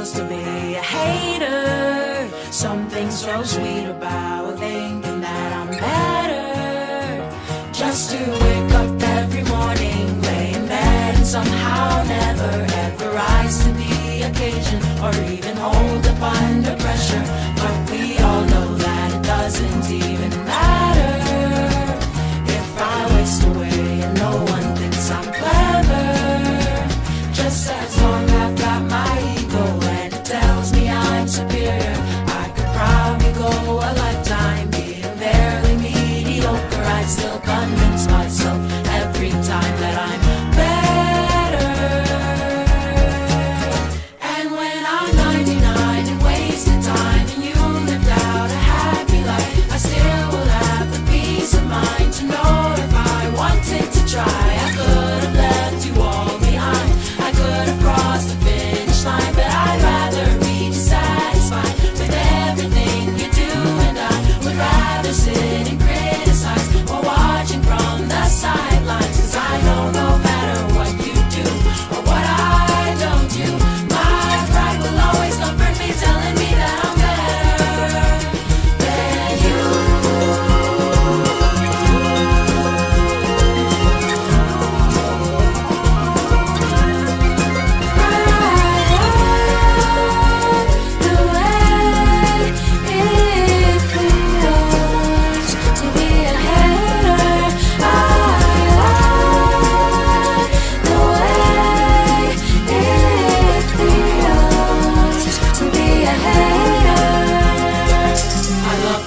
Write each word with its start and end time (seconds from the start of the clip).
feels 0.00 0.12
to 0.12 0.24
be 0.24 0.74
a 0.74 0.82
hater. 0.82 2.28
Something 2.50 3.10
so 3.10 3.42
sweet 3.42 3.86
about 3.86 4.58
thinking 4.58 5.20
that 5.20 5.52
I'm 5.52 5.68
better. 5.68 7.30
Just 7.72 8.10
to 8.12 8.18
wake 8.18 8.72
up 8.80 9.02
every 9.18 9.44
morning, 9.44 10.22
lay 10.22 10.54
in 10.54 10.66
bed, 10.66 11.16
and 11.16 11.26
somehow 11.26 12.02
never 12.04 12.66
ever 12.84 13.10
rise 13.10 13.62
to 13.64 13.72
the 13.72 14.22
occasion 14.28 14.80
or 15.04 15.12
even 15.32 15.56
hold 15.56 16.06
up 16.06 16.22
under 16.22 16.74
pressure. 16.76 17.39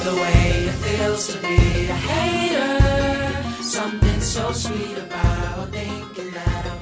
The 0.03 0.15
way 0.15 0.67
it 0.67 0.71
feels 0.71 1.27
to 1.27 1.37
be 1.39 1.85
a 1.87 1.93
hater. 1.93 3.63
Something 3.63 4.19
so 4.19 4.51
sweet 4.51 4.97
about 4.97 5.69
thinking 5.69 6.31
that 6.31 6.73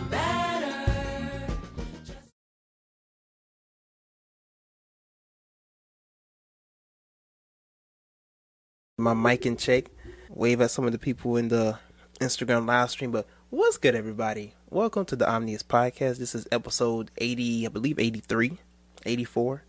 my 8.98 9.14
mic 9.14 9.46
in 9.46 9.58
check, 9.58 9.86
wave 10.30 10.62
at 10.62 10.72
some 10.72 10.86
of 10.86 10.92
the 10.92 11.00
people 11.00 11.38
in 11.38 11.48
the 11.50 11.78
Instagram 12.20 12.68
live 12.68 12.90
stream. 12.90 13.12
But 13.12 13.28
what's 13.52 13.78
good, 13.78 13.96
everybody? 13.96 14.56
Welcome 14.70 15.06
to 15.06 15.16
the 15.16 15.30
Omnius 15.30 15.64
Podcast. 15.64 16.18
This 16.18 16.34
is 16.34 16.48
episode 16.52 17.12
80, 17.18 17.68
I 17.68 17.70
believe 17.70 18.00
83, 18.00 18.58
84. 19.06 19.64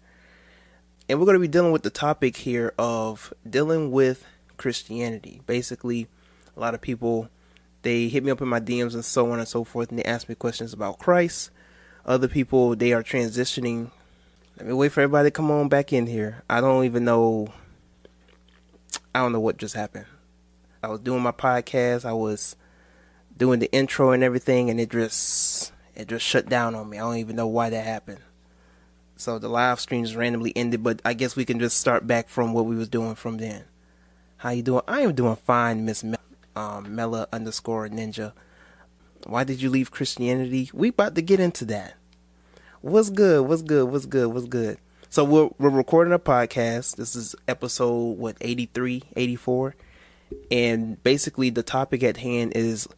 And 1.13 1.21
we're 1.21 1.27
going 1.27 1.35
to 1.35 1.41
be 1.41 1.47
dealing 1.47 1.73
with 1.73 1.83
the 1.83 1.91
topic 1.91 2.39
here 2.39 2.73
of 2.79 3.35
dealing 3.47 3.91
with 3.91 4.25
Christianity. 4.57 5.43
Basically, 5.47 6.09
a 6.57 6.61
lot 6.61 6.73
of 6.73 6.81
people 6.81 7.29
they 7.83 8.09
hit 8.09 8.25
me 8.25 8.31
up 8.31 8.41
in 8.41 8.49
my 8.49 8.61
DMs 8.61 8.95
and 8.95 9.05
so 9.05 9.31
on 9.31 9.39
and 9.39 9.47
so 9.47 9.63
forth, 9.63 9.91
and 9.91 9.99
they 9.99 10.05
ask 10.05 10.27
me 10.27 10.35
questions 10.35 10.73
about 10.73 10.99
Christ. 10.99 11.51
Other 12.07 12.29
people 12.29 12.75
they 12.75 12.95
are 12.95 13.03
transitioning. 13.03 13.91
Let 14.57 14.67
me 14.67 14.73
wait 14.73 14.91
for 14.93 15.03
everybody 15.03 15.27
to 15.27 15.31
come 15.31 15.51
on 15.51 15.69
back 15.69 15.93
in 15.93 16.07
here. 16.07 16.45
I 16.49 16.63
don't 16.63 16.87
even 16.87 17.05
know 17.05 17.53
I 19.15 19.19
don't 19.19 19.33
know 19.33 19.41
what 19.41 19.59
just 19.59 19.75
happened. 19.75 20.07
I 20.83 20.89
was 20.89 21.01
doing 21.01 21.23
my 21.23 21.33
podcast, 21.33 22.07
I 22.07 22.15
was 22.15 22.57
doing 23.37 23.59
the 23.59 23.71
intro 23.71 24.13
and 24.13 24.25
everything, 24.25 24.71
and 24.71 24.81
it 24.81 24.91
just 24.91 25.75
it 25.95 26.09
just 26.09 26.25
shut 26.25 26.49
down 26.49 26.75
on 26.75 26.89
me. 26.89 26.97
I 26.97 27.03
don't 27.03 27.19
even 27.19 27.37
know 27.37 27.49
why 27.49 27.69
that 27.69 27.85
happened. 27.85 28.21
So 29.23 29.39
the 29.39 29.49
live 29.49 29.79
stream 29.79 30.03
just 30.03 30.17
randomly 30.17 30.53
ended, 30.57 30.83
but 30.83 31.01
I 31.05 31.15
guess 31.15 31.37
we 31.37 31.45
can 31.45 31.61
just 31.61 31.79
start 31.79 32.09
back 32.09 32.29
from 32.29 32.53
what 32.53 32.67
we 32.67 32.75
was 32.75 32.89
doing 32.89 33.15
from 33.15 33.39
then. 33.39 33.63
How 34.39 34.51
you 34.51 34.63
doing? 34.63 34.83
I 34.89 35.03
am 35.03 35.15
doing 35.15 35.37
fine, 35.37 35.85
Miss 35.85 36.03
Me- 36.03 36.17
um, 36.57 36.99
underscore 36.99 37.89
Ninja. 37.89 38.33
Why 39.25 39.45
did 39.45 39.63
you 39.63 39.71
leave 39.71 39.93
Christianity? 39.93 40.71
We 40.75 40.89
about 40.89 41.15
to 41.15 41.23
get 41.23 41.39
into 41.39 41.65
that. 41.67 41.95
What's 42.81 43.11
good? 43.11 43.47
What's 43.47 43.63
good? 43.63 43.85
What's 43.85 44.07
good? 44.07 44.27
What's 44.27 44.47
good? 44.47 44.79
So 45.09 45.23
we're 45.23 45.51
we're 45.57 45.71
recording 45.71 46.13
a 46.13 46.19
podcast. 46.19 46.97
This 46.97 47.15
is 47.15 47.37
episode 47.47 48.19
what 48.19 48.37
83, 48.41 49.05
84. 49.15 49.77
And 50.51 51.01
basically 51.05 51.49
the 51.49 51.63
topic 51.63 52.03
at 52.03 52.17
hand 52.17 52.55
is 52.57 52.89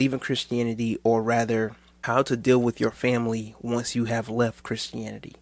leaving 0.00 0.20
Christianity 0.20 0.96
or 1.04 1.22
rather 1.22 1.76
how 2.04 2.22
to 2.22 2.34
deal 2.34 2.62
with 2.62 2.80
your 2.80 2.92
family 2.92 3.54
once 3.60 3.94
you 3.94 4.06
have 4.06 4.30
left 4.30 4.62
Christianity. 4.62 5.34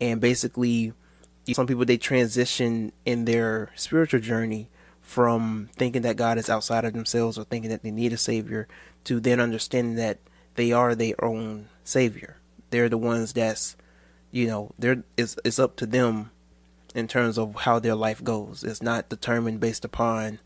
And 0.00 0.20
basically 0.20 0.92
some 1.52 1.66
people 1.66 1.84
they 1.84 1.96
transition 1.96 2.92
in 3.04 3.24
their 3.24 3.70
spiritual 3.76 4.20
journey 4.20 4.68
from 5.00 5.70
thinking 5.76 6.02
that 6.02 6.16
God 6.16 6.38
is 6.38 6.50
outside 6.50 6.84
of 6.84 6.92
themselves 6.92 7.38
or 7.38 7.44
thinking 7.44 7.70
that 7.70 7.82
they 7.82 7.92
need 7.92 8.12
a 8.12 8.18
savior 8.18 8.66
to 9.04 9.20
then 9.20 9.38
understanding 9.38 9.94
that 9.94 10.18
they 10.56 10.72
are 10.72 10.94
their 10.94 11.22
own 11.24 11.68
savior. 11.84 12.38
They're 12.70 12.88
the 12.88 12.98
ones 12.98 13.32
that's 13.32 13.76
you 14.32 14.46
know, 14.46 14.72
they're 14.78 15.04
it's 15.16 15.36
it's 15.44 15.58
up 15.58 15.76
to 15.76 15.86
them 15.86 16.30
in 16.94 17.06
terms 17.06 17.38
of 17.38 17.54
how 17.54 17.78
their 17.78 17.94
life 17.94 18.24
goes. 18.24 18.64
It's 18.64 18.82
not 18.82 19.08
determined 19.08 19.60
based 19.60 19.84
upon 19.84 20.40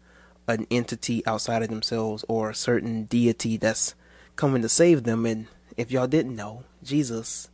an 0.46 0.66
entity 0.70 1.24
outside 1.26 1.62
of 1.62 1.68
themselves 1.70 2.24
or 2.28 2.50
a 2.50 2.54
certain 2.54 3.04
deity 3.04 3.56
that's 3.56 3.94
coming 4.36 4.62
to 4.62 4.68
save 4.68 5.04
them. 5.04 5.24
And 5.24 5.46
if 5.76 5.90
y'all 5.90 6.06
didn't 6.06 6.36
know, 6.36 6.64
Jesus 6.82 7.48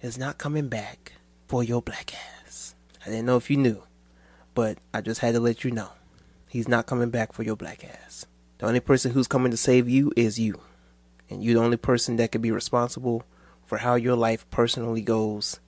is 0.00 0.16
not 0.16 0.38
coming 0.38 0.68
back 0.68 1.12
for 1.48 1.64
your 1.64 1.80
black 1.80 2.12
ass. 2.14 2.74
I 3.04 3.08
didn't 3.08 3.24
know 3.24 3.38
if 3.38 3.50
you 3.50 3.56
knew, 3.56 3.82
but 4.54 4.78
I 4.92 5.00
just 5.00 5.22
had 5.22 5.34
to 5.34 5.40
let 5.40 5.64
you 5.64 5.70
know. 5.70 5.88
He's 6.46 6.68
not 6.68 6.86
coming 6.86 7.10
back 7.10 7.32
for 7.32 7.42
your 7.42 7.56
black 7.56 7.82
ass. 7.84 8.26
The 8.58 8.66
only 8.66 8.80
person 8.80 9.12
who's 9.12 9.26
coming 9.26 9.50
to 9.50 9.56
save 9.56 9.88
you 9.88 10.12
is 10.14 10.38
you. 10.38 10.60
And 11.30 11.42
you're 11.42 11.54
the 11.54 11.64
only 11.64 11.76
person 11.78 12.16
that 12.16 12.32
could 12.32 12.42
be 12.42 12.50
responsible 12.50 13.22
for 13.64 13.78
how 13.78 13.94
your 13.94 14.14
life 14.14 14.48
personally 14.50 15.00
goes 15.00 15.58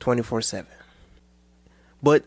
24 0.00 0.42
7. 0.42 0.66
But 2.02 2.24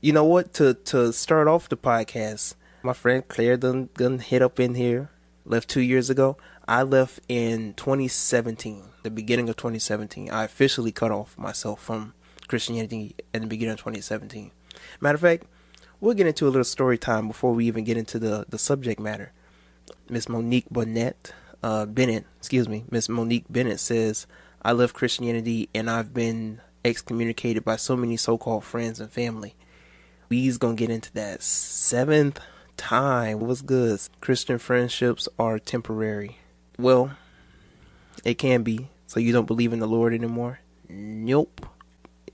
you 0.00 0.12
know 0.12 0.24
what? 0.24 0.54
To 0.54 0.74
to 0.74 1.12
start 1.12 1.48
off 1.48 1.68
the 1.68 1.76
podcast, 1.76 2.54
my 2.82 2.92
friend 2.92 3.26
Claire 3.26 3.56
done, 3.56 3.90
done 3.96 4.18
hit 4.18 4.42
up 4.42 4.58
in 4.58 4.74
here, 4.74 5.10
left 5.44 5.68
two 5.68 5.82
years 5.82 6.10
ago. 6.10 6.36
I 6.66 6.82
left 6.82 7.20
in 7.28 7.74
2017, 7.74 8.84
the 9.02 9.10
beginning 9.10 9.48
of 9.48 9.56
2017. 9.56 10.30
I 10.30 10.44
officially 10.44 10.92
cut 10.92 11.10
off 11.10 11.36
myself 11.36 11.82
from 11.82 12.14
Christianity 12.50 13.14
in 13.32 13.42
the 13.42 13.46
beginning 13.46 13.74
of 13.74 13.78
2017. 13.78 14.50
Matter 15.00 15.14
of 15.14 15.20
fact, 15.20 15.44
we'll 16.00 16.14
get 16.14 16.26
into 16.26 16.46
a 16.46 16.50
little 16.50 16.64
story 16.64 16.98
time 16.98 17.28
before 17.28 17.52
we 17.52 17.64
even 17.66 17.84
get 17.84 17.96
into 17.96 18.18
the, 18.18 18.44
the 18.48 18.58
subject 18.58 18.98
matter. 18.98 19.30
Miss 20.08 20.28
Monique 20.28 20.68
Burnett, 20.68 21.32
uh, 21.62 21.86
Bennett, 21.86 22.26
excuse 22.38 22.68
me, 22.68 22.84
Miss 22.90 23.08
Monique 23.08 23.44
Bennett 23.48 23.78
says, 23.78 24.26
I 24.62 24.72
love 24.72 24.94
Christianity 24.94 25.68
and 25.72 25.88
I've 25.88 26.12
been 26.12 26.60
excommunicated 26.84 27.64
by 27.64 27.76
so 27.76 27.96
many 27.96 28.16
so-called 28.16 28.64
friends 28.64 28.98
and 28.98 29.10
family. 29.10 29.54
We's 30.28 30.58
gonna 30.58 30.74
get 30.74 30.90
into 30.90 31.12
that 31.12 31.42
seventh 31.42 32.40
time. 32.76 33.38
What's 33.38 33.62
good? 33.62 34.00
Christian 34.20 34.58
friendships 34.58 35.28
are 35.38 35.60
temporary. 35.60 36.38
Well, 36.78 37.12
it 38.24 38.38
can 38.38 38.64
be. 38.64 38.88
So 39.06 39.20
you 39.20 39.32
don't 39.32 39.46
believe 39.46 39.72
in 39.72 39.78
the 39.78 39.86
Lord 39.86 40.12
anymore? 40.12 40.60
Nope. 40.88 41.66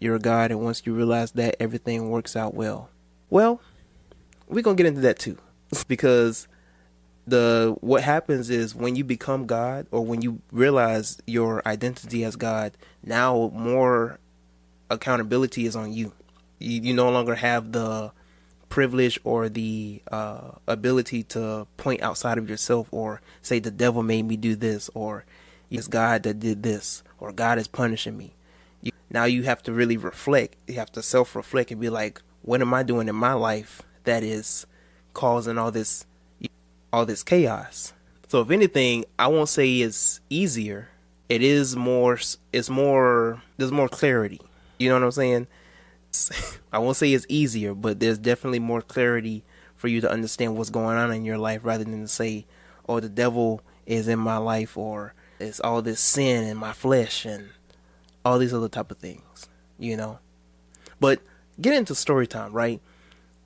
You're 0.01 0.17
a 0.17 0.21
God, 0.21 0.51
and 0.51 0.61
once 0.61 0.83
you 0.85 0.95
realize 0.95 1.33
that, 1.33 1.57
everything 1.61 2.11
works 2.11 2.37
out 2.37 2.55
well. 2.55 2.91
Well, 3.31 3.61
we're 4.49 4.63
gonna 4.63 4.77
get 4.77 4.87
into 4.87 5.01
that 5.03 5.19
too, 5.19 5.39
because 5.89 6.49
the 7.27 7.77
what 7.81 8.03
happens 8.03 8.51
is 8.51 8.75
when 8.75 8.95
you 8.95 9.05
become 9.05 9.47
God 9.47 9.87
or 9.91 10.05
when 10.05 10.23
you 10.23 10.41
realize 10.53 11.19
your 11.27 11.63
identity 11.67 12.25
as 12.25 12.37
God, 12.37 12.73
now 13.03 13.51
more 13.55 14.19
accountability 14.91 15.67
is 15.67 15.75
on 15.75 15.93
you. 15.93 16.13
You 16.59 16.81
you 16.83 16.95
no 16.95 17.11
longer 17.11 17.35
have 17.35 17.73
the 17.73 18.13
privilege 18.69 19.19
or 19.25 19.49
the 19.49 20.03
uh, 20.11 20.53
ability 20.67 21.23
to 21.23 21.67
point 21.77 22.03
outside 22.03 22.39
of 22.39 22.49
yourself 22.51 22.89
or 22.91 23.21
say 23.43 23.59
the 23.59 23.71
devil 23.71 24.03
made 24.03 24.25
me 24.25 24.37
do 24.37 24.55
this 24.55 24.91
or 24.95 25.25
it's 25.71 25.89
God 25.89 26.23
that 26.25 26.41
did 26.41 26.63
this 26.63 27.03
or 27.19 27.33
God 27.33 27.59
is 27.59 27.69
punishing 27.69 28.17
me. 28.17 28.35
Now 29.17 29.25
you 29.25 29.45
have 29.45 29.63
to 29.63 29.73
really 29.73 29.97
reflect. 29.97 30.57
You 30.67 30.75
have 30.75 30.93
to 30.93 31.03
self 31.03 31.35
reflect 31.35 31.71
and 31.71 31.81
be 31.81 31.89
like, 31.89 32.21
what 32.43 32.61
am 32.61 32.75
I 32.75 32.83
doing 32.83 33.09
in 33.09 33.17
my 33.17 33.33
life 33.33 33.81
that 34.05 34.23
is 34.23 34.67
causing 35.15 35.57
all 35.57 35.71
this 35.71 36.05
all 36.93 37.07
this 37.07 37.23
chaos? 37.23 37.95
So 38.29 38.43
if 38.43 38.51
anything, 38.51 39.07
I 39.19 39.29
won't 39.29 39.49
say 39.49 39.79
it's 39.79 40.21
easier. 40.29 40.91
It 41.31 41.43
is 41.43 41.75
more. 41.75 42.19
It's 42.53 42.69
more. 42.69 43.41
There's 43.57 43.73
more 43.73 43.89
clarity. 43.89 44.43
You 44.79 44.91
know 44.91 44.97
what 44.97 45.05
I'm 45.05 45.13
saying? 45.13 45.47
I 46.71 46.79
won't 46.79 46.99
say 46.99 47.11
it's 47.15 47.25
easier, 47.31 47.73
but 47.73 48.01
there's 48.01 48.19
definitely 48.19 48.59
more 48.59 48.83
clarity 48.83 49.45
for 49.77 49.89
you 49.89 50.03
to 50.03 50.11
understand 50.11 50.59
what's 50.59 50.69
going 50.69 50.99
on 50.99 51.11
in 51.11 51.25
your 51.25 51.39
life 51.39 51.63
rather 51.65 51.85
than 51.85 52.03
to 52.03 52.09
say, 52.09 52.45
"Oh, 52.87 53.01
the 53.01 53.09
devil 53.09 53.63
is 53.87 54.09
in 54.09 54.19
my 54.19 54.37
life," 54.37 54.77
or 54.77 55.15
"It's 55.41 55.61
all 55.61 55.81
this 55.81 56.01
sin 56.01 56.45
in 56.45 56.59
my 56.59 56.75
flesh," 56.75 57.25
and 57.25 57.49
all 58.27 58.39
these 58.39 58.53
other 58.53 58.69
type 58.69 58.91
of 58.91 58.99
things. 58.99 59.49
You 59.79 59.97
know. 59.97 60.19
But 60.99 61.21
get 61.61 61.75
into 61.75 61.95
story 61.95 62.27
time, 62.27 62.53
right? 62.53 62.81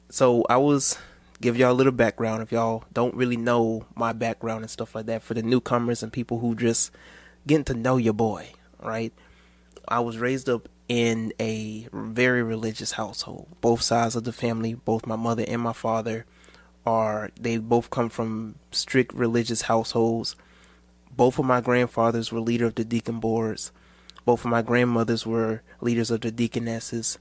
So 0.08 0.44
I 0.48 0.56
was 0.56 0.98
give 1.40 1.56
y'all 1.56 1.72
a 1.72 1.74
little 1.74 1.92
background 1.92 2.42
if 2.42 2.52
y'all 2.52 2.84
don't 2.92 3.14
really 3.14 3.36
know 3.36 3.86
my 3.94 4.12
background 4.12 4.62
and 4.62 4.70
stuff 4.70 4.94
like 4.94 5.06
that 5.06 5.22
for 5.22 5.34
the 5.34 5.42
newcomers 5.42 6.02
and 6.02 6.12
people 6.12 6.38
who 6.38 6.54
just 6.54 6.90
getting 7.46 7.64
to 7.64 7.74
know 7.74 7.96
your 7.96 8.12
boy, 8.12 8.50
right? 8.82 9.12
I 9.88 10.00
was 10.00 10.18
raised 10.18 10.48
up 10.48 10.68
in 10.88 11.32
a 11.40 11.88
very 11.92 12.42
religious 12.42 12.92
household. 12.92 13.48
Both 13.60 13.82
sides 13.82 14.16
of 14.16 14.24
the 14.24 14.32
family, 14.32 14.74
both 14.74 15.06
my 15.06 15.16
mother 15.16 15.44
and 15.46 15.62
my 15.62 15.72
father 15.72 16.26
are 16.86 17.30
they 17.38 17.58
both 17.58 17.90
come 17.90 18.08
from 18.08 18.56
strict 18.70 19.14
religious 19.14 19.62
households. 19.62 20.36
Both 21.14 21.38
of 21.38 21.44
my 21.44 21.60
grandfathers 21.60 22.32
were 22.32 22.40
leader 22.40 22.66
of 22.66 22.74
the 22.74 22.84
deacon 22.84 23.20
boards. 23.20 23.72
Both 24.24 24.44
of 24.44 24.50
my 24.50 24.62
grandmothers 24.62 25.26
were 25.26 25.62
leaders 25.80 26.10
of 26.10 26.20
the 26.20 26.30
deaconesses 26.30 27.18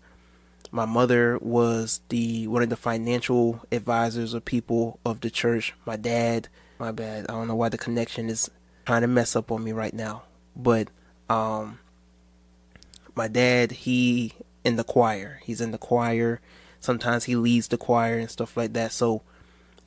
my 0.71 0.85
mother 0.85 1.37
was 1.41 2.01
the 2.09 2.47
one 2.47 2.61
of 2.61 2.69
the 2.69 2.75
financial 2.75 3.61
advisors 3.71 4.35
or 4.35 4.39
people 4.39 4.99
of 5.03 5.21
the 5.21 5.29
church. 5.29 5.73
My 5.85 5.95
dad, 5.95 6.47
my 6.77 6.91
bad. 6.91 7.25
I 7.27 7.33
don't 7.33 7.47
know 7.47 7.55
why 7.55 7.69
the 7.69 7.77
connection 7.77 8.29
is 8.29 8.51
trying 8.85 9.01
to 9.01 9.07
mess 9.07 9.35
up 9.35 9.51
on 9.51 9.63
me 9.63 9.71
right 9.71 9.93
now. 9.93 10.23
But 10.55 10.89
um 11.29 11.79
my 13.15 13.27
dad, 13.27 13.71
he 13.71 14.33
in 14.63 14.75
the 14.75 14.83
choir. 14.83 15.41
He's 15.43 15.61
in 15.61 15.71
the 15.71 15.77
choir. 15.77 16.39
Sometimes 16.79 17.25
he 17.25 17.35
leads 17.35 17.67
the 17.67 17.77
choir 17.77 18.19
and 18.19 18.29
stuff 18.29 18.55
like 18.55 18.73
that. 18.73 18.91
So 18.91 19.23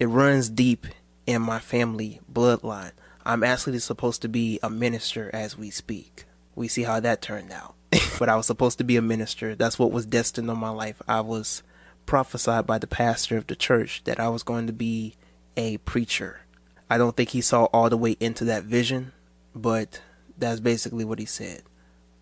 it 0.01 0.07
runs 0.07 0.49
deep 0.49 0.87
in 1.27 1.43
my 1.43 1.61
family 1.61 2.21
bloodline. 2.31 2.93
I'm 3.25 3.45
actually 3.45 3.79
supposed 3.79 4.21
to 4.23 4.29
be 4.29 4.59
a 4.63 4.69
minister 4.69 5.31
as 5.33 5.57
we 5.57 5.71
speak. 5.71 6.25
We 6.55 6.69
see 6.69 6.83
how 6.83 7.01
that 7.01 7.23
turned 7.23 7.53
out. 7.53 7.75
but 8.19 8.29
I 8.29 8.37
was 8.37 8.47
supposed 8.47 8.79
to 8.79 8.85
be 8.85 8.97
a 8.97 9.03
minister. 9.03 9.55
That's 9.55 9.79
what 9.79 9.93
was 9.93 10.07
destined 10.07 10.51
on 10.51 10.59
my 10.59 10.71
life. 10.71 11.03
I 11.07 11.21
was 11.21 11.63
prophesied 12.07 12.67
by 12.67 12.79
the 12.79 12.87
pastor 12.87 13.37
of 13.37 13.47
the 13.47 13.57
church 13.57 14.03
that 14.05 14.19
I 14.19 14.29
was 14.29 14.43
going 14.43 14.67
to 14.67 14.73
be 14.73 15.15
a 15.57 15.79
preacher. 15.79 16.41
I 16.89 16.99
don't 16.99 17.17
think 17.17 17.31
he 17.31 17.41
saw 17.41 17.65
all 17.67 17.89
the 17.89 17.97
way 17.97 18.17
into 18.21 18.45
that 18.47 18.65
vision, 18.65 19.13
but 19.55 20.01
that's 20.37 20.61
basically 20.61 21.05
what 21.05 21.19
he 21.19 21.25
said. 21.25 21.63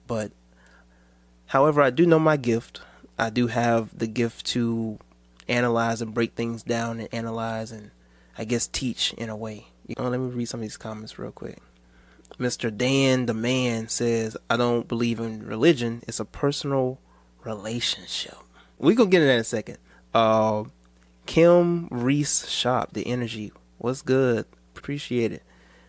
But 0.06 0.32
however, 1.46 1.82
I 1.82 1.90
do 1.90 2.06
know 2.06 2.18
my 2.18 2.36
gift. 2.36 2.80
I 3.18 3.30
do 3.30 3.48
have 3.48 3.96
the 3.96 4.06
gift 4.06 4.46
to 4.46 4.98
analyze 5.48 6.00
and 6.00 6.14
break 6.14 6.34
things 6.34 6.62
down 6.62 7.00
and 7.00 7.08
analyze 7.12 7.72
and 7.72 7.90
I 8.38 8.44
guess 8.44 8.66
teach 8.66 9.12
in 9.14 9.28
a 9.28 9.36
way. 9.36 9.66
You 9.86 9.96
know, 9.98 10.08
let 10.08 10.20
me 10.20 10.30
read 10.30 10.48
some 10.48 10.60
of 10.60 10.62
these 10.62 10.76
comments 10.76 11.18
real 11.18 11.32
quick. 11.32 11.58
Mr. 12.40 12.74
Dan 12.74 13.26
the 13.26 13.34
man 13.34 13.88
says, 13.88 14.36
I 14.48 14.56
don't 14.56 14.88
believe 14.88 15.20
in 15.20 15.46
religion. 15.46 16.02
It's 16.08 16.20
a 16.20 16.24
personal 16.24 16.98
relationship. 17.44 18.36
We 18.78 18.94
gonna 18.94 19.10
get 19.10 19.18
into 19.18 19.26
that 19.28 19.34
in 19.34 19.40
a 19.40 19.44
second. 19.44 19.78
Uh, 20.14 20.64
Kim 21.26 21.86
Reese 21.88 22.48
Shop, 22.48 22.94
the 22.94 23.06
energy. 23.06 23.52
What's 23.76 24.00
good? 24.00 24.46
Appreciate 24.74 25.32
it. 25.32 25.42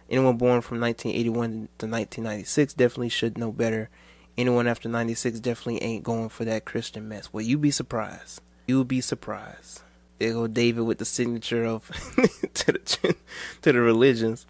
Anyone 0.09 0.36
born 0.36 0.62
from 0.62 0.81
1981 0.81 1.69
to 1.77 1.88
1996 1.88 2.74
definitely 2.74 3.09
should 3.09 3.38
know 3.38 3.53
better. 3.53 3.89
Anyone 4.38 4.68
after 4.68 4.89
96 4.89 5.39
definitely 5.39 5.81
ain't 5.81 6.03
going 6.03 6.27
for 6.27 6.44
that 6.44 6.65
Christian 6.65 7.07
mess. 7.07 7.31
Well, 7.31 7.44
you 7.44 7.57
be 7.57 7.71
surprised. 7.71 8.42
You'll 8.68 8.83
be 8.83 9.00
surprised. 9.00 9.81
There 10.19 10.33
go 10.33 10.48
David 10.48 10.81
with 10.81 10.98
the 10.98 11.06
signature 11.06 11.63
of 11.63 11.88
to 12.53 12.71
the 12.74 13.15
to 13.62 13.71
the 13.71 13.81
religions. 13.81 14.45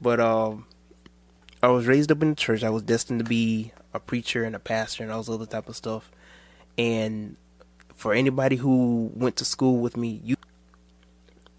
But 0.00 0.20
um 0.20 0.66
I 1.64 1.68
was 1.68 1.86
raised 1.86 2.12
up 2.12 2.20
in 2.20 2.28
the 2.28 2.36
church. 2.36 2.62
I 2.62 2.68
was 2.68 2.82
destined 2.82 3.20
to 3.20 3.24
be 3.24 3.72
a 3.94 3.98
preacher 3.98 4.44
and 4.44 4.54
a 4.54 4.58
pastor 4.58 5.02
and 5.02 5.10
all 5.10 5.22
those 5.22 5.34
other 5.34 5.46
type 5.46 5.66
of 5.66 5.74
stuff. 5.74 6.10
And 6.76 7.36
for 7.94 8.12
anybody 8.12 8.56
who 8.56 9.10
went 9.14 9.36
to 9.36 9.46
school 9.46 9.78
with 9.78 9.96
me, 9.96 10.20
you 10.22 10.36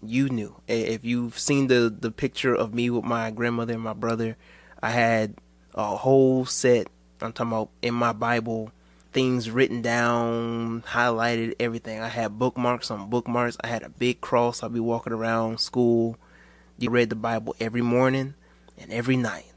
you 0.04 0.28
knew. 0.28 0.54
If 0.68 1.04
you've 1.04 1.36
seen 1.36 1.66
the 1.66 1.92
the 1.92 2.12
picture 2.12 2.54
of 2.54 2.72
me 2.72 2.88
with 2.88 3.02
my 3.02 3.32
grandmother 3.32 3.72
and 3.72 3.82
my 3.82 3.94
brother, 3.94 4.36
I 4.80 4.90
had 4.90 5.34
a 5.74 5.96
whole 5.96 6.46
set. 6.46 6.86
I'm 7.20 7.32
talking 7.32 7.50
about 7.50 7.70
in 7.82 7.94
my 7.94 8.12
Bible, 8.12 8.70
things 9.12 9.50
written 9.50 9.82
down, 9.82 10.82
highlighted, 10.82 11.56
everything. 11.58 11.98
I 11.98 12.10
had 12.10 12.38
bookmarks 12.38 12.92
on 12.92 13.10
bookmarks. 13.10 13.56
I 13.64 13.66
had 13.66 13.82
a 13.82 13.88
big 13.88 14.20
cross. 14.20 14.62
I'd 14.62 14.72
be 14.72 14.78
walking 14.78 15.12
around 15.12 15.58
school. 15.58 16.16
You 16.78 16.90
read 16.90 17.10
the 17.10 17.16
Bible 17.16 17.56
every 17.58 17.82
morning 17.82 18.34
and 18.78 18.92
every 18.92 19.16
night. 19.16 19.55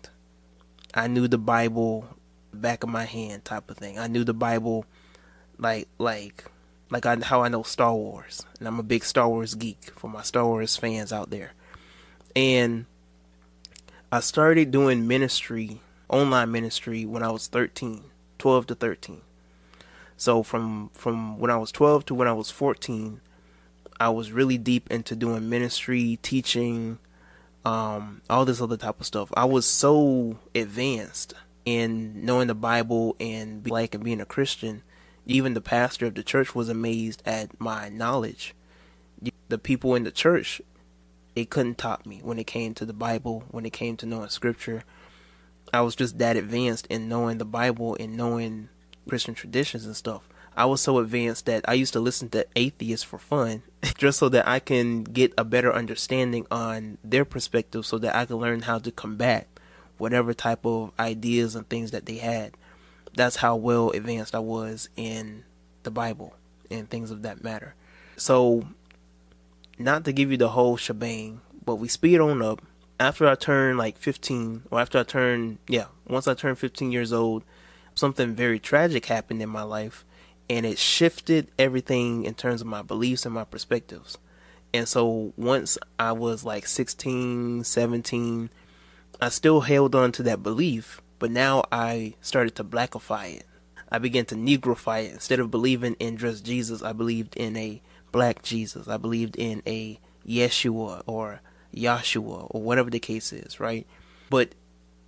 I 0.94 1.08
knew 1.08 1.28
the 1.28 1.38
Bible 1.38 2.08
back 2.54 2.84
of 2.84 2.90
my 2.90 3.06
hand 3.06 3.46
type 3.46 3.70
of 3.70 3.78
thing. 3.78 4.00
I 4.00 4.08
knew 4.08 4.24
the 4.24 4.34
Bible 4.34 4.86
like 5.58 5.88
like 5.98 6.46
like 6.90 7.06
I, 7.06 7.16
how 7.18 7.44
I 7.44 7.50
know 7.50 7.64
Star 7.64 7.94
Wars, 7.94 8.46
and 8.58 8.68
I'm 8.68 8.80
a 8.80 8.84
big 8.84 9.04
Star 9.04 9.30
Wars 9.30 9.56
geek 9.56 9.92
for 9.96 10.10
my 10.10 10.24
Star 10.24 10.46
Wars 10.46 10.76
fans 10.76 11.14
out 11.14 11.30
there. 11.30 11.52
And 12.36 12.86
I 14.12 14.22
started 14.22 14.72
doing 14.72 15.08
ministry, 15.08 15.82
online 16.08 16.52
ministry 16.52 17.06
when 17.06 17.22
I 17.22 17.30
was 17.30 17.48
13, 17.48 18.06
12 18.40 18.68
to 18.68 18.76
13. 18.76 19.22
So 20.18 20.44
from 20.44 20.90
from 20.94 21.40
when 21.40 21.52
I 21.52 21.58
was 21.58 21.72
12 21.72 22.06
to 22.08 22.16
when 22.16 22.28
I 22.28 22.34
was 22.34 22.50
14, 22.50 23.22
I 24.00 24.10
was 24.10 24.32
really 24.32 24.58
deep 24.58 24.90
into 24.90 25.16
doing 25.16 25.50
ministry, 25.50 26.18
teaching, 26.22 26.98
um, 27.66 28.22
all 28.30 28.46
this 28.46 28.62
other 28.62 28.78
type 28.78 29.00
of 29.00 29.06
stuff. 29.06 29.32
I 29.36 29.46
was 29.46 29.66
so 29.66 30.38
advanced 30.56 31.34
in 31.66 32.26
knowing 32.26 32.48
the 32.48 32.56
Bible 32.56 33.16
and 33.20 33.70
like 33.70 33.94
and 33.94 34.04
being 34.04 34.22
a 34.22 34.26
Christian. 34.26 34.84
Even 35.26 35.54
the 35.54 35.62
pastor 35.62 36.08
of 36.08 36.16
the 36.16 36.24
church 36.24 36.56
was 36.56 36.70
amazed 36.70 37.22
at 37.26 37.60
my 37.60 37.90
knowledge. 37.90 38.56
The 39.50 39.58
people 39.58 39.96
in 39.96 40.04
the 40.04 40.12
church, 40.12 40.62
they 41.36 41.46
couldn't 41.46 41.78
top 41.78 42.06
me 42.06 42.22
when 42.24 42.40
it 42.40 42.48
came 42.48 42.74
to 42.76 42.86
the 42.86 42.94
Bible, 42.94 43.44
when 43.52 43.66
it 43.66 43.74
came 43.74 43.98
to 43.98 44.06
knowing 44.06 44.30
scripture. 44.30 44.84
I 45.74 45.82
was 45.82 45.96
just 45.96 46.18
that 46.18 46.38
advanced 46.38 46.88
in 46.88 47.10
knowing 47.10 47.38
the 47.38 47.46
Bible 47.46 47.96
and 48.00 48.18
knowing 48.18 48.70
Christian 49.08 49.36
traditions 49.36 49.86
and 49.86 49.96
stuff. 49.96 50.28
I 50.60 50.66
was 50.66 50.82
so 50.82 51.00
advanced 51.00 51.46
that 51.46 51.64
I 51.70 51.74
used 51.76 51.94
to 51.94 52.02
listen 52.02 52.28
to 52.32 52.46
atheists 52.54 53.06
for 53.06 53.18
fun 53.18 53.64
just 53.98 54.20
so 54.20 54.28
that 54.28 54.46
I 54.46 54.60
can 54.60 55.06
get 55.06 55.34
a 55.38 55.46
better 55.46 55.74
understanding 55.74 56.46
on 56.52 56.98
their 57.02 57.24
perspective 57.24 57.86
so 57.86 57.98
that 58.00 58.14
I 58.14 58.26
can 58.26 58.36
learn 58.36 58.64
how 58.64 58.78
to 58.80 58.92
combat 58.92 59.48
whatever 59.98 60.34
type 60.34 60.66
of 60.66 60.92
ideas 61.00 61.56
and 61.56 61.68
things 61.70 61.92
that 61.92 62.06
they 62.08 62.18
had. 62.18 62.58
That's 63.14 63.38
how 63.38 63.56
well 63.56 63.92
advanced 63.92 64.36
I 64.36 64.40
was 64.40 64.90
in 64.98 65.46
the 65.84 65.92
Bible 65.92 66.36
and 66.70 66.90
things 66.90 67.10
of 67.10 67.22
that 67.22 67.42
matter. 67.42 67.74
So, 68.18 68.68
not 69.78 70.04
to 70.04 70.12
give 70.12 70.30
you 70.30 70.36
the 70.36 70.50
whole 70.50 70.76
shebang, 70.76 71.40
but 71.64 71.76
we 71.76 71.88
speed 71.88 72.20
on 72.20 72.42
up. 72.42 72.62
After 73.00 73.30
I 73.30 73.36
turned 73.36 73.78
like 73.78 73.98
15, 73.98 74.64
or 74.70 74.82
after 74.82 75.00
I 75.00 75.04
turned, 75.04 75.60
yeah, 75.70 75.86
once 76.06 76.28
I 76.28 76.34
turned 76.34 76.60
15 76.60 76.92
years 76.92 77.14
old, 77.14 77.46
something 77.96 78.36
very 78.36 78.60
tragic 78.60 79.06
happened 79.06 79.42
in 79.42 79.48
my 79.48 79.64
life 79.64 80.04
and 80.50 80.66
it 80.66 80.80
shifted 80.80 81.52
everything 81.60 82.26
in 82.26 82.34
terms 82.34 82.62
of 82.62 82.68
my 82.68 82.82
beliefs 82.82 83.26
and 83.26 83.36
my 83.36 83.44
perspectives. 83.44 84.18
And 84.74 84.88
so 84.88 85.34
once 85.38 85.78
I 86.00 86.12
was 86.12 86.44
like 86.44 86.68
16, 86.68 87.64
17, 87.64 88.50
I 89.22 89.30
still 89.30 89.62
held 89.62 89.96
on 89.96 90.12
to 90.14 90.24
that 90.24 90.44
belief, 90.44 91.02
but 91.20 91.32
now 91.32 91.64
I 91.72 92.16
started 92.22 92.56
to 92.56 92.64
blackify 92.64 93.36
it. 93.36 93.46
I 93.92 93.98
began 93.98 94.26
to 94.26 94.36
negrify 94.36 95.06
it. 95.06 95.14
Instead 95.14 95.40
of 95.40 95.52
believing 95.52 95.96
in 96.00 96.18
just 96.18 96.46
Jesus, 96.46 96.84
I 96.84 96.94
believed 96.94 97.36
in 97.36 97.58
a 97.58 97.82
black 98.12 98.44
Jesus. 98.44 98.88
I 98.88 98.98
believed 98.98 99.36
in 99.36 99.62
a 99.66 100.00
Yeshua 100.28 101.04
or 101.06 101.42
Yahshua 101.76 102.48
or 102.50 102.62
whatever 102.62 102.90
the 102.90 103.00
case 103.00 103.34
is, 103.34 103.60
right? 103.60 103.88
But 104.30 104.54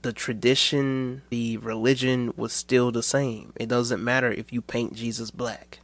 the 0.02 0.14
tradition, 0.14 1.22
the 1.30 1.58
religion 1.58 2.34
was 2.36 2.54
still 2.54 2.92
the 2.92 3.04
same. 3.04 3.54
It 3.56 3.70
doesn't 3.70 4.04
matter 4.04 4.32
if 4.32 4.52
you 4.52 4.62
paint 4.62 4.94
Jesus 4.94 5.32
black. 5.32 5.80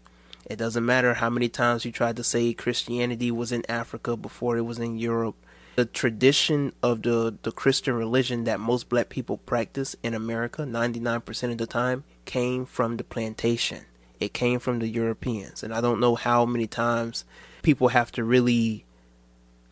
It 0.45 0.57
doesn't 0.57 0.85
matter 0.85 1.15
how 1.15 1.29
many 1.29 1.49
times 1.49 1.85
you 1.85 1.91
tried 1.91 2.15
to 2.15 2.23
say 2.23 2.53
Christianity 2.53 3.31
was 3.31 3.51
in 3.51 3.69
Africa 3.69 4.15
before 4.15 4.57
it 4.57 4.61
was 4.61 4.79
in 4.79 4.97
Europe. 4.97 5.35
The 5.75 5.85
tradition 5.85 6.73
of 6.81 7.03
the, 7.03 7.37
the 7.43 7.51
Christian 7.51 7.93
religion 7.93 8.45
that 8.45 8.59
most 8.59 8.89
black 8.89 9.09
people 9.09 9.37
practice 9.37 9.95
in 10.01 10.13
America, 10.13 10.63
99% 10.63 11.51
of 11.51 11.57
the 11.57 11.67
time, 11.67 12.03
came 12.25 12.65
from 12.65 12.97
the 12.97 13.03
plantation. 13.03 13.85
It 14.19 14.33
came 14.33 14.59
from 14.59 14.79
the 14.79 14.87
Europeans. 14.87 15.61
And 15.61 15.73
I 15.73 15.81
don't 15.81 15.99
know 15.99 16.15
how 16.15 16.45
many 16.45 16.65
times 16.65 17.25
people 17.61 17.89
have 17.89 18.11
to 18.13 18.23
really 18.23 18.85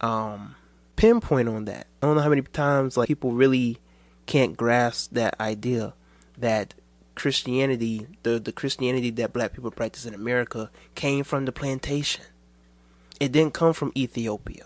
um, 0.02 0.56
pinpoint 0.96 1.50
on 1.50 1.66
that. 1.66 1.88
I 2.02 2.06
don't 2.06 2.18
know 2.18 2.22
how 2.22 2.30
many 2.30 2.44
times 2.44 2.98
like 2.98 3.08
people 3.08 3.32
really 3.32 3.80
can't 4.26 4.58
grasp 4.58 5.12
that 5.14 5.40
idea 5.40 5.94
that 6.38 6.74
Christianity, 7.16 8.08
the 8.24 8.40
the 8.40 8.52
Christianity 8.52 9.10
that 9.12 9.34
black 9.34 9.54
people 9.54 9.72
practice 9.72 10.06
in 10.06 10.14
America, 10.14 10.70
came 10.96 11.24
from 11.24 11.46
the 11.46 11.52
plantation. 11.52 12.26
It 13.20 13.32
didn't 13.32 13.54
come 13.54 13.74
from 13.74 13.94
Ethiopia. 13.96 14.66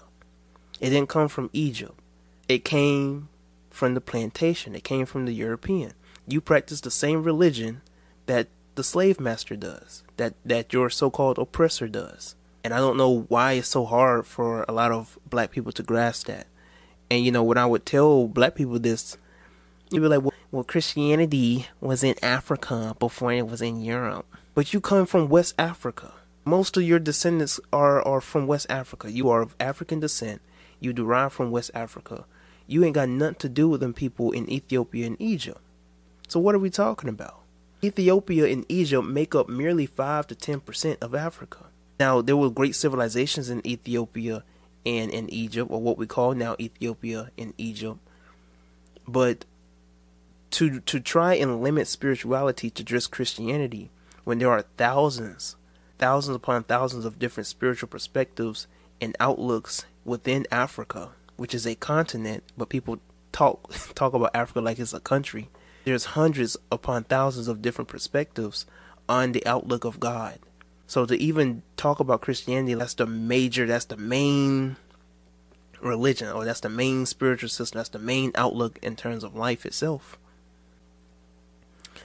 It 0.80 0.90
didn't 0.90 1.10
come 1.10 1.28
from 1.28 1.50
Egypt. 1.54 2.00
It 2.48 2.66
came 2.66 3.30
from 3.70 3.94
the 3.94 4.02
plantation. 4.02 4.74
It 4.76 4.84
came 4.84 5.06
from 5.06 5.26
the 5.26 5.34
European. 5.34 5.94
You 6.28 6.42
practice 6.42 6.82
the 6.82 6.92
same 6.92 7.24
religion 7.24 7.82
that 8.26 8.48
the 8.76 8.84
slave 8.84 9.20
master 9.20 9.56
does, 9.56 10.04
that 10.18 10.34
that 10.44 10.74
your 10.74 10.90
so-called 10.90 11.38
oppressor 11.38 11.88
does. 11.88 12.36
And 12.64 12.74
I 12.74 12.78
don't 12.78 12.98
know 12.98 13.26
why 13.28 13.54
it's 13.54 13.70
so 13.70 13.86
hard 13.86 14.26
for 14.26 14.66
a 14.68 14.72
lot 14.72 14.92
of 14.92 15.18
black 15.30 15.52
people 15.52 15.72
to 15.74 15.84
grasp 15.84 16.28
that. 16.28 16.48
And 17.12 17.24
you 17.24 17.32
know, 17.32 17.44
when 17.44 17.58
I 17.58 17.66
would 17.66 17.86
tell 17.86 18.28
black 18.28 18.56
people 18.56 18.80
this, 18.80 19.18
you'd 19.92 20.02
be 20.02 20.08
like, 20.08 20.22
well, 20.22 20.34
well, 20.52 20.64
Christianity 20.64 21.68
was 21.80 22.04
in 22.04 22.16
Africa 22.24 22.96
before 23.00 23.32
it 23.32 23.48
was 23.48 23.62
in 23.62 23.82
Europe. 23.82 24.26
But 24.56 24.74
you 24.74 24.82
come 24.82 25.06
from 25.06 25.30
West 25.30 25.54
Africa. 25.60 26.14
Most 26.44 26.76
of 26.76 26.84
your 26.84 27.00
descendants 27.00 27.60
are, 27.72 28.02
are 28.02 28.22
from 28.22 28.48
West 28.48 28.68
Africa. 28.70 29.12
You 29.12 29.30
are 29.30 29.42
of 29.42 29.56
African 29.60 30.00
descent. 30.00 30.42
You 30.80 30.94
derive 30.94 31.34
from 31.34 31.52
West 31.52 31.72
Africa. 31.76 32.26
You 32.66 32.84
ain't 32.84 32.96
got 32.96 33.10
nothing 33.10 33.36
to 33.36 33.50
do 33.50 33.70
with 33.70 33.82
them 33.82 33.94
people 33.94 34.32
in 34.32 34.50
Ethiopia 34.50 35.06
and 35.08 35.18
Egypt. 35.20 35.60
So 36.28 36.40
what 36.40 36.56
are 36.56 36.60
we 36.60 36.70
talking 36.70 37.10
about? 37.10 37.42
Ethiopia 37.84 38.46
and 38.46 38.66
Egypt 38.70 39.08
make 39.08 39.36
up 39.36 39.50
merely 39.50 39.86
5 39.86 40.28
to 40.28 40.36
10% 40.36 40.98
of 41.02 41.16
Africa. 41.16 41.66
Now, 42.00 42.22
there 42.22 42.38
were 42.38 42.50
great 42.50 42.76
civilizations 42.76 43.50
in 43.50 43.66
Ethiopia 43.66 44.44
and 44.86 45.12
in 45.12 45.30
Egypt, 45.30 45.70
or 45.72 45.82
what 45.82 45.98
we 45.98 46.08
call 46.08 46.34
now 46.34 46.56
Ethiopia 46.60 47.32
and 47.38 47.54
Egypt. 47.58 48.00
But 49.08 49.46
to 50.52 50.80
to 50.82 51.00
try 51.00 51.36
and 51.36 51.62
limit 51.62 51.88
spirituality 51.88 52.70
to 52.70 52.84
just 52.84 53.12
Christianity 53.12 53.92
when 54.24 54.40
there 54.40 54.52
are 54.52 54.66
thousands, 54.78 55.56
thousands 55.98 56.36
upon 56.36 56.64
thousands 56.64 57.06
of 57.06 57.20
different 57.20 57.48
spiritual 57.48 57.88
perspectives 57.88 58.68
and 59.02 59.16
outlooks 59.20 59.86
within 60.06 60.46
Africa, 60.52 61.12
which 61.36 61.54
is 61.54 61.66
a 61.66 61.76
continent, 61.76 62.44
but 62.58 62.70
people 62.70 63.00
talk 63.32 63.72
talk 63.96 64.14
about 64.14 64.32
Africa 64.34 64.62
like 64.62 64.80
it's 64.80 64.94
a 64.94 65.00
country. 65.00 65.50
There's 65.86 66.06
hundreds 66.06 66.58
upon 66.72 67.06
thousands 67.06 67.48
of 67.48 67.62
different 67.62 67.88
perspectives 67.88 68.66
on 69.08 69.32
the 69.32 69.46
outlook 69.46 69.86
of 69.86 70.00
God. 70.00 70.40
So 70.86 71.06
to 71.06 71.16
even 71.16 71.62
talk 71.78 72.00
about 72.00 72.22
Christianity, 72.22 72.74
that's 72.74 72.96
the 72.96 73.06
major, 73.06 73.66
that's 73.66 73.86
the 73.86 73.98
main 73.98 74.76
religion, 75.82 76.30
or 76.30 76.46
that's 76.46 76.60
the 76.60 76.70
main 76.70 77.06
spiritual 77.06 77.50
system, 77.50 77.78
that's 77.78 77.90
the 77.90 78.00
main 78.00 78.32
outlook 78.36 78.80
in 78.82 78.96
terms 78.96 79.24
of 79.24 79.36
life 79.36 79.66
itself 79.66 80.18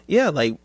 yeah, 0.07 0.29
like 0.29 0.57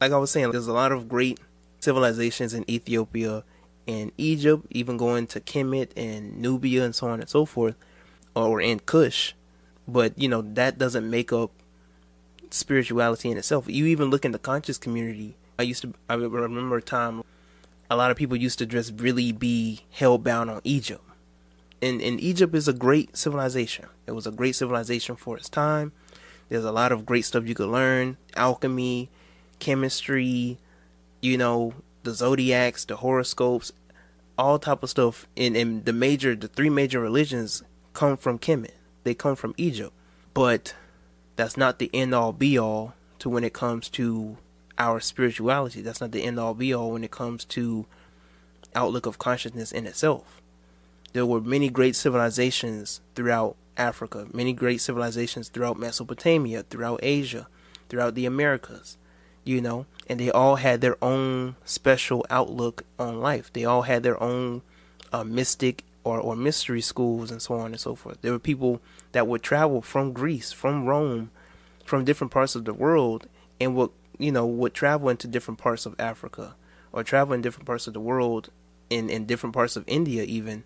like 0.00 0.12
I 0.12 0.18
was 0.18 0.30
saying, 0.30 0.50
there's 0.52 0.68
a 0.68 0.72
lot 0.72 0.92
of 0.92 1.08
great 1.08 1.40
civilizations 1.80 2.54
in 2.54 2.68
Ethiopia 2.70 3.44
and 3.86 4.12
Egypt, 4.18 4.66
even 4.70 4.96
going 4.96 5.26
to 5.28 5.40
Kemet 5.40 5.90
and 5.96 6.40
Nubia 6.40 6.84
and 6.84 6.94
so 6.94 7.08
on 7.08 7.20
and 7.20 7.28
so 7.28 7.44
forth, 7.44 7.74
or 8.34 8.60
in 8.60 8.80
Kush. 8.80 9.32
But 9.86 10.18
you 10.18 10.28
know 10.28 10.42
that 10.42 10.78
doesn't 10.78 11.08
make 11.08 11.32
up 11.32 11.50
spirituality 12.50 13.30
in 13.30 13.38
itself. 13.38 13.68
You 13.68 13.86
even 13.86 14.10
look 14.10 14.24
in 14.24 14.32
the 14.32 14.38
conscious 14.38 14.78
community. 14.78 15.36
I 15.58 15.62
used 15.62 15.82
to. 15.82 15.94
I 16.08 16.14
remember 16.14 16.76
a 16.76 16.82
time 16.82 17.22
a 17.90 17.96
lot 17.96 18.10
of 18.10 18.16
people 18.16 18.36
used 18.36 18.58
to 18.58 18.66
just 18.66 19.00
really 19.00 19.32
be 19.32 19.80
hell 19.90 20.18
bound 20.18 20.50
on 20.50 20.60
Egypt. 20.64 21.02
And 21.80 22.02
and 22.02 22.20
Egypt 22.20 22.54
is 22.54 22.68
a 22.68 22.72
great 22.72 23.16
civilization. 23.16 23.86
It 24.06 24.12
was 24.12 24.26
a 24.26 24.32
great 24.32 24.56
civilization 24.56 25.16
for 25.16 25.36
its 25.36 25.48
time. 25.48 25.92
There's 26.48 26.64
a 26.64 26.72
lot 26.72 26.92
of 26.92 27.06
great 27.06 27.24
stuff 27.24 27.46
you 27.46 27.54
could 27.54 27.68
learn: 27.68 28.16
alchemy, 28.36 29.10
chemistry, 29.58 30.58
you 31.20 31.36
know, 31.36 31.74
the 32.02 32.14
zodiacs, 32.14 32.84
the 32.84 32.96
horoscopes, 32.96 33.72
all 34.36 34.58
type 34.58 34.82
of 34.82 34.90
stuff. 34.90 35.26
And, 35.36 35.56
and 35.56 35.84
the 35.84 35.92
major, 35.92 36.34
the 36.34 36.48
three 36.48 36.70
major 36.70 37.00
religions 37.00 37.62
come 37.92 38.16
from 38.16 38.38
Kemet. 38.38 38.72
They 39.04 39.14
come 39.14 39.36
from 39.36 39.54
Egypt. 39.56 39.92
But 40.34 40.74
that's 41.36 41.56
not 41.56 41.78
the 41.78 41.90
end 41.92 42.14
all 42.14 42.32
be 42.32 42.58
all 42.58 42.94
to 43.18 43.28
when 43.28 43.44
it 43.44 43.52
comes 43.52 43.88
to 43.90 44.38
our 44.78 45.00
spirituality. 45.00 45.80
That's 45.82 46.00
not 46.00 46.12
the 46.12 46.22
end 46.22 46.38
all 46.38 46.54
be 46.54 46.72
all 46.72 46.92
when 46.92 47.04
it 47.04 47.10
comes 47.10 47.44
to 47.46 47.86
outlook 48.74 49.06
of 49.06 49.18
consciousness 49.18 49.72
in 49.72 49.86
itself. 49.86 50.40
There 51.12 51.26
were 51.26 51.40
many 51.40 51.68
great 51.68 51.96
civilizations 51.96 53.00
throughout 53.14 53.56
Africa, 53.78 54.26
many 54.32 54.52
great 54.52 54.80
civilizations 54.80 55.48
throughout 55.48 55.78
Mesopotamia, 55.78 56.64
throughout 56.64 57.00
Asia, 57.02 57.48
throughout 57.88 58.14
the 58.14 58.26
Americas, 58.26 58.98
you 59.44 59.60
know, 59.60 59.86
and 60.08 60.20
they 60.20 60.30
all 60.30 60.56
had 60.56 60.80
their 60.80 61.02
own 61.02 61.56
special 61.64 62.26
outlook 62.28 62.82
on 62.98 63.20
life. 63.20 63.52
They 63.52 63.64
all 63.64 63.82
had 63.82 64.02
their 64.02 64.22
own 64.22 64.62
uh, 65.12 65.24
mystic 65.24 65.84
or, 66.04 66.18
or 66.18 66.36
mystery 66.36 66.80
schools 66.80 67.30
and 67.30 67.40
so 67.40 67.54
on 67.54 67.66
and 67.66 67.80
so 67.80 67.94
forth. 67.94 68.20
There 68.22 68.32
were 68.32 68.38
people 68.38 68.80
that 69.12 69.26
would 69.26 69.42
travel 69.42 69.82
from 69.82 70.12
Greece, 70.12 70.52
from 70.52 70.86
Rome, 70.86 71.30
from 71.84 72.04
different 72.04 72.32
parts 72.32 72.54
of 72.54 72.64
the 72.64 72.74
world, 72.74 73.28
and 73.60 73.74
would 73.74 73.90
you 74.18 74.32
know 74.32 74.46
would 74.46 74.74
travel 74.74 75.08
into 75.08 75.28
different 75.28 75.58
parts 75.58 75.86
of 75.86 75.94
Africa 75.98 76.56
or 76.92 77.04
travel 77.04 77.34
in 77.34 77.42
different 77.42 77.66
parts 77.66 77.86
of 77.86 77.94
the 77.94 78.00
world, 78.00 78.50
in 78.90 79.08
in 79.10 79.26
different 79.26 79.54
parts 79.54 79.76
of 79.76 79.84
India 79.86 80.24
even, 80.24 80.64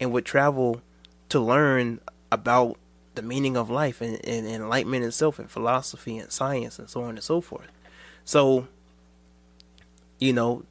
and 0.00 0.12
would 0.12 0.24
travel 0.24 0.80
to 1.28 1.40
learn 1.40 2.00
about 2.30 2.76
the 3.14 3.22
meaning 3.22 3.56
of 3.56 3.70
life 3.70 4.00
and, 4.00 4.24
and, 4.26 4.46
enlightenment 4.46 5.04
itself 5.04 5.38
and 5.38 5.50
philosophy 5.50 6.18
and 6.18 6.32
science 6.32 6.78
and 6.78 6.88
so 6.88 7.02
on 7.02 7.10
and 7.10 7.22
so 7.22 7.40
forth. 7.40 7.68
So, 8.24 8.66
you 10.18 10.32
know, 10.32 10.64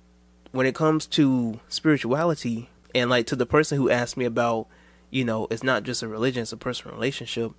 when 0.52 0.66
it 0.66 0.76
comes 0.76 1.06
to 1.08 1.60
spirituality 1.70 2.70
and 2.94 3.10
like 3.10 3.28
to 3.28 3.36
the 3.36 3.46
person 3.46 3.78
who 3.78 3.90
asked 3.90 4.18
me 4.18 4.26
about, 4.26 4.68
you 5.10 5.24
know, 5.24 5.48
it's 5.50 5.64
not 5.64 5.84
just 5.84 6.04
a 6.04 6.08
religion, 6.08 6.42
it's 6.42 6.52
a 6.52 6.58
personal 6.58 6.96
relationship. 6.96 7.52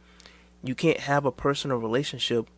You 0.63 0.75
can't 0.75 1.01
have 1.01 1.25
a 1.25 1.33
personal 1.33 1.79
relationship 1.79 2.49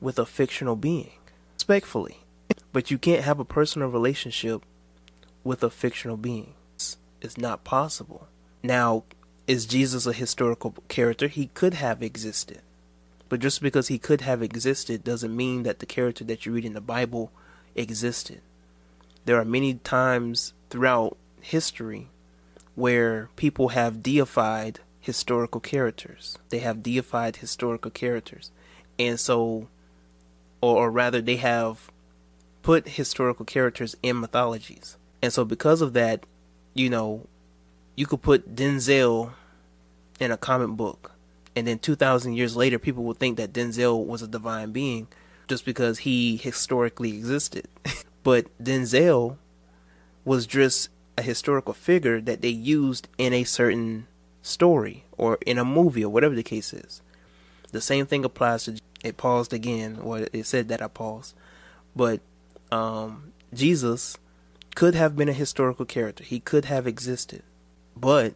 with 0.00 0.18
a 0.18 0.26
fictional 0.26 0.76
being, 0.76 1.12
respectfully. 1.54 2.18
But 2.72 2.90
you 2.90 2.98
can't 2.98 3.24
have 3.24 3.38
a 3.38 3.44
personal 3.44 3.88
relationship 3.88 4.62
with 5.44 5.62
a 5.62 5.70
fictional 5.70 6.16
being. 6.16 6.54
It's, 6.74 6.96
it's 7.20 7.38
not 7.38 7.64
possible. 7.64 8.28
Now, 8.62 9.04
is 9.46 9.66
Jesus 9.66 10.06
a 10.06 10.12
historical 10.12 10.74
character? 10.88 11.28
He 11.28 11.46
could 11.54 11.74
have 11.74 12.02
existed. 12.02 12.60
But 13.28 13.40
just 13.40 13.62
because 13.62 13.88
he 13.88 13.98
could 13.98 14.20
have 14.20 14.42
existed 14.42 15.04
doesn't 15.04 15.34
mean 15.34 15.62
that 15.62 15.78
the 15.78 15.86
character 15.86 16.24
that 16.24 16.44
you 16.44 16.52
read 16.52 16.64
in 16.64 16.74
the 16.74 16.80
Bible 16.80 17.32
existed. 17.74 18.40
There 19.24 19.38
are 19.40 19.44
many 19.44 19.74
times 19.74 20.52
throughout 20.68 21.16
history 21.40 22.08
where 22.74 23.30
people 23.36 23.68
have 23.68 24.02
deified 24.02 24.80
historical 25.00 25.60
characters. 25.60 26.38
They 26.50 26.58
have 26.58 26.82
deified 26.82 27.36
historical 27.36 27.90
characters. 27.90 28.50
And 28.98 29.18
so, 29.18 29.68
or, 30.60 30.76
or 30.76 30.90
rather, 30.90 31.20
they 31.20 31.36
have 31.36 31.90
put 32.62 32.88
historical 32.88 33.44
characters 33.44 33.96
in 34.02 34.20
mythologies. 34.20 34.96
And 35.20 35.32
so, 35.32 35.44
because 35.44 35.80
of 35.80 35.92
that, 35.94 36.24
you 36.74 36.88
know, 36.88 37.26
you 37.96 38.06
could 38.06 38.22
put 38.22 38.54
Denzel 38.54 39.32
in 40.20 40.30
a 40.30 40.36
comic 40.36 40.70
book, 40.76 41.12
and 41.54 41.66
then 41.66 41.78
2,000 41.78 42.34
years 42.34 42.56
later, 42.56 42.78
people 42.78 43.04
will 43.04 43.14
think 43.14 43.36
that 43.36 43.52
Denzel 43.52 44.04
was 44.04 44.22
a 44.22 44.28
divine 44.28 44.72
being 44.72 45.08
just 45.48 45.64
because 45.64 46.00
he 46.00 46.36
historically 46.36 47.10
existed. 47.10 47.68
but 48.22 48.46
Denzel 48.62 49.36
was 50.24 50.46
just 50.46 50.88
a 51.18 51.22
historical 51.22 51.74
figure 51.74 52.20
that 52.20 52.40
they 52.40 52.48
used 52.48 53.08
in 53.18 53.32
a 53.32 53.44
certain 53.44 54.06
story 54.40 55.04
or 55.18 55.38
in 55.46 55.58
a 55.58 55.64
movie 55.64 56.04
or 56.04 56.12
whatever 56.12 56.34
the 56.34 56.42
case 56.42 56.72
is. 56.72 57.02
The 57.70 57.80
same 57.80 58.06
thing 58.06 58.24
applies 58.24 58.64
to 58.64 58.78
it 59.02 59.16
paused 59.16 59.52
again, 59.52 59.98
or 60.00 60.26
it 60.32 60.46
said 60.46 60.68
that 60.68 60.80
I 60.80 60.86
paused. 60.86 61.34
But 61.94 62.20
um, 62.70 63.32
Jesus 63.52 64.16
could 64.74 64.94
have 64.94 65.16
been 65.16 65.28
a 65.28 65.34
historical 65.34 65.84
character. 65.84 66.24
He 66.24 66.40
could 66.40 66.66
have 66.66 66.86
existed. 66.86 67.42
But 67.96 68.34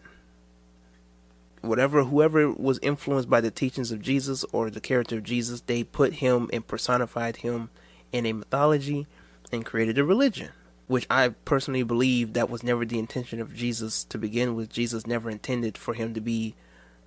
whatever 1.60 2.04
whoever 2.04 2.50
was 2.50 2.78
influenced 2.80 3.28
by 3.28 3.40
the 3.40 3.50
teachings 3.50 3.90
of 3.90 4.02
Jesus 4.02 4.44
or 4.52 4.70
the 4.70 4.80
character 4.80 5.16
of 5.16 5.24
Jesus, 5.24 5.62
they 5.62 5.84
put 5.84 6.14
him 6.14 6.48
and 6.52 6.66
personified 6.66 7.36
him 7.36 7.70
in 8.12 8.26
a 8.26 8.32
mythology 8.32 9.06
and 9.52 9.64
created 9.64 9.98
a 9.98 10.04
religion, 10.04 10.50
which 10.86 11.06
I 11.10 11.30
personally 11.44 11.82
believe 11.82 12.32
that 12.32 12.50
was 12.50 12.62
never 12.62 12.84
the 12.84 12.98
intention 12.98 13.40
of 13.40 13.54
Jesus 13.54 14.04
to 14.04 14.18
begin 14.18 14.54
with. 14.54 14.70
Jesus 14.70 15.06
never 15.06 15.30
intended 15.30 15.76
for 15.76 15.94
him 15.94 16.14
to 16.14 16.20
be 16.20 16.54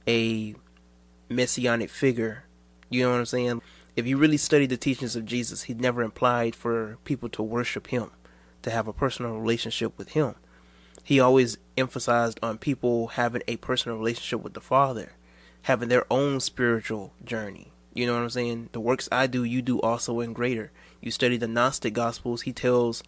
a 0.07 0.55
messianic 1.29 1.89
figure. 1.89 2.43
You 2.89 3.03
know 3.03 3.11
what 3.11 3.19
I'm 3.19 3.25
saying? 3.25 3.61
If 3.95 4.07
you 4.07 4.17
really 4.17 4.37
study 4.37 4.65
the 4.65 4.77
teachings 4.77 5.15
of 5.15 5.25
Jesus, 5.25 5.63
he 5.63 5.73
never 5.73 6.01
implied 6.01 6.55
for 6.55 6.97
people 7.03 7.29
to 7.29 7.43
worship 7.43 7.87
him, 7.87 8.11
to 8.61 8.71
have 8.71 8.87
a 8.87 8.93
personal 8.93 9.37
relationship 9.39 9.97
with 9.97 10.09
him. 10.09 10.35
He 11.09 11.19
always 11.19 11.57
emphasized 11.75 12.39
on 12.43 12.59
people 12.59 13.07
having 13.07 13.41
a 13.47 13.57
personal 13.57 13.97
relationship 13.97 14.43
with 14.43 14.53
the 14.53 14.61
Father, 14.61 15.13
having 15.63 15.89
their 15.89 16.05
own 16.13 16.39
spiritual 16.39 17.13
journey. 17.25 17.71
You 17.95 18.05
know 18.05 18.13
what 18.13 18.21
I'm 18.21 18.29
saying? 18.29 18.69
The 18.73 18.79
works 18.79 19.09
I 19.11 19.25
do, 19.25 19.43
you 19.43 19.63
do 19.63 19.81
also 19.81 20.19
in 20.19 20.33
greater. 20.33 20.71
You 21.01 21.09
study 21.09 21.35
the 21.35 21.47
Gnostic 21.47 21.95
Gospels, 21.95 22.43
he 22.43 22.53
tells, 22.53 23.01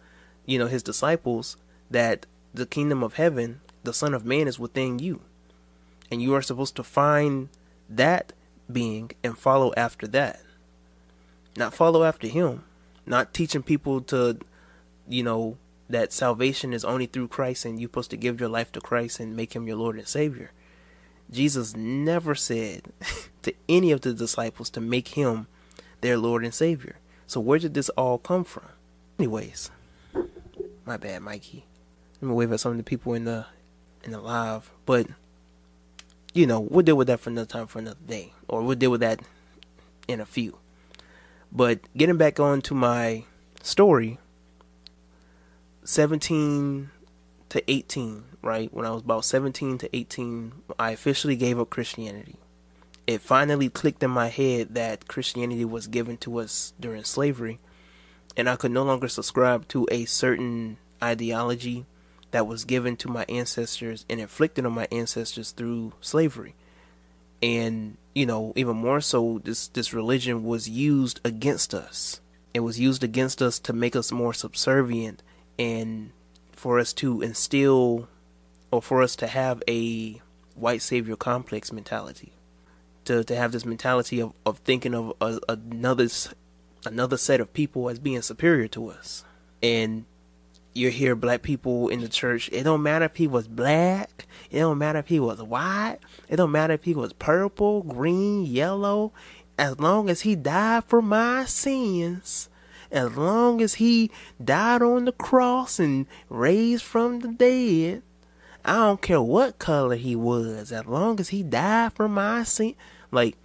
you 0.46 0.58
know, 0.58 0.66
his 0.66 0.82
disciples 0.82 1.56
that 1.92 2.26
the 2.52 2.66
kingdom 2.66 3.04
of 3.04 3.14
heaven, 3.14 3.60
the 3.84 3.94
Son 3.94 4.14
of 4.14 4.24
Man, 4.24 4.48
is 4.48 4.58
within 4.58 4.98
you. 4.98 5.20
And 6.10 6.20
you 6.20 6.34
are 6.34 6.42
supposed 6.42 6.74
to 6.74 6.82
find 6.82 7.50
that 7.88 8.32
being 8.68 9.12
and 9.22 9.38
follow 9.38 9.72
after 9.76 10.08
that. 10.08 10.40
Not 11.56 11.72
follow 11.72 12.02
after 12.02 12.26
him. 12.26 12.64
Not 13.06 13.32
teaching 13.32 13.62
people 13.62 14.00
to, 14.00 14.38
you 15.08 15.22
know, 15.22 15.56
that 15.92 16.12
salvation 16.12 16.72
is 16.72 16.84
only 16.84 17.06
through 17.06 17.28
Christ 17.28 17.64
and 17.64 17.78
you're 17.78 17.88
supposed 17.88 18.10
to 18.10 18.16
give 18.16 18.40
your 18.40 18.48
life 18.48 18.72
to 18.72 18.80
Christ 18.80 19.20
and 19.20 19.36
make 19.36 19.54
him 19.54 19.66
your 19.66 19.76
Lord 19.76 19.96
and 19.96 20.08
Savior. 20.08 20.50
Jesus 21.30 21.76
never 21.76 22.34
said 22.34 22.92
to 23.42 23.54
any 23.68 23.90
of 23.90 24.00
the 24.00 24.12
disciples 24.12 24.70
to 24.70 24.80
make 24.80 25.08
him 25.08 25.46
their 26.00 26.18
Lord 26.18 26.44
and 26.44 26.52
Savior. 26.52 26.96
So 27.26 27.40
where 27.40 27.58
did 27.58 27.74
this 27.74 27.88
all 27.90 28.18
come 28.18 28.44
from? 28.44 28.64
Anyways, 29.18 29.70
my 30.84 30.96
bad, 30.96 31.22
Mikey. 31.22 31.64
Me 32.20 32.32
wave 32.32 32.52
at 32.52 32.60
some 32.60 32.72
of 32.72 32.78
the 32.78 32.84
people 32.84 33.14
in 33.14 33.24
the 33.24 33.46
in 34.04 34.12
the 34.12 34.20
live, 34.20 34.70
but 34.86 35.06
you 36.34 36.46
know 36.46 36.60
we'll 36.60 36.84
deal 36.84 36.96
with 36.96 37.08
that 37.08 37.18
for 37.18 37.30
another 37.30 37.46
time 37.46 37.66
for 37.66 37.80
another 37.80 37.98
day, 38.06 38.32
or 38.46 38.62
we'll 38.62 38.76
deal 38.76 38.90
with 38.90 39.00
that 39.00 39.20
in 40.06 40.20
a 40.20 40.26
few. 40.26 40.58
But 41.50 41.80
getting 41.96 42.16
back 42.16 42.38
on 42.38 42.62
to 42.62 42.74
my 42.74 43.24
story, 43.62 44.18
17 45.84 46.90
to 47.48 47.70
18, 47.70 48.24
right? 48.40 48.72
When 48.72 48.86
I 48.86 48.90
was 48.90 49.02
about 49.02 49.24
17 49.24 49.78
to 49.78 49.96
18, 49.96 50.52
I 50.78 50.92
officially 50.92 51.34
gave 51.34 51.58
up 51.58 51.70
Christianity. 51.70 52.36
It 53.06 53.20
finally 53.20 53.68
clicked 53.68 54.02
in 54.02 54.10
my 54.10 54.28
head 54.28 54.74
that 54.74 55.08
Christianity 55.08 55.64
was 55.64 55.88
given 55.88 56.16
to 56.18 56.38
us 56.38 56.72
during 56.78 57.02
slavery, 57.02 57.58
and 58.36 58.48
I 58.48 58.54
could 58.54 58.70
no 58.70 58.84
longer 58.84 59.08
subscribe 59.08 59.66
to 59.68 59.88
a 59.90 60.04
certain 60.04 60.78
ideology 61.02 61.84
that 62.30 62.46
was 62.46 62.64
given 62.64 62.96
to 62.98 63.08
my 63.08 63.26
ancestors 63.28 64.06
and 64.08 64.20
inflicted 64.20 64.64
on 64.64 64.72
my 64.72 64.86
ancestors 64.92 65.50
through 65.50 65.94
slavery. 66.00 66.54
And, 67.42 67.96
you 68.14 68.24
know, 68.24 68.52
even 68.54 68.76
more 68.76 69.00
so, 69.00 69.40
this, 69.42 69.66
this 69.66 69.92
religion 69.92 70.44
was 70.44 70.68
used 70.68 71.20
against 71.24 71.74
us. 71.74 72.20
It 72.54 72.60
was 72.60 72.78
used 72.78 73.02
against 73.02 73.42
us 73.42 73.58
to 73.58 73.72
make 73.72 73.96
us 73.96 74.12
more 74.12 74.32
subservient 74.32 75.24
and 75.58 76.12
for 76.52 76.78
us 76.78 76.92
to 76.94 77.22
instill 77.22 78.08
or 78.70 78.82
for 78.82 79.02
us 79.02 79.16
to 79.16 79.26
have 79.26 79.62
a 79.68 80.20
white 80.54 80.82
savior 80.82 81.16
complex 81.16 81.72
mentality. 81.72 82.32
To 83.06 83.24
to 83.24 83.36
have 83.36 83.52
this 83.52 83.64
mentality 83.64 84.20
of, 84.20 84.32
of 84.46 84.58
thinking 84.58 84.94
of 84.94 85.12
a, 85.20 85.40
another 85.48 86.08
another 86.86 87.16
set 87.16 87.40
of 87.40 87.52
people 87.52 87.88
as 87.88 87.98
being 87.98 88.22
superior 88.22 88.68
to 88.68 88.90
us. 88.90 89.24
And 89.62 90.04
you 90.74 90.90
hear 90.90 91.14
black 91.14 91.42
people 91.42 91.88
in 91.88 92.00
the 92.00 92.08
church 92.08 92.48
it 92.52 92.62
don't 92.62 92.82
matter 92.82 93.04
if 93.04 93.16
he 93.16 93.26
was 93.26 93.46
black 93.46 94.26
it 94.50 94.58
don't 94.58 94.78
matter 94.78 94.98
if 94.98 95.08
he 95.08 95.20
was 95.20 95.42
white 95.42 95.98
it 96.28 96.36
don't 96.36 96.50
matter 96.50 96.72
if 96.72 96.84
he 96.84 96.94
was 96.94 97.12
purple 97.12 97.82
green 97.82 98.44
yellow 98.44 99.12
as 99.58 99.78
long 99.78 100.08
as 100.08 100.22
he 100.22 100.34
died 100.34 100.84
for 100.84 101.02
my 101.02 101.44
sins 101.44 102.48
as 102.92 103.16
long 103.16 103.62
as 103.62 103.74
he 103.74 104.10
died 104.42 104.82
on 104.82 105.06
the 105.06 105.12
cross 105.12 105.78
and 105.78 106.06
raised 106.28 106.84
from 106.84 107.20
the 107.20 107.28
dead, 107.28 108.02
I 108.64 108.74
don't 108.74 109.02
care 109.02 109.22
what 109.22 109.58
color 109.58 109.96
he 109.96 110.14
was, 110.14 110.70
as 110.70 110.86
long 110.86 111.18
as 111.18 111.30
he 111.30 111.42
died 111.42 111.94
for 111.94 112.08
my 112.08 112.44
sin. 112.44 112.74
Like 113.10 113.36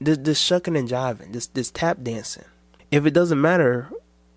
this, 0.00 0.18
this 0.18 0.40
shucking 0.40 0.76
and 0.76 0.88
jiving, 0.88 1.32
this 1.32 1.46
this 1.46 1.70
tap 1.70 1.98
dancing. 2.02 2.44
If 2.90 3.06
it 3.06 3.14
doesn't 3.14 3.40
matter 3.40 3.88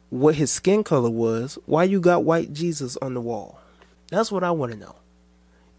what 0.10 0.36
his 0.36 0.52
skin 0.52 0.84
color 0.84 1.10
was, 1.10 1.58
why 1.66 1.84
you 1.84 2.00
got 2.00 2.24
white 2.24 2.54
Jesus 2.54 2.96
on 2.98 3.16
the 3.16 3.22
wall? 3.22 3.60
That's 4.10 4.32
what 4.32 4.44
I 4.44 4.52
want 4.52 4.72
to 4.72 4.78
know. 4.78 4.96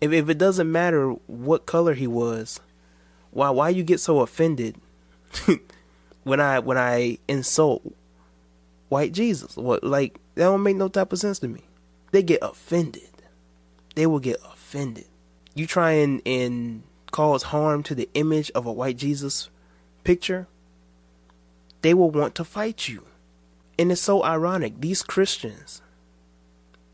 If 0.01 0.13
if 0.13 0.29
it 0.29 0.39
doesn't 0.39 0.71
matter 0.71 1.13
what 1.27 1.67
color 1.67 1.95
he 1.95 2.09
was, 2.09 2.61
why 3.31 3.51
why 3.51 3.69
you 3.69 3.85
get 3.85 4.01
so 4.01 4.21
offended 4.21 4.77
when 6.25 6.41
I 6.41 6.59
when 6.59 6.77
I 6.77 7.19
insult 7.29 7.83
white 8.89 9.13
Jesus. 9.13 9.57
What 9.57 9.85
like 9.85 10.15
that 10.35 10.45
don't 10.45 10.63
make 10.63 10.77
no 10.77 10.89
type 10.89 11.13
of 11.13 11.19
sense 11.19 11.39
to 11.41 11.49
me. 11.49 11.63
They 12.13 12.23
get 12.23 12.41
offended. 12.43 13.11
They 13.95 14.07
will 14.07 14.21
get 14.21 14.39
offended. 14.45 15.07
You 15.55 15.67
try 15.67 15.93
and, 15.93 16.21
and 16.27 16.83
cause 17.11 17.45
harm 17.45 17.83
to 17.85 17.95
the 17.95 18.09
image 18.15 18.51
of 18.55 18.67
a 18.67 18.73
white 18.73 18.99
Jesus 18.99 19.49
picture, 20.05 20.47
they 21.83 21.95
will 21.95 22.11
want 22.11 22.35
to 22.37 22.45
fight 22.45 22.89
you. 22.89 23.05
And 23.79 23.91
it's 23.91 24.01
so 24.01 24.23
ironic. 24.23 24.81
These 24.81 25.03
Christians 25.03 25.83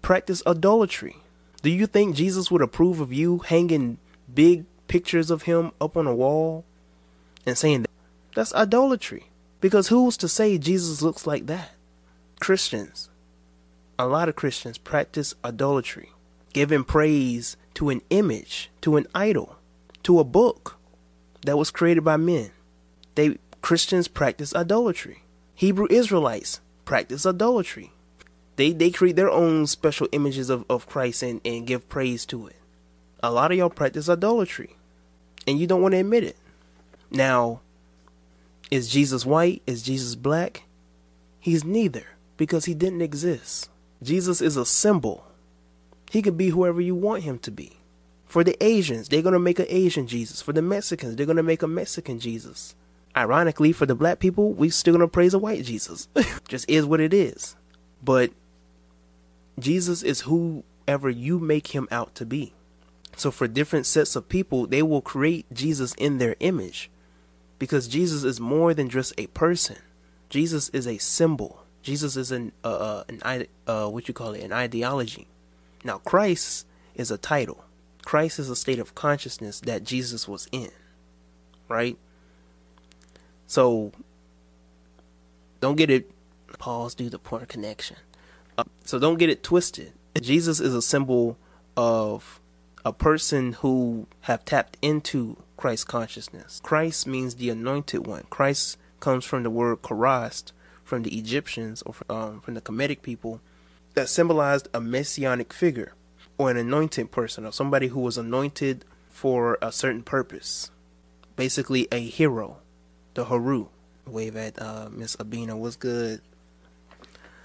practice 0.00 0.42
idolatry. 0.46 1.16
Do 1.62 1.70
you 1.70 1.87
think 1.87 2.16
Jesus 2.16 2.50
would 2.50 2.62
approve 2.62 3.00
of 3.00 3.12
you 3.12 3.38
hanging 3.38 3.98
big 4.33 4.64
pictures 4.88 5.31
of 5.31 5.42
him 5.42 5.72
up 5.81 5.96
on 5.96 6.07
a 6.07 6.14
wall 6.14 6.64
and 7.46 7.57
saying 7.57 7.83
that? 7.83 7.90
That's 8.35 8.55
idolatry. 8.55 9.26
Because 9.61 9.88
who's 9.88 10.16
to 10.18 10.28
say 10.28 10.59
Jesus 10.59 11.02
looks 11.02 11.26
like 11.26 11.46
that? 11.46 11.70
Christians, 12.42 13.09
a 14.00 14.05
lot 14.09 14.28
of 14.28 14.35
Christians 14.35 14.76
practice 14.76 15.33
idolatry, 15.44 16.11
giving 16.52 16.83
praise 16.83 17.57
to 17.74 17.88
an 17.88 18.02
image, 18.11 18.68
to 18.81 18.96
an 18.96 19.07
idol, 19.14 19.59
to 20.02 20.18
a 20.18 20.24
book 20.24 20.76
that 21.46 21.57
was 21.57 21.70
created 21.70 22.02
by 22.02 22.16
men. 22.16 22.50
They 23.14 23.38
Christians 23.61 24.09
practice 24.09 24.57
idolatry. 24.57 25.22
Hebrew 25.55 25.87
Israelites 25.88 26.61
practice 26.85 27.24
idolatry. 27.24 27.92
They 28.57 28.72
they 28.72 28.90
create 28.90 29.14
their 29.14 29.31
own 29.31 29.68
special 29.68 30.09
images 30.11 30.50
of, 30.50 30.64
of 30.68 30.88
Christ 30.88 31.22
and, 31.22 31.40
and 31.44 31.64
give 31.64 31.88
praise 31.88 32.26
to 32.26 32.48
it. 32.48 32.57
A 33.22 33.31
lot 33.31 33.52
of 33.52 33.59
y'all 33.59 33.70
practice 33.70 34.09
idolatry. 34.09 34.74
And 35.46 35.61
you 35.61 35.68
don't 35.68 35.81
want 35.81 35.92
to 35.92 35.98
admit 35.98 36.24
it. 36.24 36.37
Now, 37.09 37.61
is 38.68 38.88
Jesus 38.88 39.24
white? 39.24 39.62
Is 39.64 39.85
Jesus 39.85 40.16
black? 40.16 40.64
He's 41.38 41.62
neither 41.62 42.07
because 42.42 42.64
he 42.64 42.74
didn't 42.74 43.02
exist. 43.02 43.70
Jesus 44.02 44.40
is 44.40 44.57
a 44.57 44.66
symbol. 44.66 45.24
He 46.11 46.22
could 46.22 46.37
be 46.37 46.48
whoever 46.48 46.81
you 46.81 46.92
want 46.92 47.22
him 47.22 47.38
to 47.38 47.52
be. 47.52 47.78
For 48.26 48.42
the 48.42 48.61
Asians, 48.61 49.09
they're 49.09 49.22
going 49.22 49.33
to 49.35 49.38
make 49.38 49.61
an 49.61 49.66
Asian 49.68 50.09
Jesus. 50.09 50.42
For 50.42 50.52
the 50.52 50.61
Mexicans, 50.61 51.14
they're 51.14 51.24
going 51.24 51.37
to 51.37 51.44
make 51.44 51.62
a 51.62 51.68
Mexican 51.68 52.18
Jesus. 52.18 52.74
Ironically, 53.16 53.70
for 53.70 53.87
the 53.87 53.94
black 53.94 54.18
people, 54.18 54.55
we're 54.55 54.72
still 54.72 54.92
going 54.92 55.02
to 55.02 55.07
praise 55.07 55.35
a 55.35 55.38
white 55.38 55.64
Jesus. 55.64 56.09
Just 56.48 56.68
is 56.68 56.85
what 56.85 56.98
it 56.98 57.14
is. 57.14 57.55
But 58.02 58.33
Jesus 59.57 60.02
is 60.02 60.22
whoever 60.22 61.09
you 61.09 61.38
make 61.38 61.68
him 61.68 61.87
out 61.92 62.16
to 62.16 62.26
be. 62.26 62.55
So 63.16 63.31
for 63.31 63.46
different 63.46 63.87
sets 63.87 64.16
of 64.16 64.28
people, 64.28 64.66
they 64.66 64.83
will 64.83 65.00
create 65.00 65.46
Jesus 65.52 65.94
in 65.94 66.18
their 66.18 66.35
image. 66.40 66.90
Because 67.61 67.87
Jesus 67.87 68.24
is 68.24 68.40
more 68.40 68.74
than 68.74 68.88
just 68.88 69.14
a 69.16 69.28
person. 69.28 69.76
Jesus 70.28 70.70
is 70.70 70.88
a 70.88 70.98
symbol. 70.98 71.62
Jesus 71.83 72.16
is 72.16 72.31
an 72.31 72.53
uh, 72.64 72.68
uh 72.68 73.05
an 73.09 73.47
uh 73.66 73.88
what 73.88 74.09
you 74.09 74.14
call 74.14 74.33
it 74.33 74.42
an 74.42 74.53
ideology. 74.53 75.27
Now 75.85 75.99
Christ 75.99 76.66
is 76.95 77.11
a 77.11 77.18
title. 77.18 77.64
Christ 78.05 78.38
is 78.38 78.51
a 78.51 78.57
state 78.57 78.79
of 78.79 78.95
consciousness 78.95 79.61
that 79.61 79.85
Jesus 79.85 80.27
was 80.27 80.49
in. 80.53 80.71
Right? 81.68 81.97
So 83.47 83.92
don't 85.61 85.77
get 85.77 85.90
it 85.90 86.11
pause 86.59 86.95
do 86.95 87.09
the 87.09 87.18
point 87.18 87.42
of 87.42 87.49
connection. 87.49 87.97
Uh, 88.57 88.64
so 88.85 88.99
don't 88.99 89.18
get 89.18 89.31
it 89.31 89.42
twisted. 89.42 89.92
Jesus 90.21 90.61
is 90.61 90.75
a 90.75 90.83
symbol 90.83 91.37
of 91.77 92.40
a 92.85 92.92
person 92.92 93.55
who 93.55 94.07
have 94.23 94.45
tapped 94.45 94.77
into 94.83 95.37
Christ 95.57 95.88
consciousness. 95.88 96.61
Christ 96.62 97.07
means 97.07 97.37
the 97.37 97.51
anointed 97.51 98.07
one. 98.07 98.25
Christ 98.31 98.77
comes 99.01 99.25
from 99.25 99.42
the 99.42 99.51
word 99.51 99.83
Karast, 99.83 100.53
from 100.85 101.03
the 101.03 101.16
Egyptians 101.16 101.83
or 101.83 101.95
um, 102.09 102.40
from 102.40 102.55
the 102.55 102.61
Kemetic 102.61 103.03
people 103.03 103.40
that 103.95 104.09
symbolized 104.09 104.68
a 104.73 104.81
messianic 104.81 105.53
figure 105.53 105.95
or 106.38 106.51
an 106.51 106.57
anointed 106.57 107.11
person 107.11 107.45
or 107.45 107.53
somebody 107.53 107.88
who 107.88 108.01
was 108.01 108.16
anointed 108.16 108.85
for 109.09 109.59
a 109.62 109.71
certain 109.71 110.03
purpose. 110.03 110.71
Basically, 111.37 111.88
a 111.92 112.01
hero, 112.01 112.59
the 113.14 113.27
Haru. 113.27 113.68
Wave 114.07 114.37
at 114.37 114.61
uh, 114.61 114.88
Miss 114.90 115.14
Abina. 115.16 115.57
What's 115.57 115.77
good? 115.77 116.21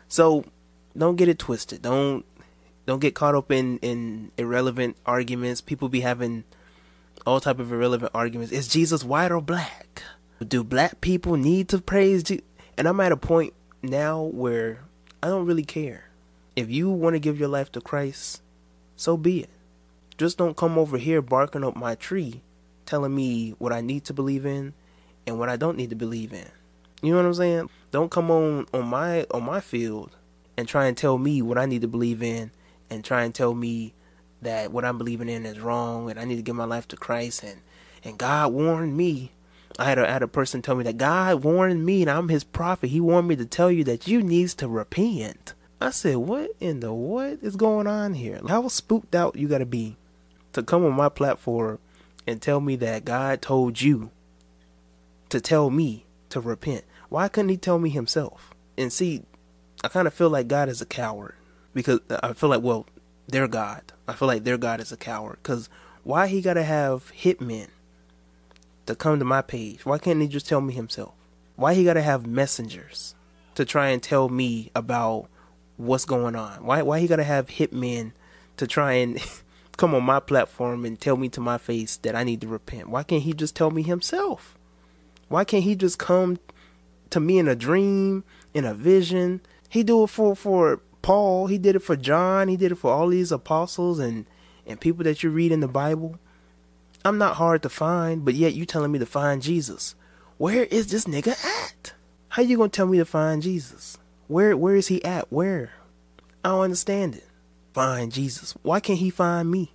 So, 0.08 0.46
don't 0.98 1.16
get 1.16 1.28
it 1.28 1.38
twisted. 1.38 1.84
Don't 1.84 2.26
don't 2.88 3.00
get 3.00 3.14
caught 3.14 3.36
up 3.36 3.52
in 3.52 3.78
in 3.80 4.32
irrelevant 4.38 4.98
arguments. 5.06 5.62
People 5.62 5.90
be 5.90 6.00
having 6.00 6.46
all 7.26 7.40
type 7.40 7.60
of 7.60 7.72
irrelevant 7.72 8.12
arguments. 8.16 8.52
Is 8.52 8.68
Jesus 8.68 9.04
white 9.04 9.32
or 9.32 9.42
black? 9.42 10.02
Do 10.46 10.64
black 10.64 11.02
people 11.02 11.36
need 11.36 11.70
to 11.70 11.80
praise 11.80 12.24
Jesus? 12.24 12.44
And 12.78 12.88
I'm 12.88 13.00
at 13.00 13.12
a 13.12 13.18
point 13.18 13.54
now 13.82 14.22
where 14.22 14.82
I 15.24 15.28
don't 15.28 15.46
really 15.46 15.66
care. 15.66 16.06
If 16.56 16.70
you 16.70 16.90
want 16.90 17.16
to 17.16 17.20
give 17.20 17.40
your 17.40 17.50
life 17.50 17.72
to 17.74 17.82
Christ, 17.82 18.42
so 18.96 19.18
be 19.18 19.42
it. 19.42 19.50
Just 20.18 20.38
don't 20.38 20.58
come 20.58 20.78
over 20.78 20.98
here 20.98 21.22
barking 21.22 21.64
up 21.64 21.76
my 21.76 21.96
tree, 21.96 22.42
telling 22.86 23.16
me 23.16 23.56
what 23.60 23.74
I 23.74 23.82
need 23.82 24.06
to 24.06 24.14
believe 24.14 24.46
in 24.46 24.74
and 25.26 25.38
what 25.38 25.50
I 25.50 25.58
don't 25.58 25.78
need 25.78 25.90
to 25.92 25.96
believe 25.96 26.34
in. 26.34 26.50
You 27.02 27.12
know 27.12 27.18
what 27.18 27.26
I'm 27.28 27.34
saying? 27.36 27.70
Don't 27.92 28.10
come 28.10 28.32
on 28.32 28.66
on 28.74 28.88
my 28.88 29.26
on 29.32 29.44
my 29.44 29.60
field 29.60 30.16
and 30.58 30.68
try 30.68 30.88
and 30.88 30.98
tell 30.98 31.18
me 31.18 31.42
what 31.42 31.58
I 31.58 31.68
need 31.68 31.82
to 31.82 31.88
believe 31.88 32.24
in 32.24 32.52
and 32.90 33.04
try 33.04 33.24
and 33.24 33.36
tell 33.36 33.54
me 33.54 33.94
that 34.42 34.72
what 34.72 34.86
I'm 34.86 34.98
believing 34.98 35.30
in 35.30 35.46
is 35.46 35.60
wrong 35.60 36.10
and 36.10 36.20
I 36.20 36.26
need 36.26 36.38
to 36.38 36.42
give 36.42 36.56
my 36.56 36.66
life 36.66 36.88
to 36.90 36.98
Christ 36.98 37.44
and 37.44 37.62
and 38.04 38.18
God 38.18 38.54
warned 38.54 38.98
me. 38.98 39.32
I 39.80 39.86
had 39.86 40.00
a, 40.00 40.08
I 40.08 40.14
had 40.14 40.24
a 40.24 40.28
person 40.28 40.62
tell 40.62 40.76
me 40.76 40.84
that 40.86 40.98
God 40.98 41.44
warned 41.44 41.86
me 41.86 42.02
and 42.02 42.10
I'm 42.10 42.30
his 42.30 42.44
prophet. 42.44 42.90
He 42.90 43.00
warned 43.00 43.28
me 43.28 43.36
to 43.36 43.46
tell 43.46 43.72
you 43.72 43.84
that 43.86 44.08
you 44.08 44.24
needs 44.24 44.56
to 44.56 44.68
repent. 44.68 45.54
I 45.80 45.92
said, 45.92 46.18
"What 46.18 46.52
in 46.60 46.80
the 46.80 46.94
what 46.94 47.40
is 47.42 47.56
going 47.56 47.86
on 47.86 48.16
here? 48.16 48.42
How 48.48 48.68
spooked 48.68 49.14
out 49.14 49.36
you 49.36 49.48
got 49.48 49.60
to 49.60 49.66
be 49.66 49.98
to 50.54 50.64
come 50.64 50.84
on 50.84 50.94
my 50.94 51.10
platform 51.10 51.80
and 52.26 52.42
tell 52.42 52.60
me 52.60 52.76
that 52.78 53.06
God 53.06 53.42
told 53.42 53.82
you 53.82 54.12
to 55.30 55.40
tell 55.40 55.70
me 55.70 56.06
to 56.30 56.42
repent. 56.42 56.84
Why 57.10 57.28
couldn't 57.28 57.50
he 57.50 57.58
tell 57.58 57.80
me 57.80 57.90
himself? 57.90 58.54
And 58.78 58.92
see, 58.92 59.24
I 59.84 59.88
kind 59.88 60.08
of 60.08 60.14
feel 60.14 60.30
like 60.30 60.48
God 60.48 60.68
is 60.70 60.82
a 60.82 60.86
coward 60.86 61.36
because 61.74 62.00
uh, 62.10 62.20
I 62.24 62.34
feel 62.34 62.50
like, 62.50 62.62
well, 62.62 62.86
their 63.28 63.48
God. 63.48 63.94
I 64.08 64.14
feel 64.14 64.28
like 64.28 64.44
their 64.44 64.58
God 64.58 64.80
is 64.80 64.92
a 64.92 64.98
coward 64.98 65.40
because 65.42 65.70
why 66.04 66.28
he 66.28 66.42
got 66.42 66.56
to 66.56 66.64
have 66.64 67.12
hitmen 67.14 67.68
to 68.88 68.96
come 68.96 69.20
to 69.20 69.26
my 69.26 69.42
page? 69.42 69.86
Why 69.86 69.98
can't 70.00 70.22
he 70.22 70.28
just 70.28 70.48
tell 70.48 70.62
me 70.62 70.74
himself? 70.74 71.14
Why 71.56 71.74
he 71.74 71.84
got 71.84 71.94
to 71.94 72.02
have 72.02 72.26
messengers 72.26 73.16
to 73.56 73.66
try 73.66 73.90
and 73.90 74.02
tell 74.02 74.30
me 74.30 74.72
about 74.76 75.30
what's 75.78 76.06
going 76.06 76.36
on? 76.36 76.66
Why 76.66 76.82
why 76.82 77.00
he 77.00 77.08
got 77.08 77.18
to 77.18 77.24
have 77.24 77.48
hitmen 77.48 78.14
to 78.58 78.68
try 78.68 78.94
and 78.94 79.20
come 79.78 79.94
on 79.94 80.04
my 80.04 80.20
platform 80.20 80.86
and 80.86 81.00
tell 81.00 81.18
me 81.18 81.30
to 81.30 81.42
my 81.42 81.58
face 81.58 81.98
that 81.98 82.16
I 82.16 82.24
need 82.24 82.42
to 82.42 82.48
repent? 82.48 82.90
Why 82.90 83.04
can't 83.04 83.24
he 83.24 83.34
just 83.34 83.56
tell 83.56 83.72
me 83.72 83.84
himself? 83.84 84.58
Why 85.28 85.44
can't 85.44 85.64
he 85.64 85.76
just 85.76 86.00
come 86.00 86.40
to 87.10 87.20
me 87.20 87.38
in 87.38 87.48
a 87.48 87.56
dream, 87.56 88.24
in 88.54 88.66
a 88.66 88.74
vision? 88.74 89.42
He 89.70 89.84
do 89.84 90.04
it 90.04 90.08
for 90.08 90.36
for 90.36 90.82
Paul, 91.02 91.48
he 91.48 91.58
did 91.58 91.76
it 91.76 91.84
for 91.84 91.96
John, 91.96 92.48
he 92.48 92.58
did 92.58 92.72
it 92.72 92.76
for 92.76 92.92
all 92.92 93.10
these 93.10 93.32
apostles 93.32 94.00
and 94.00 94.26
and 94.66 94.80
people 94.80 95.04
that 95.06 95.24
you 95.24 95.30
read 95.30 95.52
in 95.52 95.62
the 95.62 95.68
Bible. 95.68 96.20
I'm 97.08 97.18
not 97.18 97.38
hard 97.38 97.64
to 97.64 97.70
find, 97.70 98.26
but 98.26 98.34
yet 98.34 98.54
you 98.54 98.66
telling 98.66 98.92
me 98.92 99.00
to 99.00 99.06
find 99.06 99.42
Jesus. 99.42 99.96
Where 100.38 100.66
is 100.66 100.88
this 100.88 101.06
nigga 101.06 101.42
at? 101.42 101.94
How 102.28 102.42
you 102.42 102.58
gonna 102.58 102.68
tell 102.68 102.86
me 102.86 102.98
to 102.98 103.06
find 103.06 103.42
Jesus? 103.42 103.98
Where 104.28 104.58
where 104.58 104.76
is 104.76 104.88
he 104.88 105.02
at? 105.06 105.32
Where? 105.32 105.72
I 106.44 106.50
don't 106.50 106.64
understand 106.64 107.16
it. 107.16 107.26
Find 107.72 108.12
Jesus. 108.12 108.58
Why 108.62 108.82
can't 108.82 109.00
he 109.00 109.10
find 109.10 109.50
me? 109.50 109.72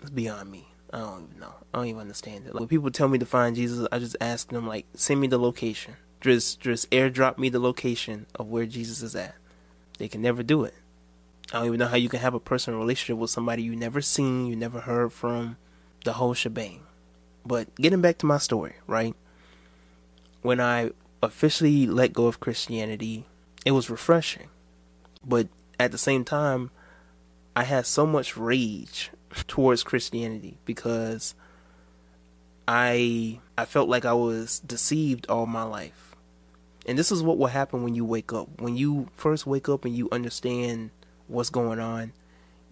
It's 0.00 0.08
beyond 0.08 0.50
me. 0.50 0.68
I 0.94 1.00
don't 1.00 1.24
even 1.28 1.40
know. 1.40 1.52
I 1.74 1.78
don't 1.78 1.88
even 1.88 2.00
understand 2.00 2.46
it. 2.46 2.54
Like, 2.54 2.60
when 2.60 2.68
people 2.68 2.90
tell 2.90 3.08
me 3.08 3.18
to 3.18 3.26
find 3.26 3.54
Jesus, 3.54 3.86
I 3.92 3.98
just 3.98 4.16
ask 4.18 4.48
them 4.48 4.66
like, 4.66 4.86
send 4.94 5.20
me 5.20 5.26
the 5.26 5.38
location. 5.38 5.96
Just 6.22 6.58
just 6.58 6.90
airdrop 6.90 7.36
me 7.36 7.50
the 7.50 7.60
location 7.60 8.24
of 8.34 8.48
where 8.48 8.64
Jesus 8.64 9.02
is 9.02 9.14
at. 9.14 9.34
They 9.98 10.08
can 10.08 10.22
never 10.22 10.42
do 10.42 10.64
it. 10.64 10.72
I 11.52 11.58
don't 11.58 11.66
even 11.66 11.80
know 11.80 11.88
how 11.88 11.96
you 11.96 12.08
can 12.08 12.20
have 12.20 12.32
a 12.32 12.40
personal 12.40 12.80
relationship 12.80 13.18
with 13.18 13.28
somebody 13.28 13.62
you 13.62 13.76
never 13.76 14.00
seen, 14.00 14.46
you 14.46 14.56
never 14.56 14.80
heard 14.80 15.12
from, 15.12 15.58
the 16.04 16.14
whole 16.14 16.34
shebang. 16.34 16.80
But 17.44 17.74
getting 17.76 18.00
back 18.00 18.18
to 18.18 18.26
my 18.26 18.38
story, 18.38 18.74
right? 18.86 19.14
When 20.42 20.60
I 20.60 20.90
officially 21.22 21.86
let 21.86 22.12
go 22.12 22.26
of 22.26 22.40
Christianity, 22.40 23.26
it 23.64 23.72
was 23.72 23.90
refreshing. 23.90 24.48
But 25.24 25.48
at 25.78 25.92
the 25.92 25.98
same 25.98 26.24
time, 26.24 26.70
I 27.54 27.64
had 27.64 27.86
so 27.86 28.06
much 28.06 28.36
rage 28.36 29.10
towards 29.46 29.82
Christianity 29.82 30.58
because 30.64 31.34
I 32.66 33.40
I 33.58 33.64
felt 33.64 33.88
like 33.88 34.04
I 34.04 34.14
was 34.14 34.60
deceived 34.60 35.26
all 35.28 35.46
my 35.46 35.62
life. 35.62 36.14
And 36.86 36.98
this 36.98 37.12
is 37.12 37.22
what 37.22 37.38
will 37.38 37.46
happen 37.46 37.84
when 37.84 37.94
you 37.94 38.04
wake 38.04 38.32
up. 38.32 38.60
When 38.60 38.76
you 38.76 39.08
first 39.14 39.46
wake 39.46 39.68
up 39.68 39.84
and 39.84 39.96
you 39.96 40.08
understand 40.10 40.90
what's 41.28 41.50
going 41.50 41.78
on, 41.78 42.12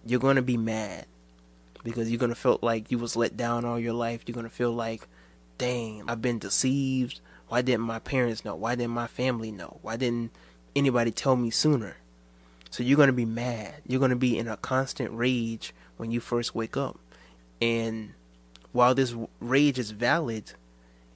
you're 0.05 0.19
going 0.19 0.35
to 0.35 0.41
be 0.41 0.57
mad 0.57 1.05
because 1.83 2.09
you're 2.09 2.19
to 2.29 2.35
feel 2.35 2.59
like 2.61 2.91
you 2.91 2.97
was 2.97 3.15
let 3.15 3.37
down 3.37 3.65
all 3.65 3.79
your 3.79 3.93
life. 3.93 4.23
You're 4.25 4.35
to 4.43 4.49
feel 4.49 4.71
like, 4.71 5.07
"Dang, 5.57 6.03
I've 6.07 6.21
been 6.21 6.39
deceived. 6.39 7.19
Why 7.47 7.61
didn't 7.61 7.81
my 7.81 7.99
parents 7.99 8.45
know? 8.45 8.55
Why 8.55 8.75
didn't 8.75 8.93
my 8.93 9.07
family 9.07 9.51
know? 9.51 9.79
Why 9.81 9.97
didn't 9.97 10.31
anybody 10.75 11.11
tell 11.11 11.35
me 11.35 11.49
sooner?" 11.49 11.97
So 12.69 12.83
you're 12.83 12.97
to 13.07 13.13
be 13.13 13.25
mad. 13.25 13.81
You're 13.85 13.99
to 14.11 14.15
be 14.15 14.37
in 14.37 14.47
a 14.47 14.57
constant 14.57 15.11
rage 15.11 15.73
when 15.97 16.09
you 16.09 16.21
first 16.21 16.55
wake 16.55 16.77
up. 16.77 16.97
And 17.61 18.13
while 18.71 18.95
this 18.95 19.13
rage 19.39 19.77
is 19.77 19.91
valid, 19.91 20.53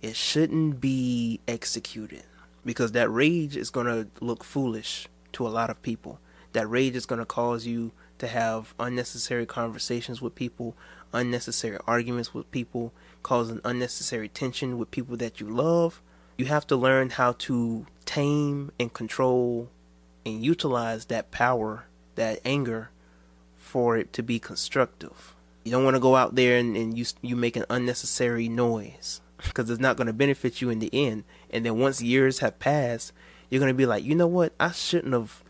it 0.01 0.15
shouldn't 0.15 0.81
be 0.81 1.39
executed 1.47 2.23
because 2.65 2.91
that 2.91 3.09
rage 3.09 3.55
is 3.55 3.69
going 3.69 3.87
to 3.87 4.07
look 4.23 4.43
foolish 4.43 5.07
to 5.31 5.47
a 5.47 5.49
lot 5.49 5.69
of 5.69 5.81
people. 5.81 6.19
That 6.51 6.69
rage 6.69 6.95
is 6.95 7.05
going 7.05 7.19
to 7.19 7.25
cause 7.25 7.65
you 7.65 7.91
to 8.19 8.27
have 8.27 8.73
unnecessary 8.79 9.45
conversations 9.45 10.21
with 10.21 10.35
people, 10.35 10.75
unnecessary 11.13 11.77
arguments 11.87 12.33
with 12.33 12.49
people, 12.51 12.93
causing 13.23 13.61
unnecessary 13.63 14.29
tension 14.29 14.77
with 14.77 14.91
people 14.91 15.17
that 15.17 15.39
you 15.39 15.47
love. 15.47 16.01
You 16.37 16.45
have 16.45 16.67
to 16.67 16.75
learn 16.75 17.11
how 17.11 17.33
to 17.33 17.85
tame 18.05 18.71
and 18.79 18.93
control 18.93 19.69
and 20.25 20.43
utilize 20.43 21.05
that 21.05 21.31
power, 21.31 21.85
that 22.15 22.39
anger, 22.43 22.89
for 23.55 23.97
it 23.97 24.13
to 24.13 24.23
be 24.23 24.39
constructive. 24.39 25.35
You 25.63 25.71
don't 25.71 25.83
want 25.83 25.95
to 25.95 26.01
go 26.01 26.15
out 26.15 26.35
there 26.35 26.57
and, 26.57 26.77
and 26.77 26.97
you 26.97 27.05
you 27.21 27.35
make 27.35 27.55
an 27.55 27.65
unnecessary 27.69 28.47
noise 28.47 29.21
because 29.43 29.69
it's 29.69 29.79
not 29.79 29.97
going 29.97 30.07
to 30.07 30.13
benefit 30.13 30.61
you 30.61 30.69
in 30.69 30.79
the 30.79 30.89
end. 30.93 31.23
And 31.49 31.65
then 31.65 31.79
once 31.79 32.01
years 32.01 32.39
have 32.39 32.59
passed, 32.59 33.11
you're 33.49 33.59
going 33.59 33.73
to 33.73 33.77
be 33.77 33.85
like, 33.85 34.03
you 34.03 34.15
know 34.15 34.27
what? 34.27 34.53
I 34.59 34.71
shouldn't 34.71 35.13
have, 35.13 35.43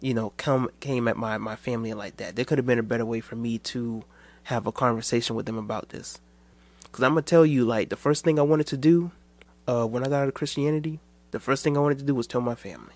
you 0.00 0.14
know, 0.14 0.32
come 0.36 0.70
came 0.80 1.08
at 1.08 1.16
my 1.16 1.38
my 1.38 1.56
family 1.56 1.94
like 1.94 2.16
that. 2.18 2.36
There 2.36 2.44
could 2.44 2.58
have 2.58 2.66
been 2.66 2.78
a 2.78 2.84
better 2.84 3.04
way 3.04 3.20
for 3.20 3.36
me 3.36 3.58
to 3.58 4.04
have 4.44 4.66
a 4.66 4.72
conversation 4.72 5.36
with 5.36 5.46
them 5.46 5.58
about 5.58 5.90
this. 5.90 6.18
Because 6.82 7.04
I'm 7.04 7.12
gonna 7.12 7.22
tell 7.22 7.44
you, 7.44 7.64
like, 7.64 7.90
the 7.90 7.96
first 7.96 8.24
thing 8.24 8.38
I 8.38 8.42
wanted 8.42 8.66
to 8.68 8.76
do, 8.76 9.10
uh, 9.66 9.86
when 9.86 10.04
I 10.04 10.08
got 10.08 10.22
out 10.22 10.28
of 10.28 10.34
Christianity, 10.34 11.00
the 11.30 11.40
first 11.40 11.62
thing 11.62 11.76
I 11.76 11.80
wanted 11.80 11.98
to 11.98 12.04
do 12.04 12.14
was 12.14 12.26
tell 12.26 12.40
my 12.40 12.54
family. 12.54 12.94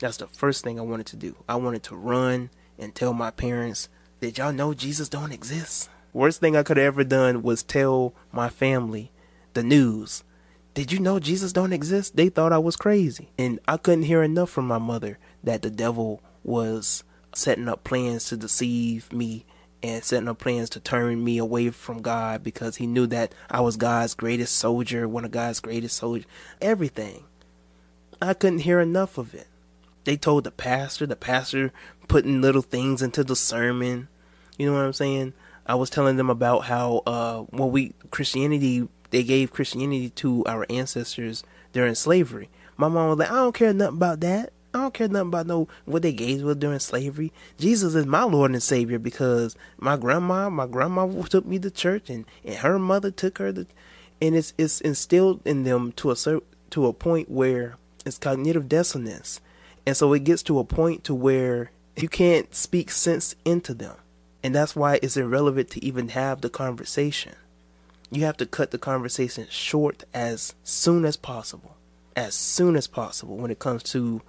That's 0.00 0.16
the 0.16 0.26
first 0.26 0.64
thing 0.64 0.78
I 0.78 0.82
wanted 0.82 1.06
to 1.06 1.16
do. 1.16 1.36
I 1.48 1.56
wanted 1.56 1.82
to 1.84 1.96
run 1.96 2.50
and 2.78 2.94
tell 2.94 3.12
my 3.12 3.30
parents, 3.30 3.88
did 4.20 4.38
y'all 4.38 4.52
know 4.52 4.74
Jesus 4.74 5.08
don't 5.08 5.32
exist? 5.32 5.88
Worst 6.12 6.40
thing 6.40 6.56
I 6.56 6.62
could 6.62 6.76
have 6.76 6.86
ever 6.86 7.04
done 7.04 7.42
was 7.42 7.62
tell 7.62 8.14
my 8.32 8.48
family 8.48 9.10
the 9.54 9.62
news. 9.62 10.24
Did 10.74 10.92
you 10.92 10.98
know 11.00 11.18
Jesus 11.18 11.52
don't 11.52 11.72
exist? 11.72 12.16
They 12.16 12.28
thought 12.28 12.52
I 12.52 12.58
was 12.58 12.76
crazy. 12.76 13.30
And 13.38 13.60
I 13.66 13.76
couldn't 13.76 14.04
hear 14.04 14.22
enough 14.22 14.50
from 14.50 14.66
my 14.66 14.78
mother 14.78 15.18
that 15.42 15.62
the 15.62 15.70
devil 15.70 16.22
was 16.48 17.04
setting 17.34 17.68
up 17.68 17.84
plans 17.84 18.24
to 18.26 18.36
deceive 18.36 19.12
me 19.12 19.44
and 19.82 20.02
setting 20.02 20.28
up 20.28 20.38
plans 20.38 20.70
to 20.70 20.80
turn 20.80 21.22
me 21.22 21.38
away 21.38 21.70
from 21.70 22.02
God 22.02 22.42
because 22.42 22.76
he 22.76 22.86
knew 22.86 23.06
that 23.06 23.32
I 23.50 23.60
was 23.60 23.76
God's 23.76 24.14
greatest 24.14 24.56
soldier, 24.56 25.06
one 25.06 25.24
of 25.24 25.30
God's 25.30 25.60
greatest 25.60 25.96
soldiers, 25.96 26.26
everything. 26.60 27.24
I 28.20 28.34
couldn't 28.34 28.60
hear 28.60 28.80
enough 28.80 29.18
of 29.18 29.34
it 29.34 29.46
they 30.08 30.16
told 30.16 30.44
the 30.44 30.50
pastor, 30.50 31.06
the 31.06 31.16
pastor 31.16 31.70
putting 32.08 32.40
little 32.40 32.62
things 32.62 33.02
into 33.02 33.22
the 33.22 33.36
sermon. 33.36 34.08
You 34.56 34.64
know 34.64 34.72
what 34.72 34.86
I'm 34.86 34.94
saying? 34.94 35.34
I 35.66 35.74
was 35.74 35.90
telling 35.90 36.16
them 36.16 36.30
about 36.30 36.60
how 36.64 37.02
uh 37.06 37.44
well 37.50 37.70
we 37.70 37.92
Christianity 38.10 38.88
they 39.10 39.22
gave 39.22 39.52
Christianity 39.52 40.08
to 40.10 40.46
our 40.46 40.64
ancestors 40.70 41.44
during 41.74 41.94
slavery. 41.94 42.48
My 42.78 42.88
mom 42.88 43.10
was 43.10 43.18
like, 43.18 43.30
I 43.30 43.34
don't 43.34 43.54
care 43.54 43.74
nothing 43.74 43.98
about 43.98 44.20
that. 44.20 44.54
I 44.74 44.82
don't 44.82 44.94
care 44.94 45.08
nothing 45.08 45.28
about 45.28 45.46
no 45.46 45.68
what 45.86 46.02
they 46.02 46.12
gave 46.12 46.46
us 46.46 46.56
during 46.56 46.78
slavery. 46.78 47.32
Jesus 47.58 47.94
is 47.94 48.06
my 48.06 48.24
Lord 48.24 48.50
and 48.50 48.62
Savior 48.62 48.98
because 48.98 49.56
my 49.78 49.96
grandma, 49.96 50.50
my 50.50 50.66
grandma 50.66 51.06
took 51.22 51.46
me 51.46 51.58
to 51.60 51.70
church 51.70 52.10
and, 52.10 52.26
and 52.44 52.56
her 52.56 52.78
mother 52.78 53.10
took 53.10 53.38
her 53.38 53.52
to 53.52 53.66
and 54.20 54.36
it's 54.36 54.52
it's 54.58 54.80
instilled 54.80 55.40
in 55.44 55.64
them 55.64 55.92
to 55.92 56.10
a 56.10 56.16
to 56.70 56.86
a 56.86 56.92
point 56.92 57.30
where 57.30 57.76
it's 58.04 58.18
cognitive 58.18 58.68
dissonance 58.68 59.40
and 59.88 59.96
so 59.96 60.12
it 60.12 60.24
gets 60.24 60.42
to 60.42 60.58
a 60.58 60.64
point 60.64 61.02
to 61.04 61.14
where 61.14 61.70
you 61.96 62.10
can't 62.10 62.54
speak 62.54 62.90
sense 62.90 63.34
into 63.46 63.72
them. 63.72 63.96
And 64.42 64.54
that's 64.54 64.76
why 64.76 64.98
it's 65.02 65.16
irrelevant 65.16 65.70
to 65.70 65.84
even 65.84 66.08
have 66.10 66.42
the 66.42 66.50
conversation. 66.50 67.34
You 68.10 68.24
have 68.24 68.36
to 68.36 68.44
cut 68.44 68.70
the 68.70 68.76
conversation 68.76 69.46
short 69.48 70.04
as 70.12 70.54
soon 70.62 71.06
as 71.06 71.16
possible. 71.16 71.76
As 72.14 72.34
soon 72.34 72.76
as 72.76 72.86
possible 72.86 73.38
when 73.38 73.50
it 73.50 73.60
comes 73.60 73.82
to 73.84 74.20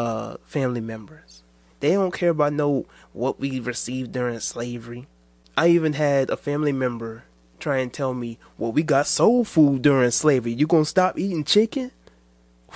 uh, 0.00 0.36
family 0.44 0.80
members. 0.80 1.42
They 1.80 1.92
don't 1.92 2.14
care 2.14 2.30
about 2.30 2.54
no 2.54 2.86
what 3.12 3.38
we 3.38 3.60
received 3.60 4.12
during 4.12 4.40
slavery. 4.40 5.06
I 5.58 5.68
even 5.68 5.92
had 5.92 6.30
a 6.30 6.38
family 6.38 6.72
member 6.72 7.24
try 7.58 7.78
and 7.78 7.92
tell 7.92 8.14
me, 8.14 8.38
"Well, 8.56 8.72
we 8.72 8.82
got 8.82 9.06
soul 9.06 9.44
food 9.44 9.82
during 9.82 10.10
slavery. 10.10 10.52
You 10.52 10.66
gonna 10.66 10.86
stop 10.86 11.18
eating 11.18 11.44
chicken?" 11.44 11.90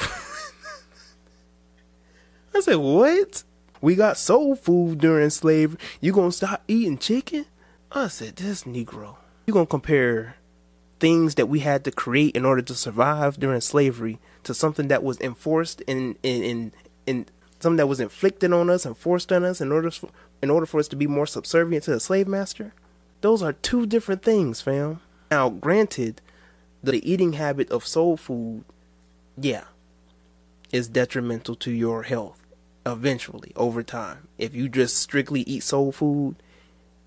I 2.55 2.61
said, 2.61 2.77
"What? 2.77 3.43
We 3.81 3.95
got 3.95 4.19
soul 4.19 4.55
food 4.55 4.99
during 4.99 5.31
slavery. 5.31 5.79
You 6.03 6.13
gonna 6.13 6.33
stop 6.33 6.63
eating 6.69 6.99
chicken?" 6.99 7.47
I 7.91 8.09
said, 8.09 8.37
"This 8.37 8.65
Negro. 8.65 9.17
You 9.47 9.55
gonna 9.55 9.65
compare 9.67 10.37
things 11.01 11.37
that 11.37 11.47
we 11.47 11.61
had 11.61 11.85
to 11.85 11.91
create 11.91 12.37
in 12.37 12.45
order 12.45 12.63
to 12.63 12.75
survive 12.75 13.39
during 13.39 13.61
slavery 13.61 14.19
to 14.43 14.55
something 14.55 14.89
that 14.89 15.03
was 15.03 15.21
enforced 15.21 15.81
in 15.83 16.17
in 16.23 16.43
in, 16.43 16.73
in 17.07 17.27
something 17.61 17.77
that 17.79 17.87
was 17.87 18.01
inflicted 18.01 18.53
on 18.53 18.69
us 18.69 18.85
and 18.85 18.97
forced 18.97 19.33
on 19.33 19.45
us 19.45 19.61
in 19.61 19.73
order 19.73 19.91
for, 19.91 20.11
in 20.43 20.51
order 20.51 20.67
for 20.67 20.79
us 20.79 20.89
to 20.89 20.97
be 20.97 21.07
more 21.07 21.27
subservient 21.27 21.85
to 21.85 21.91
the 21.91 22.01
slave 22.01 22.29
master. 22.29 22.75
Those 23.21 23.43
are 23.43 23.55
two 23.55 23.87
different 23.87 24.23
things, 24.23 24.61
fam. 24.61 25.01
Now, 25.31 25.49
granted, 25.49 26.21
the 26.83 27.11
eating 27.11 27.35
habit 27.35 27.71
of 27.71 27.87
soul 27.87 28.17
food, 28.17 28.65
yeah, 29.39 29.65
is 30.71 30.89
detrimental 30.89 31.55
to 31.57 31.71
your 31.71 32.03
health 32.03 32.41
eventually 32.85 33.53
over 33.57 33.83
time. 33.83 34.29
If 34.37 34.55
you 34.55 34.69
just 34.69 34.99
strictly 34.99 35.41
eat 35.43 35.63
soul 35.63 35.91
food, 35.91 36.37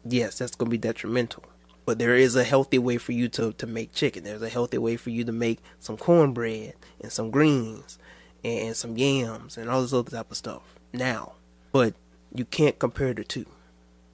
yes, 0.03 0.39
that's 0.39 0.55
going 0.55 0.71
to 0.71 0.71
be 0.71 0.79
detrimental. 0.79 1.43
But 1.86 1.99
there 1.99 2.15
is 2.15 2.36
a 2.36 2.43
healthy 2.43 2.79
way 2.79 2.97
for 2.97 3.12
you 3.12 3.29
to, 3.29 3.53
to 3.53 3.67
make 3.67 3.93
chicken. 3.93 4.23
There's 4.23 4.41
a 4.41 4.49
healthy 4.49 4.77
way 4.79 4.97
for 4.97 5.12
you 5.12 5.23
to 5.23 5.31
make 5.31 5.60
some 5.79 5.97
cornbread 5.97 6.73
and 6.99 7.12
some 7.12 7.29
greens 7.29 7.99
and, 8.47 8.75
some 8.75 8.97
yams 8.97 9.57
and 9.57 9.69
all 9.69 9.81
this 9.81 9.93
other 9.93 10.12
type 10.12 10.31
of 10.31 10.38
stuff 10.38 10.63
now. 10.93 11.33
But 11.71 11.93
you 12.33 12.45
can't 12.45 12.79
compare 12.79 13.13
the 13.13 13.23
two. 13.23 13.45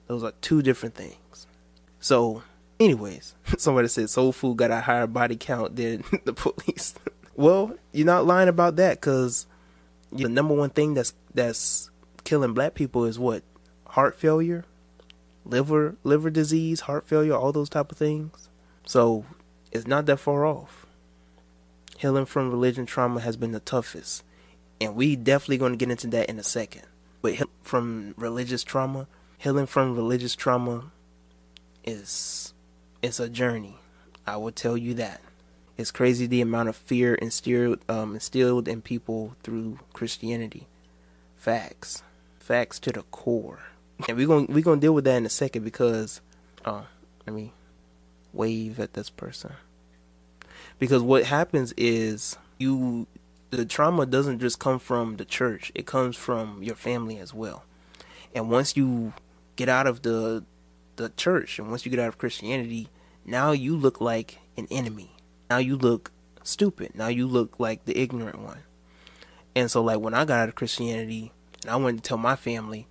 Those 0.07 0.23
are 0.23 0.33
two 0.41 0.61
different 0.61 0.95
things. 0.95 1.47
So, 1.99 2.43
anyways, 2.79 3.35
somebody 3.57 3.87
said 3.87 4.09
soul 4.09 4.31
food 4.31 4.57
got 4.57 4.71
a 4.71 4.81
higher 4.81 5.07
body 5.07 5.35
count 5.35 5.75
than 5.75 6.03
the 6.25 6.33
police. 6.33 6.95
well, 7.35 7.75
you're 7.91 8.05
not 8.05 8.25
lying 8.25 8.49
about 8.49 8.75
that 8.77 8.99
because 8.99 9.47
the 10.11 10.29
number 10.29 10.53
one 10.53 10.69
thing 10.69 10.93
that's 10.93 11.13
that's 11.33 11.89
killing 12.23 12.53
black 12.53 12.73
people 12.73 13.05
is 13.05 13.17
what 13.17 13.43
heart 13.87 14.15
failure, 14.15 14.65
liver 15.45 15.95
liver 16.03 16.29
disease, 16.29 16.81
heart 16.81 17.07
failure, 17.07 17.33
all 17.33 17.51
those 17.51 17.69
type 17.69 17.91
of 17.91 17.97
things. 17.97 18.49
So 18.85 19.25
it's 19.71 19.87
not 19.87 20.05
that 20.05 20.17
far 20.17 20.45
off. 20.45 20.82
Healing 22.03 22.25
from 22.25 22.51
religion 22.51 22.85
trauma 22.85 23.21
has 23.21 23.37
been 23.37 23.53
the 23.53 23.61
toughest, 23.61 24.25
and 24.81 24.93
we 24.93 25.15
definitely 25.15 25.57
going 25.57 25.71
to 25.71 25.77
get 25.77 25.89
into 25.89 26.07
that 26.07 26.27
in 26.27 26.37
a 26.37 26.43
second. 26.43 26.81
But 27.21 27.35
from 27.61 28.13
religious 28.17 28.61
trauma, 28.61 29.07
healing 29.37 29.67
from 29.67 29.95
religious 29.95 30.35
trauma 30.35 30.91
is 31.85 32.53
it's 33.01 33.21
a 33.21 33.29
journey. 33.29 33.77
I 34.27 34.35
will 34.35 34.51
tell 34.51 34.75
you 34.75 34.93
that. 34.95 35.21
It's 35.77 35.91
crazy 35.91 36.25
the 36.25 36.41
amount 36.41 36.67
of 36.67 36.75
fear 36.75 37.15
instilled 37.15 37.79
um, 37.87 38.15
instilled 38.15 38.67
in 38.67 38.81
people 38.81 39.37
through 39.41 39.79
Christianity. 39.93 40.67
Facts, 41.37 42.03
facts 42.37 42.79
to 42.79 42.91
the 42.91 43.03
core, 43.03 43.59
and 44.09 44.17
we're 44.17 44.27
gonna 44.27 44.47
we're 44.49 44.61
gonna 44.61 44.81
deal 44.81 44.93
with 44.93 45.05
that 45.05 45.15
in 45.15 45.25
a 45.25 45.29
second 45.29 45.63
because, 45.63 46.19
uh, 46.65 46.83
let 47.25 47.33
me 47.33 47.53
wave 48.33 48.77
at 48.81 48.91
this 48.91 49.09
person. 49.09 49.53
Because 50.79 51.01
what 51.01 51.25
happens 51.25 51.73
is 51.77 52.37
you 52.57 53.07
the 53.49 53.65
trauma 53.65 54.05
doesn't 54.05 54.39
just 54.39 54.59
come 54.59 54.79
from 54.79 55.17
the 55.17 55.25
church; 55.25 55.71
it 55.75 55.85
comes 55.85 56.15
from 56.15 56.63
your 56.63 56.75
family 56.75 57.19
as 57.19 57.33
well. 57.33 57.63
And 58.35 58.49
once 58.49 58.75
you 58.75 59.13
get 59.55 59.69
out 59.69 59.87
of 59.87 60.01
the 60.01 60.43
the 60.95 61.09
church 61.17 61.57
and 61.59 61.69
once 61.69 61.85
you 61.85 61.89
get 61.89 61.99
out 61.99 62.07
of 62.07 62.17
Christianity, 62.17 62.89
now 63.25 63.51
you 63.51 63.75
look 63.75 63.99
like 63.99 64.39
an 64.57 64.67
enemy. 64.69 65.11
Now 65.49 65.57
you 65.57 65.75
look 65.75 66.11
stupid. 66.43 66.95
Now 66.95 67.07
you 67.07 67.27
look 67.27 67.59
like 67.59 67.85
the 67.85 67.97
ignorant 67.97 68.39
one. 68.39 68.59
And 69.55 69.69
so 69.69 69.81
like 69.81 69.99
when 69.99 70.13
I 70.13 70.25
got 70.25 70.39
out 70.39 70.49
of 70.49 70.55
Christianity 70.55 71.31
and 71.63 71.71
I 71.71 71.75
went 71.75 72.03
to 72.03 72.07
tell 72.07 72.17
my 72.17 72.35
family, 72.35 72.87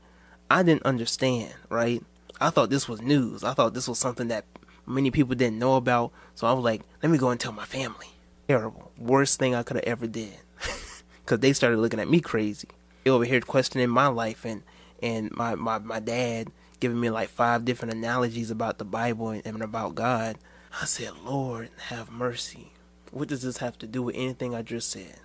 I 0.51 0.63
didn't 0.63 0.85
understand, 0.85 1.55
right? 1.69 2.03
I 2.41 2.51
thought 2.51 2.71
this 2.71 2.89
was 2.89 3.01
news. 3.01 3.45
I 3.45 3.55
thought 3.55 3.75
this 3.75 3.89
was 3.89 3.99
something 3.99 4.29
that 4.29 4.45
many 4.87 5.11
people 5.11 5.35
didn't 5.35 5.59
know 5.59 5.77
about. 5.77 6.13
So 6.35 6.47
I 6.47 6.53
was 6.53 6.65
like, 6.65 6.83
let 7.03 7.11
me 7.11 7.19
go 7.19 7.31
and 7.31 7.41
tell 7.41 7.53
my 7.53 7.65
family. 7.65 8.09
Terrible. 8.49 8.91
Worst 8.99 9.39
thing 9.39 9.55
I 9.55 9.63
could 9.63 9.77
have 9.77 9.85
ever 9.85 10.07
did. 10.07 10.37
Cause 11.27 11.39
they 11.39 11.53
started 11.53 11.79
looking 11.79 12.01
at 12.01 12.09
me 12.09 12.21
crazy. 12.21 12.69
They 13.05 13.11
over 13.11 13.25
here 13.25 13.41
questioning 13.41 13.89
my 13.89 14.09
life 14.09 14.45
and 14.45 14.63
and 15.03 15.31
my, 15.33 15.57
my, 15.57 15.79
my 15.79 15.99
dad 15.99 16.49
giving 16.81 17.01
me 17.01 17.11
like 17.11 17.29
five 17.29 17.65
different 17.65 17.95
analogies 17.95 18.51
about 18.51 18.79
the 18.79 18.85
Bible 18.85 19.31
and, 19.31 19.63
about 19.63 19.95
God. 19.95 20.37
I 20.81 20.85
said, 20.85 21.13
Lord, 21.25 21.71
have 21.89 22.11
mercy. 22.11 22.73
What 23.11 23.29
does 23.29 23.43
this 23.43 23.59
have 23.59 23.79
to 23.79 23.87
do 23.87 24.03
with 24.03 24.17
anything 24.17 24.55
I 24.55 24.63
just 24.63 24.91
said? 24.91 25.17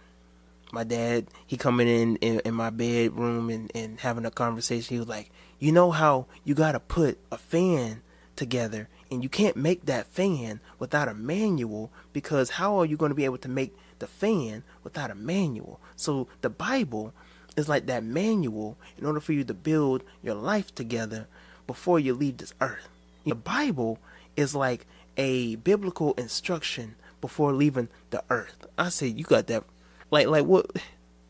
My 0.71 0.83
dad, 0.83 1.27
he 1.45 1.55
coming 1.55 1.87
in 1.87 2.17
in, 2.17 2.41
in 2.41 2.53
my 2.53 2.69
bedroom 2.69 3.49
and, 3.49 3.71
and 3.73 3.99
having 3.99 4.25
a 4.25 4.31
conversation. 4.31 4.95
He 4.95 4.99
was 4.99 5.07
like, 5.07 5.31
you 5.59 5.71
know 5.71 5.91
how 5.91 6.25
you 6.43 6.53
got 6.53 6.73
to 6.73 6.79
put 6.79 7.17
a 7.31 7.37
fan 7.37 8.01
together 8.35 8.89
and 9.11 9.23
you 9.23 9.29
can't 9.29 9.55
make 9.55 9.85
that 9.85 10.07
fan 10.07 10.59
without 10.79 11.07
a 11.07 11.13
manual 11.13 11.91
because 12.13 12.51
how 12.51 12.77
are 12.77 12.85
you 12.85 12.97
going 12.97 13.09
to 13.09 13.15
be 13.15 13.25
able 13.25 13.37
to 13.39 13.49
make 13.49 13.75
the 13.99 14.07
fan 14.07 14.63
without 14.83 15.11
a 15.11 15.15
manual? 15.15 15.79
So 15.95 16.27
the 16.41 16.49
Bible 16.49 17.13
is 17.55 17.67
like 17.67 17.87
that 17.87 18.03
manual 18.03 18.77
in 18.97 19.05
order 19.05 19.19
for 19.19 19.33
you 19.33 19.43
to 19.43 19.53
build 19.53 20.03
your 20.23 20.35
life 20.35 20.73
together 20.73 21.27
before 21.65 21.99
you 21.99 22.13
leave 22.13 22.37
this 22.37 22.53
earth. 22.61 22.87
The 23.25 23.35
Bible 23.35 23.99
is 24.35 24.55
like 24.55 24.85
a 25.17 25.55
biblical 25.55 26.13
instruction 26.13 26.95
before 27.19 27.51
leaving 27.53 27.89
the 28.11 28.23
earth. 28.29 28.67
I 28.77 28.89
say 28.89 29.07
you 29.07 29.23
got 29.23 29.47
that 29.47 29.63
like 30.11 30.27
like 30.27 30.45
what 30.45 30.71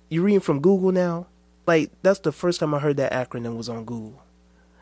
you 0.10 0.22
reading 0.22 0.42
from 0.42 0.62
Google 0.62 0.92
now? 0.92 1.28
Like 1.66 1.92
that's 2.04 2.20
the 2.20 2.32
first 2.32 2.60
time 2.60 2.74
I 2.74 2.80
heard 2.80 2.98
that 2.98 3.12
acronym 3.12 3.58
was 3.58 3.70
on 3.70 3.86
Google. 3.86 4.22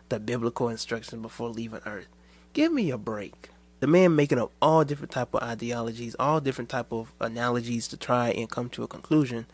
The 0.10 0.20
biblical 0.20 0.70
instruction 0.70 1.22
before 1.22 1.50
leaving 1.50 1.82
earth. 1.86 2.08
Give 2.56 2.72
me 2.72 2.90
a 2.90 2.98
break. 2.98 3.50
The 3.82 3.88
man 3.88 4.16
making 4.16 4.40
up 4.40 4.50
all 4.62 4.86
different 4.86 5.12
type 5.12 5.34
of 5.34 5.44
ideologies, 5.44 6.16
all 6.18 6.40
different 6.40 6.70
type 6.70 6.94
of 6.94 7.12
analogies 7.20 7.86
to 7.90 7.98
try 7.98 8.30
and 8.30 8.50
come 8.50 8.70
to 8.70 8.84
a 8.84 8.88
conclusion, 8.88 9.46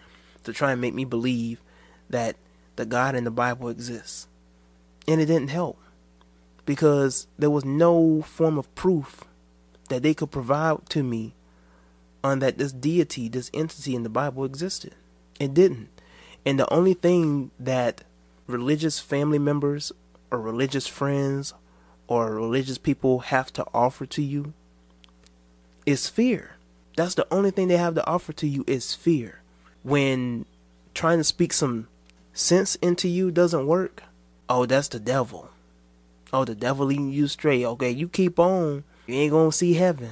to 0.44 0.54
try 0.54 0.72
and 0.72 0.80
make 0.80 0.94
me 0.94 1.04
believe 1.04 1.62
that 2.12 2.36
the 2.76 2.86
God 2.86 3.16
in 3.16 3.24
the 3.24 3.32
Bible 3.32 3.70
exists. 3.70 4.28
And 5.08 5.20
it 5.20 5.26
didn't 5.26 5.48
help 5.48 5.80
because 6.68 7.26
there 7.40 7.50
was 7.50 7.66
no 7.66 8.22
form 8.22 8.60
of 8.60 8.74
proof 8.76 9.24
that 9.90 10.04
they 10.04 10.14
could 10.14 10.30
provide 10.30 10.88
to 10.90 11.02
me 11.02 11.34
on 12.24 12.38
that 12.38 12.60
this 12.60 12.72
deity, 12.72 13.28
this 13.28 13.50
entity 13.52 13.96
in 13.96 14.04
the 14.04 14.10
Bible 14.10 14.46
existed. 14.46 14.94
It 15.40 15.56
didn't. 15.56 15.90
And 16.46 16.60
the 16.60 16.72
only 16.72 16.94
thing 16.94 17.50
that 17.60 18.04
religious 18.46 19.00
family 19.00 19.40
members 19.40 19.92
or 20.30 20.40
religious 20.40 20.86
friends 20.86 21.56
or 22.12 22.36
religious 22.36 22.78
people 22.78 23.20
have 23.20 23.54
to 23.54 23.66
offer 23.74 24.06
to 24.06 24.22
you 24.22 24.52
is 25.86 26.10
fear. 26.10 26.58
That's 26.98 27.16
the 27.16 27.26
only 27.32 27.52
thing 27.52 27.70
they 27.70 27.78
have 27.78 27.96
to 27.96 28.06
offer 28.06 28.34
to 28.34 28.48
you 28.50 28.66
is 28.68 28.94
fear. 28.94 29.40
When 29.82 30.46
trying 30.94 31.20
to 31.20 31.24
speak 31.24 31.54
some 31.54 31.88
sense 32.34 32.76
into 32.76 33.08
you 33.08 33.32
doesn't 33.32 33.66
work, 33.66 34.04
oh, 34.50 34.66
that's 34.66 34.90
the 34.90 35.00
devil. 35.00 35.52
Oh, 36.34 36.44
the 36.44 36.54
devil 36.54 36.88
leading 36.88 37.14
you 37.14 37.30
straight. 37.30 37.64
Okay, 37.64 37.92
you 37.92 38.10
keep 38.10 38.38
on. 38.40 38.84
You 39.08 39.16
ain't 39.16 39.32
gonna 39.32 39.54
see 39.54 39.76
heaven. 39.76 40.10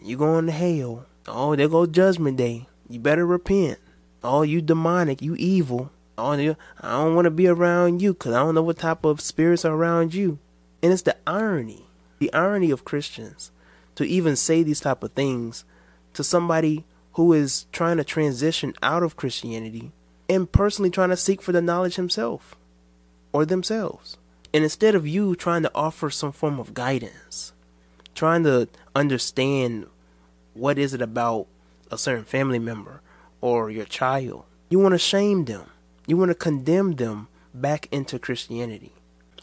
You 0.00 0.16
going 0.16 0.46
to 0.46 0.52
hell. 0.52 1.04
Oh, 1.28 1.54
there 1.56 1.68
go 1.68 1.84
judgment 1.84 2.38
day. 2.38 2.68
You 2.88 3.00
better 3.00 3.26
repent. 3.26 3.78
Oh, 4.22 4.40
you 4.40 4.62
demonic. 4.62 5.20
You 5.20 5.34
evil. 5.34 5.90
Oh, 6.16 6.32
I 6.32 6.54
don't 6.80 7.14
want 7.14 7.26
to 7.26 7.30
be 7.30 7.48
around 7.48 8.00
you 8.00 8.14
because 8.14 8.32
I 8.32 8.38
don't 8.38 8.54
know 8.54 8.62
what 8.62 8.78
type 8.78 9.04
of 9.04 9.20
spirits 9.20 9.66
are 9.66 9.74
around 9.74 10.14
you. 10.14 10.38
And 10.84 10.92
it's 10.92 11.00
the 11.00 11.16
irony, 11.26 11.86
the 12.18 12.30
irony 12.34 12.70
of 12.70 12.84
Christians 12.84 13.50
to 13.94 14.04
even 14.04 14.36
say 14.36 14.62
these 14.62 14.80
type 14.80 15.02
of 15.02 15.12
things 15.12 15.64
to 16.12 16.22
somebody 16.22 16.84
who 17.14 17.32
is 17.32 17.64
trying 17.72 17.96
to 17.96 18.04
transition 18.04 18.74
out 18.82 19.02
of 19.02 19.16
Christianity 19.16 19.92
and 20.28 20.52
personally 20.52 20.90
trying 20.90 21.08
to 21.08 21.16
seek 21.16 21.40
for 21.40 21.52
the 21.52 21.62
knowledge 21.62 21.96
himself 21.96 22.54
or 23.32 23.46
themselves. 23.46 24.18
And 24.52 24.62
instead 24.62 24.94
of 24.94 25.06
you 25.06 25.34
trying 25.34 25.62
to 25.62 25.70
offer 25.74 26.10
some 26.10 26.32
form 26.32 26.60
of 26.60 26.74
guidance, 26.74 27.54
trying 28.14 28.44
to 28.44 28.68
understand 28.94 29.86
what 30.52 30.78
is 30.78 30.92
it 30.92 31.00
about 31.00 31.46
a 31.90 31.96
certain 31.96 32.26
family 32.26 32.58
member 32.58 33.00
or 33.40 33.70
your 33.70 33.86
child, 33.86 34.44
you 34.68 34.78
want 34.78 34.92
to 34.92 34.98
shame 34.98 35.46
them. 35.46 35.70
You 36.06 36.18
want 36.18 36.28
to 36.28 36.34
condemn 36.34 36.96
them 36.96 37.28
back 37.54 37.88
into 37.90 38.18
Christianity. 38.18 38.92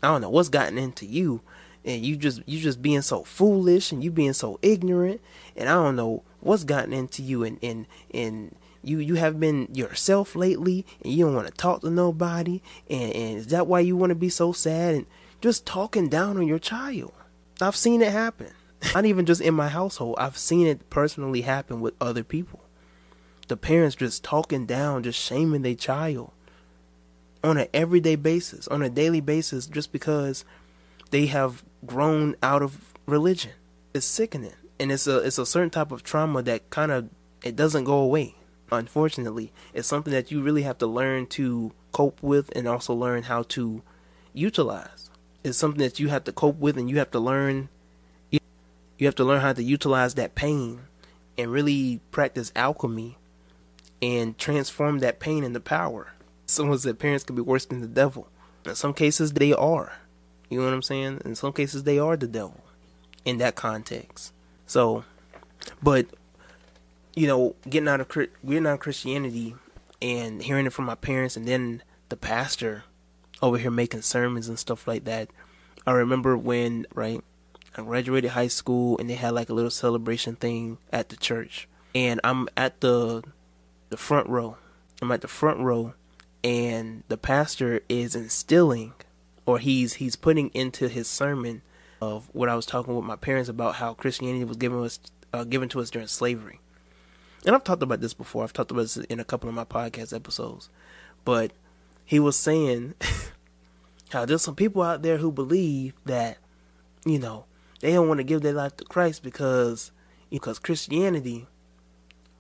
I 0.04 0.08
don't 0.08 0.22
know 0.22 0.30
what's 0.30 0.50
gotten 0.50 0.78
into 0.78 1.06
you. 1.06 1.42
and 1.84 2.06
you 2.06 2.16
just 2.16 2.42
you 2.46 2.60
just 2.60 2.82
being 2.82 3.02
so 3.02 3.24
foolish 3.24 3.92
and 3.92 4.04
you 4.04 4.12
being 4.12 4.34
so 4.34 4.60
ignorant 4.62 5.20
and 5.56 5.68
I 5.68 5.74
don't 5.74 5.96
know 5.96 6.24
what's 6.40 6.64
gotten 6.64 6.94
into 6.94 7.24
you 7.24 7.44
and 7.44 7.58
and 7.64 7.88
and 8.14 8.56
you 8.84 9.00
you 9.00 9.16
have 9.16 9.40
been 9.40 9.68
yourself 9.74 10.36
lately 10.36 10.86
and 11.04 11.14
you 11.14 11.26
don't 11.26 11.36
want 11.36 11.48
to 11.48 11.54
talk 11.54 11.82
to 11.82 11.90
nobody 11.90 12.62
and, 12.90 13.12
and 13.14 13.38
is 13.38 13.48
that 13.48 13.68
why 13.68 13.80
you 13.80 13.96
want 13.96 14.12
to 14.12 14.16
be 14.16 14.30
so 14.30 14.52
sad 14.52 14.96
and 14.96 15.06
just 15.40 15.66
talking 15.66 16.08
down 16.08 16.38
on 16.38 16.48
your 16.48 16.60
child. 16.60 17.14
I've 17.60 17.76
seen 17.76 18.02
it 18.02 18.12
happen. 18.12 18.52
Not 18.94 19.06
even 19.06 19.26
just 19.26 19.42
in 19.42 19.54
my 19.54 19.70
household 19.70 20.16
i've 20.20 20.38
seen 20.38 20.68
it 20.68 20.90
personally 20.90 21.42
happen 21.42 21.82
with 21.82 21.94
other 22.02 22.24
people. 22.24 22.60
The 23.48 23.58
parents 23.58 23.96
just 23.96 24.24
talking 24.24 24.66
down 24.66 25.04
just 25.04 25.20
shaming 25.20 25.62
their 25.64 25.76
child 25.76 26.32
on 27.44 27.58
an 27.58 27.68
everyday 27.74 28.16
basis 28.16 28.68
on 28.68 28.82
a 28.82 28.90
daily 28.90 29.22
basis 29.22 29.68
just 29.68 29.92
because 29.92 30.46
they 31.10 31.26
have 31.28 31.64
grown 31.86 32.36
out 32.42 32.62
of 32.62 32.94
religion. 33.06 33.52
It's 33.94 34.06
sickening. 34.06 34.54
And 34.80 34.92
it's 34.92 35.08
a 35.08 35.20
it's 35.20 35.38
a 35.38 35.46
certain 35.46 35.70
type 35.70 35.92
of 35.92 36.04
trauma 36.04 36.42
that 36.44 36.70
kind 36.70 36.92
of 36.92 37.10
it 37.44 37.56
doesn't 37.56 37.84
go 37.84 37.98
away 37.98 38.36
unfortunately. 38.72 39.52
It's 39.74 39.88
something 39.88 40.14
that 40.14 40.32
you 40.32 40.42
really 40.42 40.64
have 40.64 40.78
to 40.80 40.88
learn 40.88 41.28
to 41.28 41.74
cope 41.92 42.24
with 42.24 42.56
and 42.56 42.68
also 42.68 42.94
learn 42.94 43.24
how 43.24 43.44
to 43.44 43.82
utilize. 44.34 45.10
It's 45.44 45.58
something 45.58 45.82
that 45.82 46.00
you 46.00 46.08
have 46.08 46.24
to 46.24 46.32
cope 46.32 46.58
with 46.58 46.78
and 46.78 46.90
you 46.90 46.98
have 47.00 47.12
to 47.12 47.20
learn 47.20 47.70
you 48.32 49.08
have 49.08 49.16
to 49.16 49.24
learn 49.24 49.42
how 49.42 49.52
to 49.52 49.64
utilize 49.64 50.14
that 50.14 50.36
pain 50.36 50.82
and 51.36 51.52
really 51.52 52.02
practice 52.12 52.52
alchemy 52.56 53.18
and 54.00 54.38
transform 54.38 55.00
that 55.00 55.20
pain 55.20 55.44
into 55.44 55.60
power 55.60 56.14
someone 56.52 56.78
said 56.78 57.00
parents 57.00 57.24
can 57.24 57.36
be 57.36 57.42
worse 57.42 57.66
than 57.66 57.82
the 57.82 57.88
devil. 57.88 58.28
In 58.66 58.76
some 58.76 58.94
cases 58.94 59.34
they 59.34 59.54
are. 59.54 59.94
You 60.50 60.60
know 60.60 60.66
what 60.66 60.74
i'm 60.74 60.82
saying? 60.82 61.22
In 61.24 61.36
some 61.36 61.54
cases 61.54 61.84
they 61.84 61.98
are 61.98 62.18
the 62.18 62.28
devil 62.28 62.62
in 63.26 63.38
that 63.38 63.56
context. 63.56 64.34
So 64.66 65.06
but 65.82 66.08
you 67.16 67.28
know, 67.28 67.56
getting 67.70 67.90
out 67.90 68.02
of 68.02 68.10
getting 68.10 68.66
out 68.68 68.74
of 68.74 68.80
Christianity 68.80 69.56
and 70.02 70.42
hearing 70.42 70.66
it 70.66 70.74
from 70.74 70.86
my 70.86 70.96
parents, 70.96 71.36
and 71.36 71.48
then 71.48 71.84
the 72.10 72.16
pastor 72.16 72.84
over 73.42 73.58
here 73.58 73.72
making 73.72 74.02
sermons 74.02 74.48
and 74.48 74.58
stuff 74.58 74.88
like 74.88 75.04
that. 75.06 75.30
I 75.86 75.92
remember 75.92 76.38
when 76.38 76.86
right, 76.94 77.22
I 77.78 77.82
graduated 77.82 78.32
high 78.32 78.48
school 78.48 78.98
and 78.98 79.10
they 79.10 79.16
had 79.16 79.34
like 79.34 79.50
a 79.50 79.54
little 79.54 79.72
celebration 79.72 80.36
thing 80.36 80.78
at 80.92 81.10
the 81.10 81.18
church, 81.18 81.68
and 81.94 82.20
I'm 82.24 82.48
at 82.56 82.82
the 82.82 83.24
the 83.90 83.98
front 83.98 84.30
row. 84.30 84.58
I'm 85.02 85.12
at 85.12 85.22
the 85.22 85.28
front 85.28 85.60
row, 85.60 85.94
and 86.44 87.04
the 87.08 87.18
pastor 87.18 87.82
is 87.90 88.16
instilling, 88.16 88.94
or 89.46 89.60
he's 89.60 89.96
he's 89.96 90.16
putting 90.16 90.50
into 90.50 90.88
his 90.88 91.08
sermon 91.08 91.62
of 92.02 92.30
what 92.34 92.50
I 92.50 92.56
was 92.56 92.66
talking 92.66 92.96
with 92.96 93.06
my 93.06 93.16
parents 93.16 93.50
about 93.50 93.76
how 93.76 93.94
Christianity 93.94 94.46
was 94.46 94.58
given 94.58 94.84
us 94.84 95.00
uh, 95.34 95.44
given 95.44 95.70
to 95.70 95.80
us 95.80 95.90
during 95.90 96.08
slavery 96.08 96.62
and 97.46 97.56
I've 97.56 97.64
talked 97.64 97.84
about 97.84 98.02
this 98.02 98.14
before. 98.14 98.44
I've 98.44 98.54
talked 98.54 98.72
about 98.72 98.82
this 98.82 98.98
in 98.98 99.20
a 99.20 99.26
couple 99.26 99.50
of 99.50 99.56
my 99.56 99.64
podcast 99.64 100.16
episodes. 100.16 100.70
But 101.26 101.52
he 102.06 102.20
was 102.20 102.36
saying 102.36 102.94
how 104.10 104.26
there's 104.26 104.44
some 104.44 104.56
people 104.56 104.82
out 104.84 105.02
there 105.02 105.18
who 105.18 105.32
believe 105.32 105.94
that, 106.06 106.38
you 107.06 107.18
know, 107.18 107.46
they 107.80 107.94
don't 107.94 108.08
want 108.08 108.20
to 108.20 108.24
give 108.24 108.42
their 108.42 108.54
life 108.54 108.78
to 108.78 108.86
Christ 108.86 109.24
because 109.24 109.92
because 110.30 110.60
Christianity 110.60 111.48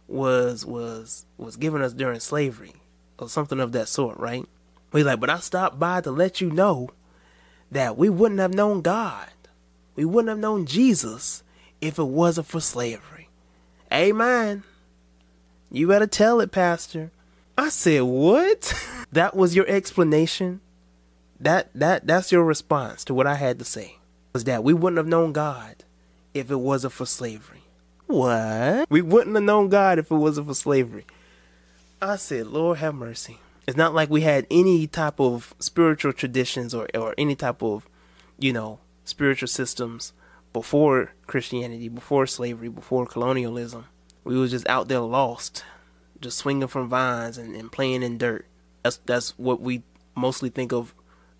was 0.07 0.65
was 0.65 1.25
was 1.37 1.57
given 1.57 1.81
us 1.81 1.93
during 1.93 2.19
slavery 2.19 2.73
or 3.21 3.29
something 3.29 3.59
of 3.59 3.71
that 3.71 3.87
sort, 3.87 4.17
right? 4.17 4.45
He's 4.91 5.05
like, 5.05 5.19
but 5.19 5.29
I 5.29 5.39
stopped 5.39 5.79
by 5.79 6.01
to 6.01 6.11
let 6.11 6.41
you 6.41 6.49
know 6.49 6.89
that 7.71 7.97
we 7.97 8.09
wouldn't 8.09 8.41
have 8.41 8.53
known 8.53 8.81
God. 8.81 9.29
We 9.95 10.05
wouldn't 10.05 10.29
have 10.29 10.39
known 10.39 10.65
Jesus 10.65 11.43
if 11.79 11.97
it 11.97 12.03
wasn't 12.03 12.47
for 12.47 12.59
slavery. 12.59 13.29
Amen. 13.93 14.63
You 15.71 15.87
better 15.87 16.07
tell 16.07 16.41
it, 16.41 16.51
Pastor. 16.51 17.11
I 17.57 17.69
said, 17.69 18.01
What? 18.03 18.73
that 19.11 19.35
was 19.35 19.55
your 19.55 19.67
explanation? 19.67 20.59
That 21.39 21.69
that 21.73 22.05
that's 22.05 22.31
your 22.31 22.43
response 22.43 23.03
to 23.05 23.13
what 23.13 23.27
I 23.27 23.35
had 23.35 23.59
to 23.59 23.65
say. 23.65 23.97
Was 24.33 24.43
that 24.45 24.63
we 24.63 24.73
wouldn't 24.73 24.97
have 24.97 25.07
known 25.07 25.33
God 25.33 25.83
if 26.33 26.51
it 26.51 26.57
wasn't 26.57 26.93
for 26.93 27.05
slavery. 27.05 27.63
What? 28.07 28.89
We 28.89 29.01
wouldn't 29.01 29.35
have 29.35 29.43
known 29.43 29.69
God 29.69 29.99
if 29.99 30.11
it 30.11 30.15
wasn't 30.15 30.47
for 30.47 30.53
slavery. 30.53 31.05
I 32.01 32.15
said, 32.15 32.47
Lord 32.47 32.79
have 32.79 32.95
mercy. 32.95 33.39
It's 33.67 33.77
not 33.77 33.93
like 33.93 34.09
we 34.09 34.21
had 34.21 34.47
any 34.49 34.87
type 34.87 35.19
of 35.19 35.53
spiritual 35.59 36.13
traditions 36.13 36.73
or, 36.73 36.87
or 36.95 37.13
any 37.17 37.35
type 37.35 37.61
of, 37.61 37.87
you 38.39 38.51
know, 38.51 38.79
spiritual 39.05 39.47
systems 39.47 40.13
before 40.51 41.13
Christianity, 41.27 41.87
before 41.89 42.25
slavery, 42.25 42.69
before 42.69 43.05
colonialism 43.05 43.85
we 44.23 44.37
was 44.37 44.51
just 44.51 44.67
out 44.69 44.87
there 44.87 44.99
lost, 44.99 45.63
just 46.19 46.37
swinging 46.37 46.67
from 46.67 46.89
vines 46.89 47.37
and, 47.37 47.55
and 47.55 47.71
playing 47.71 48.03
in 48.03 48.17
dirt. 48.17 48.45
That's 48.83 48.97
that's 49.05 49.37
what 49.37 49.61
we 49.61 49.83
mostly 50.15 50.49
think 50.49 50.71
of 50.71 50.93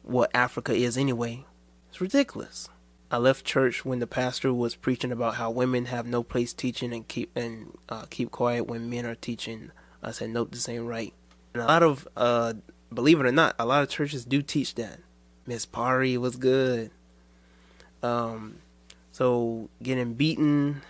what 0.04 0.32
Africa 0.34 0.74
is 0.74 0.98
anyway. 0.98 1.46
It's 1.90 2.02
ridiculous. 2.02 2.70
I 3.10 3.18
left 3.18 3.46
church 3.46 3.84
when 3.84 4.00
the 4.00 4.08
pastor 4.08 4.54
was 4.54 4.76
preaching 4.76 5.12
about 5.12 5.36
how 5.36 5.52
women 5.52 5.86
have 5.86 6.06
no 6.06 6.24
place 6.24 6.54
teaching 6.54 6.94
and 6.94 7.08
keep 7.08 7.36
and 7.36 7.78
uh, 7.90 8.06
keep 8.10 8.32
quiet 8.32 8.68
when 8.68 8.90
men 8.90 9.06
are 9.06 9.16
teaching. 9.16 9.72
I 10.04 10.12
said, 10.12 10.30
nope, 10.30 10.52
this 10.52 10.68
ain't 10.70 10.86
right. 10.86 11.14
And 11.54 11.62
a 11.62 11.66
lot 11.66 11.84
of, 11.84 12.08
uh, 12.16 12.54
believe 12.94 13.20
it 13.20 13.26
or 13.26 13.32
not, 13.32 13.56
a 13.60 13.66
lot 13.66 13.84
of 13.84 13.90
churches 13.90 14.26
do 14.26 14.42
teach 14.42 14.76
that. 14.76 15.00
Miss 15.46 15.66
Pari 15.66 16.18
was 16.18 16.36
good. 16.36 16.92
Um, 18.04 18.58
so 19.12 19.70
getting 19.82 20.14
beaten 20.14 20.82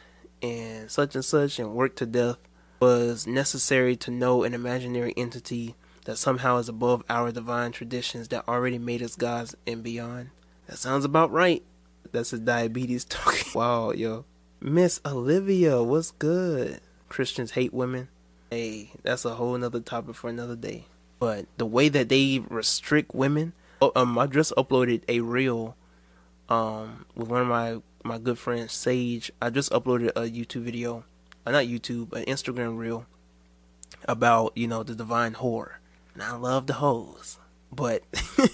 and 0.41 0.89
such 0.89 1.15
and 1.15 1.25
such 1.25 1.59
and 1.59 1.73
worked 1.73 1.97
to 1.97 2.05
death 2.05 2.37
was 2.79 3.27
necessary 3.27 3.95
to 3.95 4.11
know 4.11 4.43
an 4.43 4.53
imaginary 4.53 5.13
entity 5.17 5.75
that 6.05 6.17
somehow 6.17 6.57
is 6.57 6.67
above 6.67 7.03
our 7.09 7.31
divine 7.31 7.71
traditions 7.71 8.29
that 8.29 8.47
already 8.47 8.79
made 8.79 9.03
us 9.03 9.15
gods 9.15 9.55
and 9.67 9.83
beyond. 9.83 10.29
That 10.67 10.77
sounds 10.77 11.05
about 11.05 11.31
right. 11.31 11.63
That's 12.11 12.31
his 12.31 12.39
diabetes 12.39 13.05
talking. 13.09 13.51
wow, 13.53 13.91
yo. 13.91 14.25
Miss 14.59 14.99
Olivia, 15.05 15.81
what's 15.83 16.11
good? 16.11 16.79
Christians 17.09 17.51
hate 17.51 17.73
women. 17.73 18.09
Hey, 18.53 18.91
that's 19.01 19.23
a 19.23 19.35
whole 19.35 19.57
nother 19.57 19.79
topic 19.79 20.13
for 20.13 20.29
another 20.29 20.57
day. 20.57 20.83
But 21.19 21.45
the 21.57 21.65
way 21.65 21.87
that 21.87 22.09
they 22.09 22.39
restrict 22.49 23.15
women, 23.15 23.53
oh, 23.81 23.93
um, 23.95 24.19
I 24.19 24.27
just 24.27 24.51
uploaded 24.57 25.03
a 25.07 25.21
reel, 25.21 25.77
um, 26.49 27.05
with 27.15 27.29
one 27.29 27.43
of 27.43 27.47
my 27.47 27.77
my 28.03 28.17
good 28.17 28.37
friends 28.37 28.73
Sage. 28.73 29.31
I 29.41 29.51
just 29.51 29.71
uploaded 29.71 30.09
a 30.17 30.29
YouTube 30.29 30.63
video, 30.63 31.05
uh, 31.45 31.51
not 31.51 31.67
YouTube, 31.67 32.11
an 32.11 32.25
Instagram 32.25 32.77
reel 32.77 33.05
about 34.03 34.51
you 34.57 34.67
know 34.67 34.83
the 34.83 34.95
divine 34.95 35.35
whore. 35.35 35.75
And 36.13 36.21
I 36.21 36.35
love 36.35 36.67
the 36.67 36.73
hoes, 36.73 37.39
but 37.71 38.03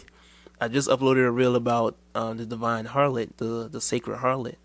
I 0.62 0.68
just 0.68 0.90
uploaded 0.90 1.26
a 1.26 1.32
reel 1.32 1.56
about 1.56 1.96
um, 2.14 2.38
the 2.38 2.46
divine 2.46 2.86
harlot, 2.86 3.30
the 3.38 3.68
the 3.68 3.82
sacred 3.82 4.20
harlot, 4.20 4.58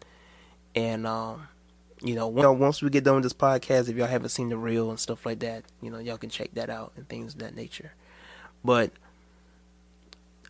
and 0.75 1.07
um, 1.07 1.49
you 2.03 2.15
know 2.15 2.29
once 2.29 2.83
we 2.83 2.91
get 2.91 3.05
done 3.05 3.17
with 3.17 3.25
this 3.25 3.33
podcast, 3.33 3.89
if 3.89 3.97
y'all 3.97 4.07
haven't 4.07 4.31
seen 4.31 4.49
the 4.49 4.57
reel 4.57 4.91
and 4.91 4.99
stuff 4.99 5.25
like 5.25 5.41
that, 5.41 5.65
you 5.81 5.91
know 5.91 5.99
y'all 5.99 6.19
can 6.19 6.31
check 6.31 6.51
that 6.55 6.71
out 6.71 6.93
and 6.97 7.09
things 7.09 7.35
of 7.35 7.41
that 7.41 7.55
nature. 7.55 7.93
But 8.65 8.91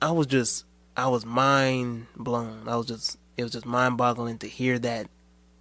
I 0.01 0.11
was 0.11 0.27
just 0.27 0.65
I 0.97 1.09
was 1.09 1.25
mind 1.25 2.07
blown. 2.17 2.69
I 2.69 2.77
was 2.77 2.87
just 2.87 3.19
it 3.37 3.43
was 3.43 3.53
just 3.53 3.67
mind 3.67 3.97
boggling 3.97 4.39
to 4.39 4.49
hear 4.49 4.79
that 4.81 5.09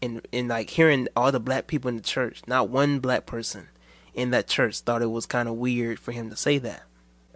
and 0.02 0.26
and 0.34 0.48
like 0.48 0.70
hearing 0.70 1.08
all 1.16 1.32
the 1.32 1.40
black 1.40 1.68
people 1.68 1.90
in 1.90 1.96
the 1.96 2.02
church, 2.02 2.42
not 2.48 2.70
one 2.70 3.00
black 3.00 3.26
person 3.26 3.68
in 4.14 4.32
that 4.32 4.48
church 4.48 4.80
thought 4.80 5.02
it 5.02 5.12
was 5.12 5.26
kind 5.26 5.48
of 5.48 5.56
weird 5.56 6.00
for 6.00 6.12
him 6.12 6.30
to 6.30 6.36
say 6.36 6.58
that. 6.58 6.84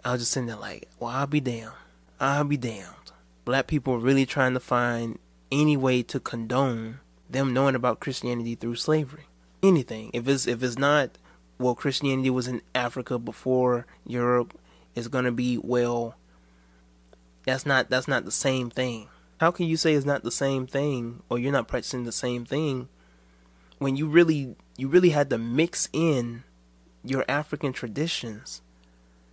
I 0.04 0.12
was 0.12 0.22
just 0.22 0.32
sitting 0.32 0.46
there 0.46 0.56
like, 0.56 0.88
well, 0.98 1.10
I'll 1.10 1.26
be 1.26 1.40
damned. 1.40 1.72
I'll 2.20 2.44
be 2.44 2.56
damned. 2.56 2.92
Black 3.44 3.66
people 3.66 3.98
really 3.98 4.26
trying 4.26 4.54
to 4.54 4.60
find 4.60 5.18
any 5.50 5.76
way 5.76 6.02
to 6.02 6.20
condone 6.20 7.00
them 7.28 7.52
knowing 7.52 7.74
about 7.74 8.00
Christianity 8.00 8.54
through 8.54 8.76
slavery. 8.76 9.24
Anything. 9.62 10.10
If 10.12 10.28
it's 10.28 10.46
if 10.46 10.62
it's 10.62 10.78
not 10.78 11.18
well 11.58 11.74
Christianity 11.74 12.30
was 12.30 12.46
in 12.48 12.62
Africa 12.74 13.18
before 13.18 13.86
Europe, 14.06 14.58
it's 14.94 15.08
gonna 15.08 15.32
be 15.32 15.58
well 15.58 16.14
that's 17.44 17.64
not 17.64 17.88
that's 17.88 18.08
not 18.08 18.24
the 18.24 18.30
same 18.30 18.70
thing. 18.70 19.08
How 19.40 19.50
can 19.50 19.66
you 19.66 19.76
say 19.76 19.94
it's 19.94 20.06
not 20.06 20.22
the 20.22 20.30
same 20.30 20.66
thing 20.66 21.22
or 21.28 21.38
you're 21.38 21.52
not 21.52 21.68
practicing 21.68 22.04
the 22.04 22.12
same 22.12 22.44
thing 22.44 22.88
when 23.78 23.96
you 23.96 24.08
really 24.08 24.56
you 24.76 24.88
really 24.88 25.10
had 25.10 25.30
to 25.30 25.38
mix 25.38 25.88
in 25.92 26.44
your 27.04 27.24
African 27.28 27.72
traditions 27.72 28.62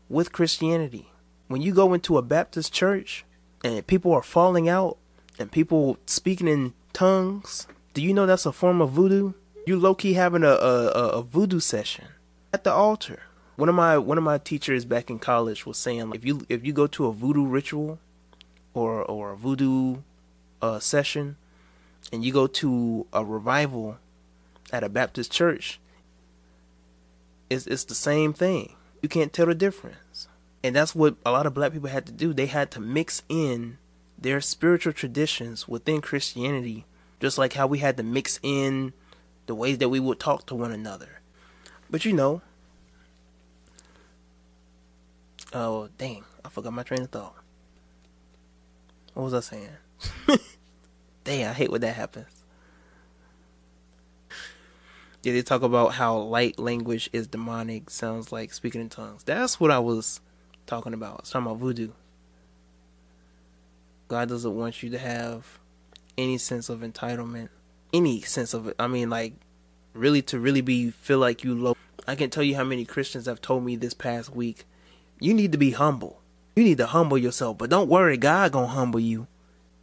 with 0.09 0.31
Christianity? 0.31 1.09
When 1.47 1.61
you 1.61 1.73
go 1.73 1.93
into 1.93 2.17
a 2.17 2.21
Baptist 2.21 2.71
church 2.71 3.25
and 3.63 3.85
people 3.85 4.13
are 4.13 4.23
falling 4.23 4.69
out 4.69 4.97
and 5.39 5.51
people 5.51 5.97
speaking 6.05 6.47
in 6.47 6.73
tongues, 6.93 7.67
do 7.93 8.01
you 8.01 8.13
know 8.13 8.25
that's 8.25 8.45
a 8.45 8.51
form 8.51 8.81
of 8.81 8.91
voodoo? 8.91 9.33
You 9.65 9.79
low 9.79 9.95
key 9.95 10.13
having 10.13 10.43
a, 10.43 10.49
a, 10.49 10.87
a 10.87 11.21
voodoo 11.21 11.59
session 11.59 12.05
at 12.51 12.63
the 12.63 12.71
altar. 12.71 13.21
One 13.55 13.69
of 13.69 13.75
my 13.75 13.97
one 13.97 14.17
of 14.17 14.23
my 14.23 14.39
teachers 14.39 14.83
back 14.83 15.09
in 15.09 15.19
college 15.19 15.65
was 15.65 15.77
saying 15.77 16.09
like, 16.09 16.19
if 16.19 16.25
you 16.25 16.45
if 16.49 16.65
you 16.65 16.73
go 16.73 16.87
to 16.87 17.05
a 17.05 17.13
voodoo 17.13 17.45
ritual 17.45 17.99
or 18.73 19.03
or 19.03 19.31
a 19.31 19.37
voodoo 19.37 19.97
uh, 20.61 20.79
session 20.79 21.37
and 22.11 22.25
you 22.25 22.33
go 22.33 22.47
to 22.47 23.05
a 23.13 23.23
revival 23.23 23.97
at 24.71 24.83
a 24.83 24.89
Baptist 24.89 25.31
church, 25.31 25.79
it's 27.49 27.67
it's 27.67 27.83
the 27.83 27.95
same 27.95 28.33
thing. 28.33 28.75
You 29.01 29.09
can't 29.09 29.31
tell 29.31 29.45
the 29.45 29.55
difference. 29.55 30.27
And 30.63 30.75
that's 30.75 30.95
what 30.95 31.15
a 31.25 31.31
lot 31.31 31.45
of 31.45 31.53
black 31.53 31.73
people 31.73 31.89
had 31.89 32.05
to 32.05 32.13
do. 32.13 32.33
They 32.33 32.45
had 32.45 32.71
to 32.71 32.79
mix 32.79 33.21
in 33.27 33.77
their 34.17 34.39
spiritual 34.39 34.93
traditions 34.93 35.67
within 35.67 35.99
Christianity, 35.99 36.85
just 37.23 37.37
like 37.37 37.53
how 37.53 37.65
we 37.65 37.77
had 37.77 37.95
to 37.95 38.03
mix 38.03 38.37
in 38.43 38.91
the 39.45 39.55
ways 39.55 39.77
that 39.77 39.87
we 39.87 39.97
would 39.97 40.19
talk 40.19 40.45
to 40.45 40.53
one 40.53 40.73
another. 40.73 41.21
But 41.89 42.03
you 42.03 42.11
know, 42.11 42.41
oh 45.53 45.87
dang, 45.97 46.25
I 46.43 46.49
forgot 46.49 46.73
my 46.73 46.83
train 46.83 47.03
of 47.03 47.11
thought. 47.11 47.37
What 49.13 49.23
was 49.23 49.33
I 49.33 49.39
saying? 49.39 49.69
Dang, 51.23 51.45
I 51.45 51.53
hate 51.53 51.71
when 51.71 51.79
that 51.79 51.95
happens. 51.95 52.43
Yeah, 55.21 55.31
they 55.31 55.43
talk 55.43 55.61
about 55.61 55.93
how 55.93 56.17
light 56.17 56.59
language 56.59 57.09
is 57.13 57.27
demonic, 57.27 57.89
sounds 57.89 58.33
like 58.33 58.51
speaking 58.51 58.81
in 58.81 58.89
tongues. 58.89 59.23
That's 59.23 59.61
what 59.61 59.71
I 59.71 59.79
was 59.79 60.19
talking 60.65 60.93
about. 60.93 61.11
I 61.11 61.21
was 61.21 61.29
talking 61.29 61.45
about 61.45 61.59
voodoo. 61.59 61.91
God 64.09 64.27
doesn't 64.27 64.57
want 64.57 64.83
you 64.83 64.89
to 64.89 64.97
have 64.97 65.59
any 66.17 66.37
sense 66.37 66.69
of 66.69 66.79
entitlement, 66.81 67.49
any 67.93 68.21
sense 68.21 68.53
of 68.53 68.67
it. 68.67 68.75
I 68.79 68.87
mean, 68.87 69.09
like, 69.09 69.33
really 69.93 70.21
to 70.23 70.39
really 70.39 70.61
be 70.61 70.91
feel 70.91 71.19
like 71.19 71.43
you 71.43 71.55
low. 71.55 71.75
I 72.07 72.15
can 72.15 72.29
tell 72.29 72.43
you 72.43 72.55
how 72.55 72.63
many 72.63 72.85
Christians 72.85 73.25
have 73.25 73.41
told 73.41 73.63
me 73.63 73.75
this 73.75 73.93
past 73.93 74.35
week, 74.35 74.65
you 75.19 75.33
need 75.33 75.51
to 75.51 75.57
be 75.57 75.71
humble. 75.71 76.21
You 76.55 76.63
need 76.63 76.77
to 76.77 76.87
humble 76.87 77.17
yourself, 77.17 77.57
but 77.57 77.69
don't 77.69 77.89
worry, 77.89 78.17
God 78.17 78.51
gonna 78.51 78.67
humble 78.67 78.99
you. 78.99 79.27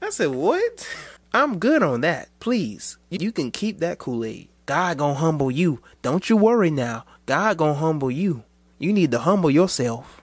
I 0.02 0.10
said, 0.10 0.30
what? 0.30 0.88
I'm 1.32 1.58
good 1.58 1.82
on 1.82 2.00
that. 2.00 2.28
Please, 2.40 2.98
you 3.08 3.30
can 3.30 3.50
keep 3.50 3.78
that 3.78 3.98
Kool 3.98 4.24
Aid. 4.24 4.48
God 4.66 4.98
gonna 4.98 5.14
humble 5.14 5.50
you. 5.50 5.80
Don't 6.02 6.28
you 6.28 6.36
worry 6.36 6.70
now. 6.70 7.04
God 7.26 7.56
gonna 7.56 7.74
humble 7.74 8.10
you. 8.10 8.44
You 8.78 8.92
need 8.92 9.10
to 9.12 9.20
humble 9.20 9.50
yourself. 9.50 10.22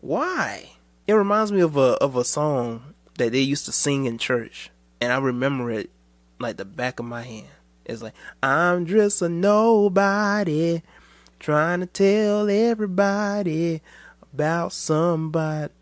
Why? 0.00 0.70
It 1.06 1.12
reminds 1.14 1.52
me 1.52 1.60
of 1.60 1.76
a 1.76 1.94
of 2.02 2.16
a 2.16 2.24
song 2.24 2.93
that 3.18 3.32
they 3.32 3.40
used 3.40 3.66
to 3.66 3.72
sing 3.72 4.06
in 4.06 4.18
church, 4.18 4.70
and 5.00 5.12
I 5.12 5.18
remember 5.18 5.70
it 5.70 5.90
like 6.38 6.56
the 6.56 6.64
back 6.64 6.98
of 6.98 7.06
my 7.06 7.22
hand. 7.22 7.48
It's 7.84 8.02
like 8.02 8.14
I'm 8.42 8.86
just 8.86 9.22
a 9.22 9.28
nobody, 9.28 10.82
trying 11.38 11.80
to 11.80 11.86
tell 11.86 12.48
everybody 12.48 13.80
about 14.32 14.72
somebody. 14.72 15.72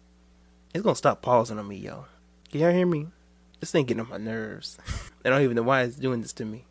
It's 0.75 0.83
gonna 0.83 0.97
stop 0.97 1.23
pausing 1.23 1.59
on 1.59 1.69
me, 1.69 1.77
yo. 1.77 2.07
Can 2.51 2.61
y'all 2.61 2.73
hear 2.73 2.87
me? 2.87 3.07
This 3.61 3.71
thing 3.71 3.87
getting 3.87 4.01
on 4.01 4.09
my 4.09 4.17
nerves. 4.19 4.79
I 5.25 5.31
don't 5.31 5.43
even 5.43 5.57
know 5.57 5.63
why 5.63 5.83
it's 5.83 5.97
doing 5.97 6.21
this 6.21 6.33
to 6.35 6.45
me. 6.45 6.65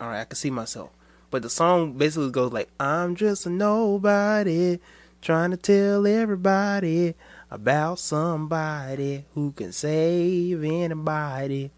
Alright, 0.00 0.20
I 0.20 0.24
can 0.24 0.36
see 0.36 0.50
myself. 0.50 0.90
But 1.30 1.42
the 1.42 1.50
song 1.50 1.92
basically 1.92 2.30
goes 2.30 2.52
like, 2.52 2.68
I'm 2.80 3.14
just 3.14 3.46
a 3.46 3.50
nobody, 3.50 4.78
trying 5.20 5.50
to 5.50 5.56
tell 5.56 6.06
everybody 6.06 7.14
about 7.52 7.98
somebody 7.98 9.26
who 9.34 9.52
can 9.52 9.72
save 9.72 10.64
anybody. 10.64 11.70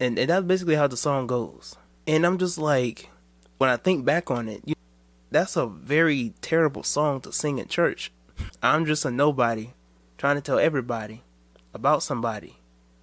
And, 0.00 0.18
and 0.18 0.30
that's 0.30 0.46
basically 0.46 0.74
how 0.76 0.86
the 0.86 0.96
song 0.96 1.26
goes. 1.26 1.76
And 2.06 2.24
I'm 2.24 2.38
just 2.38 2.56
like, 2.56 3.10
when 3.58 3.68
I 3.68 3.76
think 3.76 4.06
back 4.06 4.30
on 4.30 4.48
it, 4.48 4.62
you, 4.64 4.74
that's 5.30 5.54
a 5.54 5.66
very 5.66 6.32
terrible 6.40 6.82
song 6.82 7.20
to 7.20 7.32
sing 7.32 7.58
in 7.58 7.68
church. 7.68 8.10
I'm 8.62 8.86
just 8.86 9.04
a 9.04 9.10
nobody, 9.10 9.70
trying 10.16 10.36
to 10.36 10.40
tell 10.40 10.58
everybody 10.58 11.24
about 11.74 12.02
somebody 12.02 12.56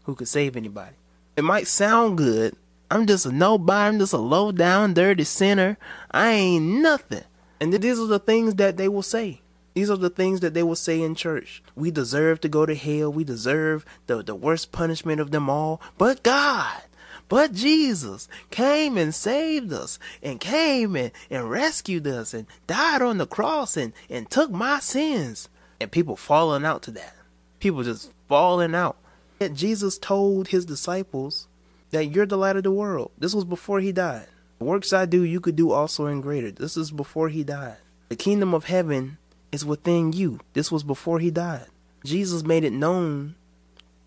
who 0.05 0.15
could 0.15 0.27
save 0.27 0.57
anybody. 0.57 0.95
It 1.35 1.43
might 1.43 1.67
sound 1.67 2.17
good. 2.17 2.55
I'm 2.89 3.05
just 3.05 3.27
a 3.27 3.31
nobody. 3.31 3.87
I'm 3.87 3.99
just 3.99 4.13
a 4.13 4.17
low 4.17 4.51
down, 4.51 4.95
dirty 4.95 5.25
sinner. 5.25 5.77
I 6.09 6.31
ain't 6.31 6.65
nothing. 6.81 7.23
And 7.61 7.71
these 7.71 7.99
are 7.99 8.07
the 8.07 8.17
things 8.17 8.55
that 8.55 8.77
they 8.77 8.87
will 8.87 9.03
say. 9.03 9.41
These 9.77 9.91
are 9.91 9.95
the 9.95 10.09
things 10.09 10.39
that 10.39 10.55
they 10.55 10.63
will 10.63 10.75
say 10.75 11.03
in 11.03 11.13
church. 11.13 11.61
We 11.75 11.91
deserve 11.91 12.41
to 12.41 12.49
go 12.49 12.65
to 12.65 12.73
hell. 12.73 13.13
We 13.13 13.23
deserve 13.23 13.85
the, 14.07 14.23
the 14.23 14.33
worst 14.33 14.71
punishment 14.71 15.21
of 15.21 15.29
them 15.29 15.51
all. 15.51 15.79
But 15.99 16.23
God, 16.23 16.81
but 17.29 17.53
Jesus 17.53 18.27
came 18.49 18.97
and 18.97 19.13
saved 19.13 19.71
us 19.71 19.99
and 20.23 20.39
came 20.39 20.95
and, 20.95 21.11
and 21.29 21.47
rescued 21.47 22.07
us 22.07 22.33
and 22.33 22.47
died 22.65 23.03
on 23.03 23.19
the 23.19 23.27
cross 23.27 23.77
and, 23.77 23.93
and 24.09 24.27
took 24.31 24.49
my 24.49 24.79
sins. 24.79 25.47
And 25.79 25.91
people 25.91 26.15
falling 26.15 26.65
out 26.65 26.81
to 26.81 26.91
that. 26.93 27.15
People 27.59 27.83
just 27.83 28.11
falling 28.27 28.73
out. 28.73 28.97
Yet 29.39 29.53
Jesus 29.53 29.99
told 29.99 30.47
his 30.47 30.65
disciples 30.65 31.47
that 31.91 32.05
you're 32.05 32.25
the 32.25 32.35
light 32.35 32.55
of 32.55 32.63
the 32.63 32.71
world. 32.71 33.11
This 33.15 33.35
was 33.35 33.45
before 33.45 33.79
he 33.79 33.91
died. 33.91 34.25
Works 34.57 34.91
I 34.91 35.05
do, 35.05 35.21
you 35.21 35.39
could 35.39 35.55
do 35.55 35.69
also 35.69 36.07
and 36.07 36.23
greater. 36.23 36.49
This 36.49 36.77
is 36.77 36.89
before 36.89 37.29
he 37.29 37.43
died. 37.43 37.77
The 38.09 38.15
kingdom 38.15 38.55
of 38.55 38.63
heaven 38.63 39.19
is 39.51 39.65
within 39.65 40.13
you. 40.13 40.39
This 40.53 40.71
was 40.71 40.83
before 40.83 41.19
he 41.19 41.31
died. 41.31 41.67
Jesus 42.05 42.43
made 42.43 42.63
it 42.63 42.73
known 42.73 43.35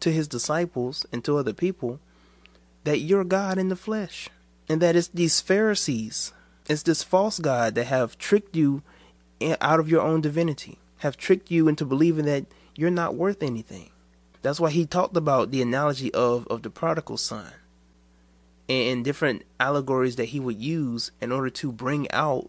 to 0.00 0.12
his 0.12 0.28
disciples 0.28 1.06
and 1.12 1.24
to 1.24 1.36
other 1.36 1.52
people 1.52 2.00
that 2.84 3.00
you're 3.00 3.24
God 3.24 3.58
in 3.58 3.68
the 3.68 3.76
flesh. 3.76 4.28
And 4.68 4.80
that 4.80 4.94
it's 4.94 5.08
these 5.08 5.40
Pharisees, 5.40 6.32
it's 6.68 6.84
this 6.84 7.02
false 7.02 7.40
God 7.40 7.74
that 7.74 7.86
have 7.86 8.16
tricked 8.18 8.54
you 8.54 8.82
out 9.60 9.80
of 9.80 9.88
your 9.88 10.00
own 10.00 10.20
divinity, 10.20 10.78
have 10.98 11.16
tricked 11.16 11.50
you 11.50 11.66
into 11.66 11.84
believing 11.84 12.26
that 12.26 12.46
you're 12.76 12.90
not 12.90 13.16
worth 13.16 13.42
anything. 13.42 13.90
That's 14.42 14.60
why 14.60 14.70
he 14.70 14.86
talked 14.86 15.16
about 15.16 15.50
the 15.50 15.60
analogy 15.60 16.14
of, 16.14 16.46
of 16.46 16.62
the 16.62 16.70
prodigal 16.70 17.16
son 17.16 17.52
and 18.68 19.04
different 19.04 19.42
allegories 19.58 20.16
that 20.16 20.26
he 20.26 20.38
would 20.38 20.60
use 20.60 21.10
in 21.20 21.32
order 21.32 21.50
to 21.50 21.72
bring 21.72 22.10
out 22.12 22.48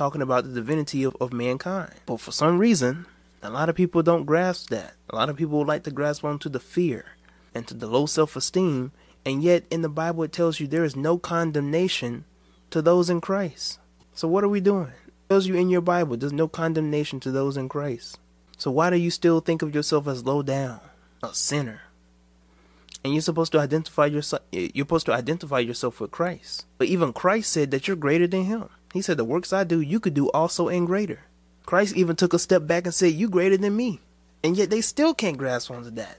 talking 0.00 0.22
about 0.22 0.44
the 0.44 0.52
divinity 0.52 1.04
of, 1.04 1.14
of 1.20 1.32
mankind. 1.32 1.92
But 2.06 2.20
for 2.20 2.32
some 2.32 2.58
reason, 2.58 3.06
a 3.42 3.50
lot 3.50 3.68
of 3.68 3.76
people 3.76 4.02
don't 4.02 4.24
grasp 4.24 4.70
that. 4.70 4.94
A 5.10 5.16
lot 5.16 5.28
of 5.28 5.36
people 5.36 5.64
like 5.64 5.82
to 5.84 5.90
grasp 5.90 6.24
onto 6.24 6.48
the 6.48 6.58
fear 6.58 7.04
and 7.54 7.66
to 7.68 7.74
the 7.74 7.86
low 7.86 8.06
self 8.06 8.34
esteem, 8.34 8.92
and 9.26 9.42
yet 9.42 9.64
in 9.70 9.82
the 9.82 9.88
Bible 9.88 10.22
it 10.22 10.32
tells 10.32 10.58
you 10.58 10.66
there 10.66 10.84
is 10.84 10.96
no 10.96 11.18
condemnation 11.18 12.24
to 12.70 12.80
those 12.80 13.10
in 13.10 13.20
Christ. 13.20 13.78
So 14.14 14.26
what 14.26 14.42
are 14.42 14.48
we 14.48 14.60
doing? 14.60 14.92
It 15.06 15.28
tells 15.28 15.46
you 15.46 15.54
in 15.54 15.68
your 15.68 15.82
Bible 15.82 16.16
there's 16.16 16.32
no 16.32 16.48
condemnation 16.48 17.20
to 17.20 17.30
those 17.30 17.58
in 17.58 17.68
Christ. 17.68 18.18
So 18.56 18.70
why 18.70 18.90
do 18.90 18.96
you 18.96 19.10
still 19.10 19.40
think 19.40 19.60
of 19.62 19.74
yourself 19.74 20.08
as 20.08 20.24
low 20.24 20.42
down? 20.42 20.80
a 21.22 21.34
sinner. 21.34 21.82
And 23.02 23.14
you're 23.14 23.22
supposed 23.22 23.52
to 23.52 23.58
identify 23.58 24.06
yourself 24.06 24.42
you're 24.52 24.84
supposed 24.84 25.06
to 25.06 25.12
identify 25.12 25.58
yourself 25.58 26.00
with 26.00 26.10
Christ. 26.10 26.66
But 26.78 26.88
even 26.88 27.12
Christ 27.12 27.52
said 27.52 27.70
that 27.70 27.88
you're 27.88 27.96
greater 27.96 28.26
than 28.26 28.44
him. 28.44 28.68
He 28.92 29.02
said 29.02 29.16
the 29.16 29.24
works 29.24 29.52
I 29.52 29.64
do 29.64 29.80
you 29.80 30.00
could 30.00 30.14
do 30.14 30.28
also 30.30 30.68
and 30.68 30.86
greater. 30.86 31.20
Christ 31.66 31.96
even 31.96 32.16
took 32.16 32.34
a 32.34 32.38
step 32.38 32.66
back 32.66 32.84
and 32.84 32.94
said 32.94 33.12
you 33.12 33.28
greater 33.28 33.56
than 33.56 33.76
me. 33.76 34.00
And 34.42 34.56
yet 34.56 34.70
they 34.70 34.80
still 34.80 35.14
can't 35.14 35.38
grasp 35.38 35.70
onto 35.70 35.90
that. 35.90 36.18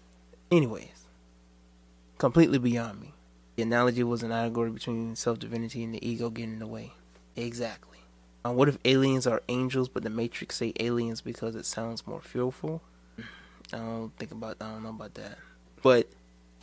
Anyways, 0.51 1.05
completely 2.17 2.59
beyond 2.59 3.01
me. 3.01 3.13
The 3.55 3.63
analogy 3.63 4.03
was 4.03 4.23
an 4.23 4.31
allegory 4.31 4.69
between 4.69 5.15
self 5.15 5.39
divinity 5.39 5.83
and 5.83 5.93
the 5.93 6.07
ego 6.07 6.29
getting 6.29 6.53
in 6.53 6.59
the 6.59 6.67
way. 6.67 6.93
Exactly. 7.35 7.99
Uh, 8.45 8.51
what 8.51 8.69
if 8.69 8.77
aliens 8.85 9.27
are 9.27 9.43
angels, 9.49 9.87
but 9.87 10.03
the 10.03 10.09
Matrix 10.09 10.55
say 10.55 10.73
aliens 10.79 11.21
because 11.21 11.55
it 11.55 11.65
sounds 11.65 12.07
more 12.07 12.21
fearful? 12.21 12.81
I 13.73 13.77
don't 13.77 14.15
think 14.17 14.31
about 14.31 14.57
I 14.61 14.71
don't 14.71 14.83
know 14.83 14.89
about 14.89 15.13
that. 15.15 15.37
But 15.81 16.07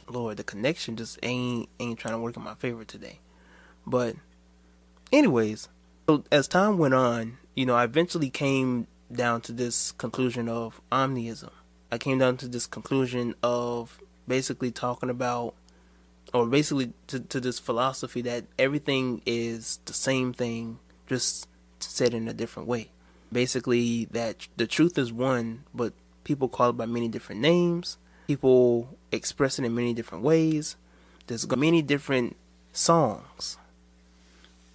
Lord, 0.09 0.37
the 0.37 0.45
connection 0.45 0.97
just 0.97 1.19
ain't 1.23 1.69
ain't 1.79 1.99
trying 1.99 2.15
to 2.15 2.19
work 2.19 2.37
in 2.37 2.43
my 2.43 2.55
favor 2.55 2.85
today. 2.85 3.21
But 3.87 4.17
anyways, 5.13 5.69
so 6.09 6.25
as 6.33 6.49
time 6.49 6.79
went 6.79 6.95
on, 6.95 7.39
you 7.55 7.67
know, 7.67 7.75
I 7.75 7.85
eventually 7.85 8.31
came 8.31 8.87
down 9.13 9.41
to 9.43 9.53
this 9.53 9.93
conclusion 9.93 10.49
of 10.49 10.81
omniism. 10.91 11.51
I 11.91 11.99
came 11.99 12.19
down 12.19 12.37
to 12.39 12.49
this 12.49 12.67
conclusion 12.67 13.35
of 13.43 14.01
basically 14.27 14.71
talking 14.71 15.11
about 15.11 15.55
or 16.35 16.47
basically 16.47 16.93
to, 17.07 17.21
to 17.21 17.41
this 17.41 17.59
philosophy 17.59 18.21
that 18.23 18.45
everything 18.59 19.23
is 19.25 19.81
the 19.87 19.95
same 19.95 20.33
thing 20.33 20.79
just 21.07 21.49
said 21.81 22.13
in 22.13 22.29
a 22.29 22.35
different 22.35 22.69
way. 22.69 22.91
Basically 23.33 24.07
that 24.07 24.49
the 24.57 24.67
truth 24.67 24.99
is 24.99 25.13
one, 25.13 25.65
but 25.75 25.93
People 26.29 26.51
call 26.51 26.69
it 26.69 26.77
by 26.77 26.85
many 26.85 27.09
different 27.09 27.41
names. 27.41 27.97
People 28.27 28.99
express 29.11 29.59
it 29.59 29.65
in 29.65 29.75
many 29.75 29.95
different 29.95 30.23
ways. 30.23 30.77
There's 31.27 31.49
many 31.49 31.81
different 31.81 32.37
songs. 32.71 33.57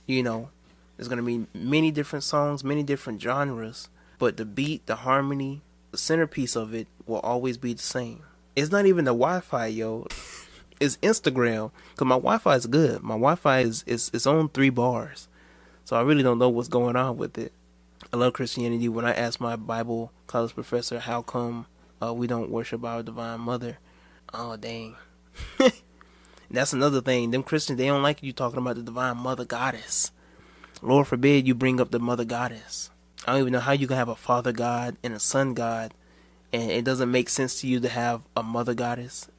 You 0.07 0.23
know, 0.23 0.49
there's 0.95 1.07
going 1.07 1.17
to 1.17 1.23
be 1.23 1.47
many 1.53 1.91
different 1.91 2.23
songs, 2.23 2.63
many 2.63 2.83
different 2.83 3.21
genres, 3.21 3.89
but 4.19 4.37
the 4.37 4.45
beat, 4.45 4.85
the 4.85 4.97
harmony, 4.97 5.61
the 5.91 5.97
centerpiece 5.97 6.55
of 6.55 6.73
it 6.73 6.87
will 7.05 7.19
always 7.19 7.57
be 7.57 7.73
the 7.73 7.81
same. 7.81 8.23
It's 8.55 8.71
not 8.71 8.85
even 8.85 9.05
the 9.05 9.11
Wi-Fi, 9.11 9.67
yo. 9.67 10.07
It's 10.79 10.97
Instagram. 10.97 11.71
Cause 11.95 12.05
my 12.05 12.15
Wi-Fi 12.15 12.55
is 12.55 12.65
good. 12.65 13.01
My 13.03 13.13
Wi-Fi 13.13 13.59
is 13.59 13.83
is 13.87 14.11
it's 14.13 14.27
on 14.27 14.49
three 14.49 14.69
bars, 14.69 15.27
so 15.85 15.95
I 15.95 16.01
really 16.01 16.23
don't 16.23 16.39
know 16.39 16.49
what's 16.49 16.67
going 16.67 16.95
on 16.95 17.17
with 17.17 17.37
it. 17.37 17.53
I 18.11 18.17
love 18.17 18.33
Christianity. 18.33 18.89
When 18.89 19.05
I 19.05 19.13
asked 19.13 19.39
my 19.39 19.55
Bible 19.55 20.11
college 20.27 20.53
professor 20.53 20.99
how 20.99 21.21
come 21.21 21.67
uh, 22.01 22.13
we 22.13 22.27
don't 22.27 22.49
worship 22.49 22.83
our 22.83 23.01
Divine 23.01 23.39
Mother, 23.39 23.77
Oh 24.33 24.57
dang. 24.57 24.95
That's 26.51 26.73
another 26.73 27.01
thing. 27.01 27.29
Them 27.31 27.43
Christians 27.43 27.77
they 27.77 27.85
don't 27.85 28.01
like 28.01 28.23
you 28.23 28.33
talking 28.33 28.57
about 28.57 28.75
the 28.75 28.81
divine 28.81 29.17
mother 29.17 29.45
goddess. 29.45 30.11
Lord 30.83 31.07
forbid 31.07 31.47
you 31.47 31.55
bring 31.55 31.79
up 31.79 31.91
the 31.91 31.99
mother 31.99 32.25
goddess. 32.25 32.89
I 33.25 33.31
don't 33.31 33.41
even 33.41 33.53
know 33.53 33.61
how 33.61 33.71
you 33.71 33.87
can 33.87 33.95
have 33.95 34.09
a 34.09 34.17
father 34.17 34.51
god 34.51 34.97
and 35.01 35.13
a 35.13 35.19
son 35.19 35.53
god, 35.53 35.93
and 36.51 36.69
it 36.69 36.83
doesn't 36.83 37.09
make 37.09 37.29
sense 37.29 37.61
to 37.61 37.67
you 37.67 37.79
to 37.79 37.87
have 37.87 38.23
a 38.35 38.43
mother 38.43 38.73
goddess, 38.73 39.29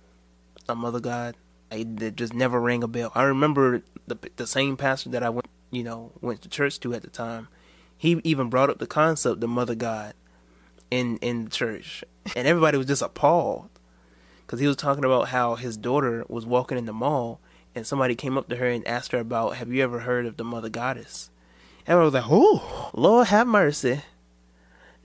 a 0.70 0.74
mother 0.74 1.00
god. 1.00 1.36
I, 1.70 1.82
just 1.82 2.32
never 2.32 2.58
rang 2.58 2.82
a 2.82 2.88
bell. 2.88 3.12
I 3.14 3.24
remember 3.24 3.82
the 4.06 4.16
the 4.36 4.46
same 4.46 4.78
pastor 4.78 5.10
that 5.10 5.22
I 5.22 5.28
went, 5.28 5.46
you 5.70 5.82
know, 5.82 6.12
went 6.22 6.40
to 6.42 6.48
church 6.48 6.80
to 6.80 6.94
at 6.94 7.02
the 7.02 7.10
time. 7.10 7.48
He 7.94 8.20
even 8.24 8.48
brought 8.48 8.70
up 8.70 8.78
the 8.78 8.86
concept 8.86 9.34
of 9.34 9.40
the 9.40 9.48
mother 9.48 9.74
god 9.74 10.14
in 10.90 11.18
in 11.18 11.50
church, 11.50 12.04
and 12.34 12.48
everybody 12.48 12.78
was 12.78 12.86
just 12.86 13.02
appalled 13.02 13.68
because 14.46 14.60
he 14.60 14.66
was 14.66 14.76
talking 14.76 15.04
about 15.04 15.28
how 15.28 15.56
his 15.56 15.76
daughter 15.76 16.24
was 16.26 16.46
walking 16.46 16.78
in 16.78 16.86
the 16.86 16.92
mall 16.94 17.38
and 17.74 17.86
somebody 17.86 18.14
came 18.14 18.38
up 18.38 18.48
to 18.48 18.56
her 18.56 18.68
and 18.68 18.86
asked 18.88 19.12
her 19.12 19.18
about, 19.18 19.56
"Have 19.56 19.70
you 19.70 19.82
ever 19.82 20.00
heard 20.00 20.24
of 20.24 20.38
the 20.38 20.44
Mother 20.44 20.70
Goddess?" 20.70 21.30
Everyone 21.86 22.06
was 22.06 22.14
like, 22.14 22.30
"Oh, 22.30 22.90
Lord 22.94 23.28
have 23.28 23.46
mercy, 23.46 24.00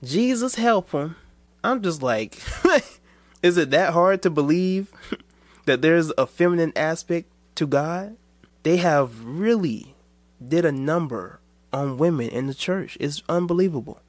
Jesus 0.02 0.54
help 0.54 0.92
him." 0.92 1.16
I'm 1.62 1.82
just 1.82 2.02
like, 2.02 2.38
is 3.42 3.58
it 3.58 3.70
that 3.70 3.92
hard 3.92 4.22
to 4.22 4.30
believe 4.30 4.92
that 5.66 5.82
there's 5.82 6.10
a 6.16 6.26
feminine 6.26 6.72
aspect 6.74 7.30
to 7.56 7.66
God? 7.66 8.16
They 8.62 8.78
have 8.78 9.24
really 9.24 9.94
did 10.46 10.64
a 10.64 10.72
number 10.72 11.40
on 11.72 11.98
women 11.98 12.28
in 12.30 12.46
the 12.46 12.54
church. 12.54 12.96
It's 12.98 13.22
unbelievable. 13.28 14.00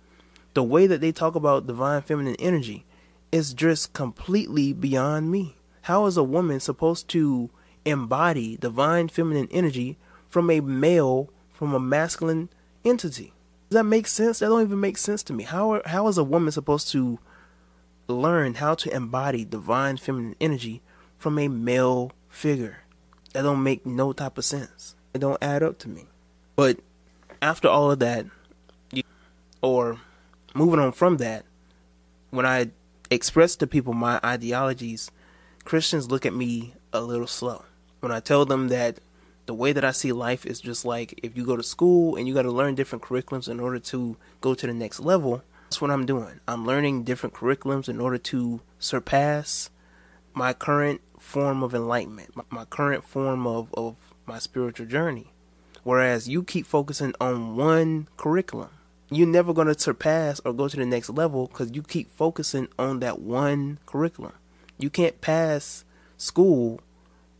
The 0.53 0.63
way 0.63 0.87
that 0.87 1.01
they 1.01 1.11
talk 1.11 1.35
about 1.35 1.67
divine 1.67 2.01
feminine 2.01 2.35
energy 2.39 2.85
is 3.31 3.53
just 3.53 3.93
completely 3.93 4.73
beyond 4.73 5.31
me. 5.31 5.55
How 5.83 6.05
is 6.05 6.17
a 6.17 6.23
woman 6.23 6.59
supposed 6.59 7.07
to 7.09 7.49
embody 7.85 8.57
divine 8.57 9.07
feminine 9.07 9.47
energy 9.51 9.97
from 10.29 10.49
a 10.49 10.59
male, 10.59 11.29
from 11.51 11.73
a 11.73 11.79
masculine 11.79 12.49
entity? 12.83 13.33
Does 13.69 13.75
that 13.75 13.83
make 13.83 14.07
sense? 14.07 14.39
That 14.39 14.47
don't 14.47 14.61
even 14.61 14.79
make 14.79 14.97
sense 14.97 15.23
to 15.23 15.33
me. 15.33 15.43
How 15.43 15.81
how 15.85 16.07
is 16.07 16.17
a 16.17 16.23
woman 16.23 16.51
supposed 16.51 16.91
to 16.91 17.19
learn 18.07 18.55
how 18.55 18.75
to 18.75 18.93
embody 18.93 19.45
divine 19.45 19.97
feminine 19.97 20.35
energy 20.41 20.81
from 21.17 21.39
a 21.39 21.47
male 21.47 22.11
figure? 22.29 22.79
That 23.33 23.43
don't 23.43 23.63
make 23.63 23.85
no 23.85 24.11
type 24.11 24.37
of 24.37 24.45
sense. 24.45 24.95
It 25.13 25.19
don't 25.19 25.41
add 25.41 25.63
up 25.63 25.77
to 25.79 25.89
me. 25.89 26.07
But 26.55 26.79
after 27.41 27.67
all 27.67 27.91
of 27.91 27.99
that, 27.99 28.25
or 29.61 29.99
moving 30.53 30.79
on 30.79 30.91
from 30.91 31.17
that, 31.17 31.45
when 32.29 32.45
I 32.45 32.71
express 33.09 33.55
to 33.57 33.67
people 33.67 33.93
my 33.93 34.19
ideologies, 34.23 35.11
Christians 35.63 36.11
look 36.11 36.25
at 36.25 36.33
me 36.33 36.73
a 36.91 37.01
little 37.01 37.27
slow. 37.27 37.63
When 37.99 38.11
I 38.11 38.19
tell 38.19 38.45
them 38.45 38.67
that 38.69 38.99
the 39.51 39.55
way 39.55 39.73
that 39.73 39.83
I 39.83 39.91
see 39.91 40.13
life 40.13 40.45
is 40.45 40.61
just 40.61 40.85
like 40.85 41.19
if 41.21 41.35
you 41.35 41.45
go 41.45 41.57
to 41.57 41.61
school 41.61 42.15
and 42.15 42.25
you 42.25 42.33
got 42.33 42.43
to 42.43 42.51
learn 42.51 42.73
different 42.73 43.03
curriculums 43.03 43.49
in 43.49 43.59
order 43.59 43.79
to 43.79 44.15
go 44.39 44.55
to 44.55 44.65
the 44.65 44.73
next 44.73 45.01
level, 45.01 45.43
that's 45.65 45.81
what 45.81 45.91
I'm 45.91 46.05
doing. 46.05 46.39
I'm 46.47 46.65
learning 46.65 47.03
different 47.03 47.35
curriculums 47.35 47.89
in 47.89 47.99
order 47.99 48.17
to 48.17 48.61
surpass 48.79 49.69
my 50.33 50.53
current 50.53 51.01
form 51.19 51.63
of 51.63 51.75
enlightenment, 51.75 52.29
my 52.49 52.63
current 52.63 53.03
form 53.03 53.45
of, 53.45 53.73
of 53.73 53.97
my 54.25 54.39
spiritual 54.39 54.85
journey. 54.85 55.33
Whereas 55.83 56.29
you 56.29 56.43
keep 56.43 56.65
focusing 56.65 57.13
on 57.19 57.57
one 57.57 58.07
curriculum 58.15 58.69
you're 59.13 59.27
never 59.27 59.53
going 59.53 59.67
to 59.67 59.77
surpass 59.77 60.39
or 60.45 60.53
go 60.53 60.69
to 60.69 60.77
the 60.77 60.85
next 60.85 61.09
level 61.09 61.47
because 61.47 61.71
you 61.73 61.83
keep 61.83 62.09
focusing 62.09 62.69
on 62.79 63.01
that 63.01 63.19
one 63.19 63.77
curriculum. 63.85 64.31
You 64.77 64.89
can't 64.89 65.19
pass 65.19 65.83
school 66.15 66.79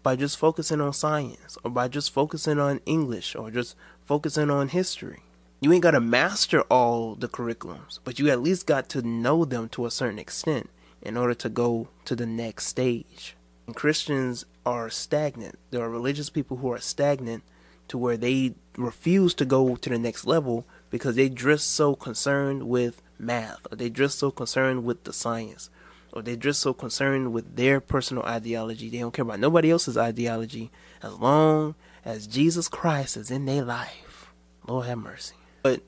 by 0.03 0.15
just 0.15 0.37
focusing 0.37 0.81
on 0.81 0.93
science 0.93 1.57
or 1.63 1.71
by 1.71 1.87
just 1.87 2.11
focusing 2.11 2.59
on 2.59 2.81
English 2.85 3.35
or 3.35 3.51
just 3.51 3.75
focusing 4.05 4.49
on 4.49 4.69
history. 4.69 5.23
You 5.59 5.71
ain't 5.71 5.83
got 5.83 5.91
to 5.91 6.01
master 6.01 6.61
all 6.63 7.15
the 7.15 7.27
curriculums, 7.27 7.99
but 8.03 8.17
you 8.17 8.29
at 8.29 8.41
least 8.41 8.65
got 8.65 8.89
to 8.89 9.01
know 9.01 9.45
them 9.45 9.69
to 9.69 9.85
a 9.85 9.91
certain 9.91 10.17
extent 10.17 10.69
in 11.01 11.17
order 11.17 11.35
to 11.35 11.49
go 11.49 11.89
to 12.05 12.15
the 12.15 12.25
next 12.25 12.67
stage. 12.67 13.35
And 13.67 13.75
Christians 13.75 14.45
are 14.65 14.89
stagnant. 14.89 15.59
There 15.69 15.83
are 15.83 15.89
religious 15.89 16.29
people 16.29 16.57
who 16.57 16.71
are 16.71 16.79
stagnant 16.79 17.43
to 17.89 17.97
where 17.97 18.17
they 18.17 18.55
refuse 18.77 19.33
to 19.35 19.45
go 19.45 19.75
to 19.75 19.89
the 19.89 19.99
next 19.99 20.25
level 20.25 20.65
because 20.89 21.15
they're 21.15 21.29
just 21.29 21.71
so 21.71 21.93
concerned 21.95 22.63
with 22.63 23.01
math 23.19 23.67
or 23.71 23.75
they're 23.75 23.89
just 23.89 24.17
so 24.17 24.31
concerned 24.31 24.83
with 24.83 25.03
the 25.03 25.13
science 25.13 25.69
or 26.13 26.21
they're 26.21 26.35
just 26.35 26.61
so 26.61 26.73
concerned 26.73 27.33
with 27.33 27.55
their 27.55 27.79
personal 27.79 28.23
ideology. 28.23 28.89
They 28.89 28.99
don't 28.99 29.13
care 29.13 29.23
about 29.23 29.39
nobody 29.39 29.71
else's 29.71 29.97
ideology 29.97 30.71
as 31.01 31.13
long 31.13 31.75
as 32.03 32.27
Jesus 32.27 32.67
Christ 32.67 33.17
is 33.17 33.31
in 33.31 33.45
their 33.45 33.63
life. 33.63 34.31
Lord 34.67 34.87
have 34.87 34.97
mercy. 34.97 35.35
But 35.63 35.81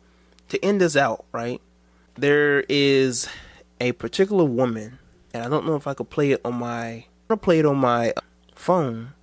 to 0.49 0.63
end 0.63 0.81
this 0.81 0.95
out, 0.95 1.25
right, 1.31 1.61
there 2.15 2.63
is 2.69 3.27
a 3.79 3.91
particular 3.93 4.45
woman, 4.45 4.99
and 5.33 5.43
I 5.43 5.49
don't 5.49 5.65
know 5.65 5.75
if 5.75 5.87
I 5.87 5.93
could 5.93 6.09
play 6.09 6.31
it 6.31 6.41
on 6.45 6.55
my, 6.55 7.05
I'll 7.29 7.37
play 7.37 7.59
it 7.59 7.65
on 7.65 7.77
my 7.77 8.11
uh, 8.11 8.21
phone 8.55 9.13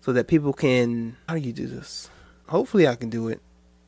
so 0.00 0.12
that 0.12 0.26
people 0.28 0.52
can, 0.52 1.16
how 1.28 1.34
do 1.34 1.40
you 1.40 1.52
do 1.52 1.66
this? 1.66 2.10
Hopefully 2.48 2.88
I 2.88 2.94
can 2.94 3.10
do 3.10 3.28
it 3.28 3.40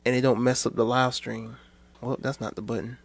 and 0.05 0.15
it 0.15 0.21
don't 0.21 0.43
mess 0.43 0.65
up 0.65 0.75
the 0.75 0.85
live 0.85 1.13
stream. 1.13 1.57
Well, 1.99 2.17
that's 2.19 2.39
not 2.39 2.55
the 2.55 2.61
button. 2.61 2.97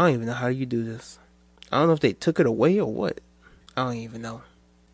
I 0.00 0.04
don't 0.04 0.14
even 0.14 0.26
know 0.28 0.32
how 0.32 0.46
you 0.46 0.64
do 0.64 0.82
this. 0.82 1.18
I 1.70 1.78
don't 1.78 1.88
know 1.88 1.92
if 1.92 2.00
they 2.00 2.14
took 2.14 2.40
it 2.40 2.46
away 2.46 2.80
or 2.80 2.90
what. 2.90 3.20
I 3.76 3.84
don't 3.84 3.96
even 3.96 4.22
know. 4.22 4.40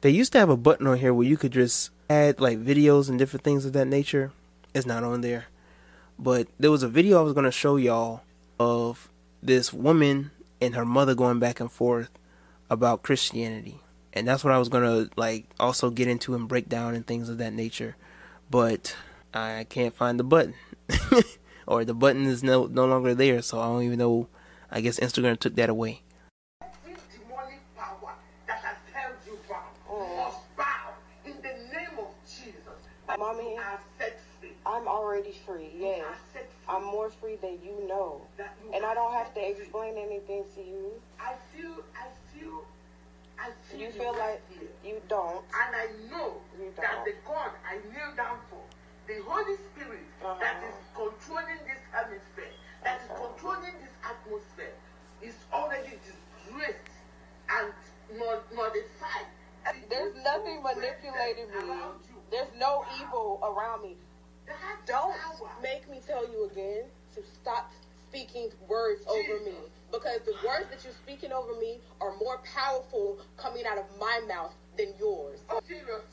They 0.00 0.10
used 0.10 0.32
to 0.32 0.40
have 0.40 0.48
a 0.48 0.56
button 0.56 0.88
on 0.88 0.98
here 0.98 1.14
where 1.14 1.28
you 1.28 1.36
could 1.36 1.52
just 1.52 1.90
add 2.10 2.40
like 2.40 2.58
videos 2.58 3.08
and 3.08 3.16
different 3.16 3.44
things 3.44 3.64
of 3.64 3.72
that 3.74 3.86
nature. 3.86 4.32
It's 4.74 4.84
not 4.84 5.04
on 5.04 5.20
there. 5.20 5.44
But 6.18 6.48
there 6.58 6.72
was 6.72 6.82
a 6.82 6.88
video 6.88 7.20
I 7.20 7.22
was 7.22 7.34
going 7.34 7.44
to 7.44 7.52
show 7.52 7.76
y'all 7.76 8.22
of 8.58 9.08
this 9.40 9.72
woman 9.72 10.32
and 10.60 10.74
her 10.74 10.84
mother 10.84 11.14
going 11.14 11.38
back 11.38 11.60
and 11.60 11.70
forth 11.70 12.10
about 12.68 13.04
Christianity. 13.04 13.78
And 14.12 14.26
that's 14.26 14.42
what 14.42 14.52
I 14.52 14.58
was 14.58 14.68
going 14.68 14.82
to 14.82 15.08
like 15.14 15.44
also 15.60 15.90
get 15.90 16.08
into 16.08 16.34
and 16.34 16.48
break 16.48 16.68
down 16.68 16.96
and 16.96 17.06
things 17.06 17.28
of 17.28 17.38
that 17.38 17.52
nature. 17.52 17.94
But 18.50 18.96
I 19.32 19.66
can't 19.68 19.94
find 19.94 20.18
the 20.18 20.24
button. 20.24 20.54
or 21.68 21.84
the 21.84 21.94
button 21.94 22.26
is 22.26 22.42
no 22.42 22.66
no 22.66 22.86
longer 22.86 23.14
there, 23.14 23.40
so 23.40 23.60
I 23.60 23.66
don't 23.66 23.84
even 23.84 24.00
know. 24.00 24.26
I 24.70 24.80
guess 24.80 24.98
Instagram 25.00 25.38
took 25.38 25.54
that 25.56 25.68
away. 25.70 26.02
demonic 26.82 27.60
power 27.76 28.12
that 28.46 28.58
has 28.60 28.76
held 28.92 29.14
you 29.26 29.38
bound 29.48 30.16
must 30.16 30.56
bow 30.56 30.92
in 31.24 31.34
the 31.42 31.54
name 31.72 31.98
of 31.98 32.08
Jesus. 32.26 32.78
Mommy, 33.18 33.54
You 33.54 33.60
set 33.98 34.18
free. 34.40 34.52
I'm 34.66 34.88
already 34.88 35.32
free, 35.46 35.70
yes. 35.78 36.04
are 36.04 36.16
set 36.32 36.42
free. 36.50 36.74
I'm 36.74 36.84
more 36.84 37.08
free 37.10 37.36
than 37.36 37.58
you 37.64 37.86
know. 37.88 38.22
That 38.36 38.56
you 38.64 38.72
And 38.74 38.84
I 38.84 38.94
don't 38.94 39.12
have 39.12 39.28
set 39.28 39.34
to 39.36 39.54
free. 39.54 39.62
explain 39.62 39.94
anything 39.96 40.44
to 40.56 40.60
you. 40.60 40.90
I 41.20 41.34
feel, 41.54 41.76
I 41.94 42.06
feel, 42.34 42.64
I 43.38 43.50
feel. 43.70 43.80
You 43.80 43.90
feel 43.92 44.12
like 44.18 44.42
here. 44.50 44.68
you 44.84 45.00
don't. 45.08 45.44
And 45.64 45.76
I 45.76 45.86
know 46.10 46.34
that 46.76 47.04
the 47.04 47.14
God 47.26 47.50
I 47.64 47.76
kneel 47.94 48.14
down 48.16 48.38
for, 48.50 48.60
the 49.06 49.22
Holy 49.22 49.54
Spirit 49.70 50.02
Uh-huh. 50.24 50.34
that 50.40 50.62
is 50.66 50.74
controlling 50.94 51.62
this 51.64 51.78
hemisphere, 51.94 52.52
that 52.86 53.02
is 53.02 53.10
controlling 53.18 53.74
this 53.82 53.90
atmosphere, 54.06 54.78
is 55.20 55.34
already 55.52 55.98
disgraced 56.06 56.94
and 57.50 57.74
not 58.16 58.46
nullified. 58.54 59.26
There's 59.90 60.14
nothing 60.22 60.62
manipulating 60.62 61.50
me. 61.50 61.74
There's 62.30 62.54
no 62.56 62.84
evil 63.02 63.40
around 63.42 63.82
me. 63.82 63.96
Don't 64.86 65.16
make 65.60 65.90
me 65.90 66.00
tell 66.06 66.30
you 66.30 66.48
again 66.48 66.84
to 67.16 67.22
stop 67.26 67.72
speaking 68.08 68.50
words 68.68 69.02
over 69.08 69.44
me. 69.44 69.58
Because 69.90 70.20
the 70.24 70.34
words 70.46 70.66
that 70.70 70.84
you're 70.84 70.94
speaking 70.94 71.32
over 71.32 71.58
me 71.58 71.80
are 72.00 72.14
more 72.18 72.38
powerful 72.54 73.18
coming 73.36 73.64
out 73.66 73.78
of 73.78 73.86
my 73.98 74.20
mouth 74.28 74.54
than 74.78 74.94
yours. 74.98 75.40
Oh. 75.50 75.60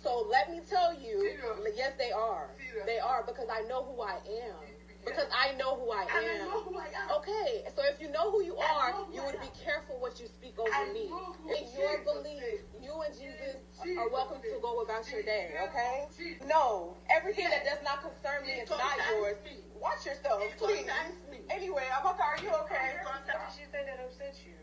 So 0.02 0.28
let 0.32 0.50
me 0.50 0.62
tell 0.68 0.94
you, 1.00 1.38
yes, 1.76 1.94
they 2.00 2.12
are. 2.12 2.50
They 2.88 2.98
are 2.98 3.24
because 3.28 3.48
I 3.52 3.62
know 3.68 3.84
who 3.84 4.02
I 4.02 4.16
am. 4.48 4.73
Because 5.06 5.28
I 5.36 5.52
know 5.60 5.76
who 5.76 5.92
I 5.92 6.04
And 6.08 6.26
I 6.26 6.34
am. 6.40 6.48
know 6.48 6.64
who 6.64 6.78
I 6.80 6.88
am. 6.96 7.12
Okay, 7.20 7.64
so 7.76 7.84
if 7.84 8.00
you 8.00 8.10
know 8.12 8.32
who 8.32 8.44
you 8.44 8.58
I 8.58 8.72
are, 8.72 8.92
who 8.94 9.14
you 9.14 9.22
I 9.22 9.26
would 9.28 9.36
am. 9.36 9.42
be 9.42 9.52
careful 9.60 10.00
what 10.00 10.20
you 10.20 10.28
speak 10.28 10.58
over 10.58 10.72
I 10.72 10.92
me. 10.94 11.10
know 11.10 11.36
who 11.44 11.52
In 11.52 11.68
your 11.76 12.00
Jesus 12.00 12.08
belief, 12.08 12.44
is. 12.44 12.62
you 12.80 12.94
and 13.04 13.14
Jesus 13.14 13.60
Jesus 13.84 14.00
are 14.00 14.10
welcome 14.10 14.40
to 14.42 14.56
go 14.62 14.80
about 14.82 15.04
your 15.12 15.22
day, 15.24 15.52
okay? 15.70 16.08
is. 16.08 16.40
No, 16.48 16.96
everything 17.12 17.50
that 17.52 17.66
does 17.68 17.84
not 17.84 18.00
concern 18.02 18.48
me 18.48 18.64
It 18.64 18.64
is 18.64 18.70
not 18.70 18.96
yours. 19.12 19.38
me. 19.44 19.60
Watch 19.76 20.06
yourself, 20.06 20.40
It 20.42 20.56
please. 20.58 20.88
me. 21.30 21.44
Anyway, 21.52 21.84
I'm 21.92 22.08
okay. 22.08 22.24
Are 22.24 22.40
you 22.40 22.52
okay? 22.64 23.04
What 23.04 23.28
did 23.28 23.36
she 23.52 23.68
say 23.72 23.84
that 23.84 24.00
upset 24.00 24.36
you? 24.48 24.56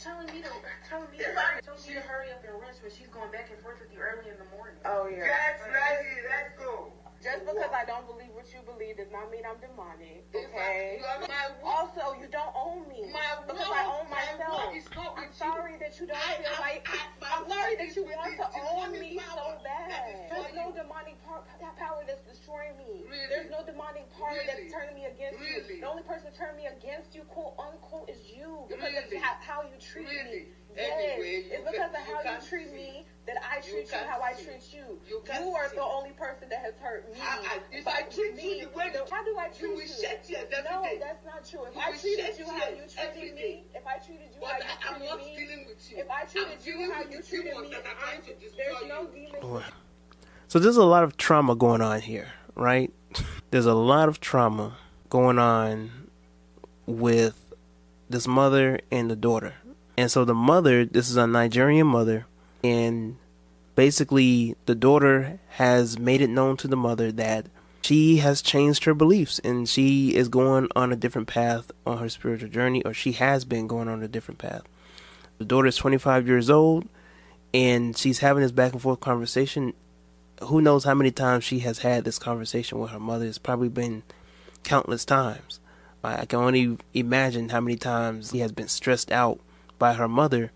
telling 0.00 0.26
me 0.32 0.40
to 0.40 0.48
telling 0.88 1.10
me 1.10 1.18
Yeah. 1.20 1.34
to, 1.34 1.62
telling 1.66 1.82
me 1.86 1.94
to 1.94 2.00
hurry 2.00 2.30
up 2.32 2.40
and 2.46 2.54
run, 2.62 2.72
but 2.82 2.92
she's 2.92 3.08
going 3.08 3.30
back 3.32 3.50
and 3.50 3.58
forth 3.60 3.80
with 3.82 3.92
you 3.92 3.98
early 4.00 4.30
in 4.30 4.38
the 4.38 4.48
morning. 4.56 4.78
Oh 4.86 5.08
yeah. 5.10 5.26
Get 5.26 5.60
ready, 5.66 6.22
let's 6.30 6.56
go. 6.56 6.92
Just 7.20 7.44
because 7.44 7.68
I 7.68 7.84
don't 7.84 8.08
believe 8.08 8.32
what 8.32 8.48
you 8.48 8.64
believe 8.64 8.96
does 8.96 9.12
not 9.12 9.28
mean 9.28 9.44
I'm 9.44 9.60
demonic. 9.60 10.24
Okay. 10.32 11.04
are 11.04 11.20
my. 11.20 11.52
Also, 11.60 12.16
you 12.16 12.24
don't 12.32 12.48
own 12.56 12.88
me 12.88 13.12
My 13.12 13.20
because 13.44 13.60
I 13.68 13.84
own 13.92 14.08
myself. 14.08 14.72
is 14.72 14.88
I'm 14.96 15.28
sorry 15.36 15.76
you. 15.76 15.84
that 15.84 16.00
you 16.00 16.08
don't 16.08 16.16
I 16.16 16.40
feel 16.40 16.48
am- 16.48 16.64
like. 16.64 16.80
I- 16.88 17.12
my 17.20 17.28
I'm 17.28 17.44
sorry 17.44 17.76
that 17.76 17.92
you 17.92 18.08
want 18.08 18.40
to 18.40 18.48
own 18.72 18.88
me 18.96 19.20
power 19.20 19.36
so 19.36 19.60
bad. 19.60 20.32
There's 20.32 20.56
no 20.56 20.72
demonic 20.72 21.20
par- 21.28 21.44
that 21.60 21.76
power 21.76 22.00
that's 22.08 22.24
destroying 22.24 22.72
me. 22.80 23.04
Really? 23.04 23.28
There's 23.28 23.52
no 23.52 23.60
demonic 23.68 24.08
power 24.16 24.32
Really? 24.40 24.48
that's 24.48 24.72
turning 24.72 24.96
me 24.96 25.04
against 25.04 25.36
Really? 25.44 25.76
you. 25.76 25.80
The 25.84 25.88
only 25.92 26.02
person 26.08 26.24
that's 26.24 26.40
turning 26.40 26.56
me 26.56 26.72
against 26.72 27.12
you, 27.12 27.28
quote 27.28 27.52
unquote, 27.60 28.08
is 28.08 28.24
you 28.32 28.64
because 28.72 28.96
of 28.96 29.12
how, 29.20 29.36
how 29.44 29.60
you 29.68 29.76
treat 29.76 30.08
me. 30.08 30.56
Yes, 30.76 30.90
Anyway, 30.92 31.30
you 31.30 31.44
it's 31.50 31.64
because 31.70 31.90
can- 31.90 31.90
of 31.90 32.06
how 32.06 32.18
you 32.18 32.22
can't 32.24 32.46
treat 32.48 32.68
see. 32.68 32.74
me 32.74 33.06
that 33.26 33.36
I 33.42 33.60
treat 33.60 33.84
you, 33.84 33.90
can't 33.90 34.06
how 34.08 34.22
I 34.22 34.32
treat 34.32 34.62
you. 34.72 35.00
You 35.08 35.22
You 35.26 35.50
are 35.54 35.68
see. 35.68 35.76
the 35.76 35.82
only 35.82 36.10
person 36.12 36.48
that 36.48 36.60
has 36.60 36.74
hurt 36.80 37.10
me. 37.12 37.18
I- 37.20 37.58
I- 37.58 37.76
if 37.76 37.86
I 37.86 38.02
treat 38.02 38.34
you 38.42 38.66
the 38.66 38.72
way 38.76 38.90
the- 38.90 39.06
how 39.10 39.22
do 39.24 39.36
I 39.36 39.46
you 39.48 39.52
treat 39.54 39.74
will 39.74 39.86
shed 39.86 40.22
tears 40.24 40.48
every 40.52 40.70
no, 40.70 40.82
day. 40.82 40.98
that's 41.00 41.24
not 41.26 41.44
true. 41.44 41.64
If 41.64 41.74
You 41.74 41.80
I 41.80 41.90
will 41.90 41.98
treated 41.98 42.38
you 42.38 42.46
how 42.46 42.68
you 42.70 42.82
treated 42.86 43.34
me, 43.34 43.64
if 43.74 43.86
I 43.86 43.98
treated 43.98 44.28
you 44.34 44.40
But 44.40 44.48
how 44.50 44.58
you 44.58 44.64
I, 44.64 44.94
I'm 44.94 45.04
not 45.06 45.18
me, 45.18 45.36
dealing 45.36 45.66
with 45.66 45.90
you. 45.90 45.98
if 45.98 46.10
I 46.10 46.20
I'm 46.22 46.26
treated 46.28 46.66
you 46.66 46.92
how 46.92 47.02
you 47.02 47.22
treated 47.22 47.56
me, 47.58 47.68
that 47.70 47.86
are 47.86 47.94
trying 47.94 48.22
to 48.22 48.30
I'm- 48.30 48.40
destroy 48.40 48.64
there's 48.64 48.88
no 48.88 49.02
you. 49.14 49.26
demons. 49.40 49.64
So 50.48 50.58
there's 50.58 50.76
a 50.76 50.84
lot 50.84 51.04
of 51.04 51.16
trauma 51.16 51.54
going 51.54 51.82
on 51.82 52.00
here, 52.00 52.32
right? 52.54 52.92
There's 53.50 53.66
a 53.66 53.74
lot 53.74 54.08
of 54.08 54.20
trauma 54.20 54.78
going 55.08 55.38
on 55.38 56.10
with 56.86 57.54
this 58.08 58.26
mother 58.26 58.80
and 58.90 59.08
the 59.10 59.14
daughter. 59.16 59.54
And 60.00 60.10
so 60.10 60.24
the 60.24 60.32
mother, 60.32 60.86
this 60.86 61.10
is 61.10 61.18
a 61.18 61.26
Nigerian 61.26 61.86
mother, 61.86 62.24
and 62.64 63.18
basically 63.74 64.56
the 64.64 64.74
daughter 64.74 65.38
has 65.50 65.98
made 65.98 66.22
it 66.22 66.30
known 66.30 66.56
to 66.56 66.68
the 66.68 66.76
mother 66.76 67.12
that 67.12 67.48
she 67.82 68.16
has 68.16 68.40
changed 68.40 68.84
her 68.84 68.94
beliefs 68.94 69.40
and 69.40 69.68
she 69.68 70.16
is 70.16 70.28
going 70.28 70.68
on 70.74 70.90
a 70.90 70.96
different 70.96 71.28
path 71.28 71.70
on 71.84 71.98
her 71.98 72.08
spiritual 72.08 72.48
journey, 72.48 72.82
or 72.82 72.94
she 72.94 73.12
has 73.12 73.44
been 73.44 73.66
going 73.66 73.88
on 73.88 74.02
a 74.02 74.08
different 74.08 74.38
path. 74.38 74.62
The 75.36 75.44
daughter 75.44 75.66
is 75.66 75.76
25 75.76 76.26
years 76.26 76.48
old, 76.48 76.88
and 77.52 77.94
she's 77.94 78.20
having 78.20 78.42
this 78.42 78.52
back 78.52 78.72
and 78.72 78.80
forth 78.80 79.00
conversation 79.00 79.74
who 80.44 80.62
knows 80.62 80.84
how 80.84 80.94
many 80.94 81.10
times 81.10 81.44
she 81.44 81.58
has 81.58 81.80
had 81.80 82.04
this 82.04 82.18
conversation 82.18 82.78
with 82.78 82.90
her 82.92 82.98
mother. 82.98 83.26
It's 83.26 83.36
probably 83.36 83.68
been 83.68 84.02
countless 84.64 85.04
times. 85.04 85.60
I 86.02 86.24
can 86.24 86.38
only 86.38 86.78
imagine 86.94 87.50
how 87.50 87.60
many 87.60 87.76
times 87.76 88.30
she 88.30 88.38
has 88.38 88.50
been 88.50 88.68
stressed 88.68 89.12
out 89.12 89.40
by 89.80 89.94
her 89.94 90.06
mother 90.06 90.52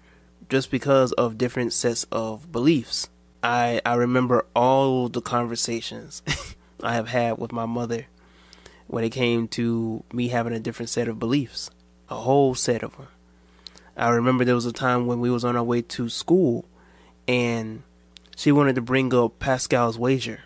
just 0.49 0.71
because 0.71 1.11
of 1.13 1.37
different 1.37 1.73
sets 1.73 2.07
of 2.13 2.53
beliefs. 2.53 3.09
I 3.43 3.81
I 3.85 3.95
remember 3.95 4.47
all 4.55 5.09
the 5.09 5.21
conversations 5.21 6.23
I 6.83 6.95
have 6.95 7.09
had 7.09 7.39
with 7.39 7.51
my 7.51 7.67
mother 7.67 8.07
when 8.87 9.03
it 9.03 9.11
came 9.11 9.49
to 9.49 10.05
me 10.13 10.29
having 10.29 10.53
a 10.53 10.61
different 10.61 10.91
set 10.91 11.09
of 11.09 11.19
beliefs, 11.19 11.71
a 12.09 12.17
whole 12.17 12.55
set 12.55 12.85
of 12.85 12.97
them. 12.97 13.09
I 13.97 14.11
remember 14.11 14.45
there 14.45 14.55
was 14.55 14.67
a 14.67 14.73
time 14.73 15.07
when 15.07 15.21
we 15.21 15.31
was 15.31 15.45
on 15.45 15.57
our 15.57 15.65
way 15.65 15.83
to 15.83 16.09
school 16.09 16.65
and 17.27 17.83
she 18.37 18.53
wanted 18.53 18.75
to 18.75 18.83
bring 18.83 19.15
up 19.15 19.39
Pascal's 19.39 19.99
wager 19.99 20.41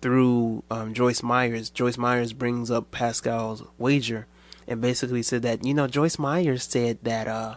through 0.00 0.62
um, 0.70 0.94
Joyce 0.94 1.22
Myers. 1.22 1.70
Joyce 1.70 1.98
Myers 1.98 2.32
brings 2.32 2.70
up 2.70 2.90
Pascal's 2.90 3.62
wager 3.78 4.26
and 4.66 4.80
basically 4.80 5.22
said 5.22 5.42
that, 5.42 5.64
you 5.64 5.74
know, 5.74 5.86
Joyce 5.86 6.18
Myers 6.18 6.64
said 6.64 6.98
that, 7.02 7.28
uh, 7.28 7.56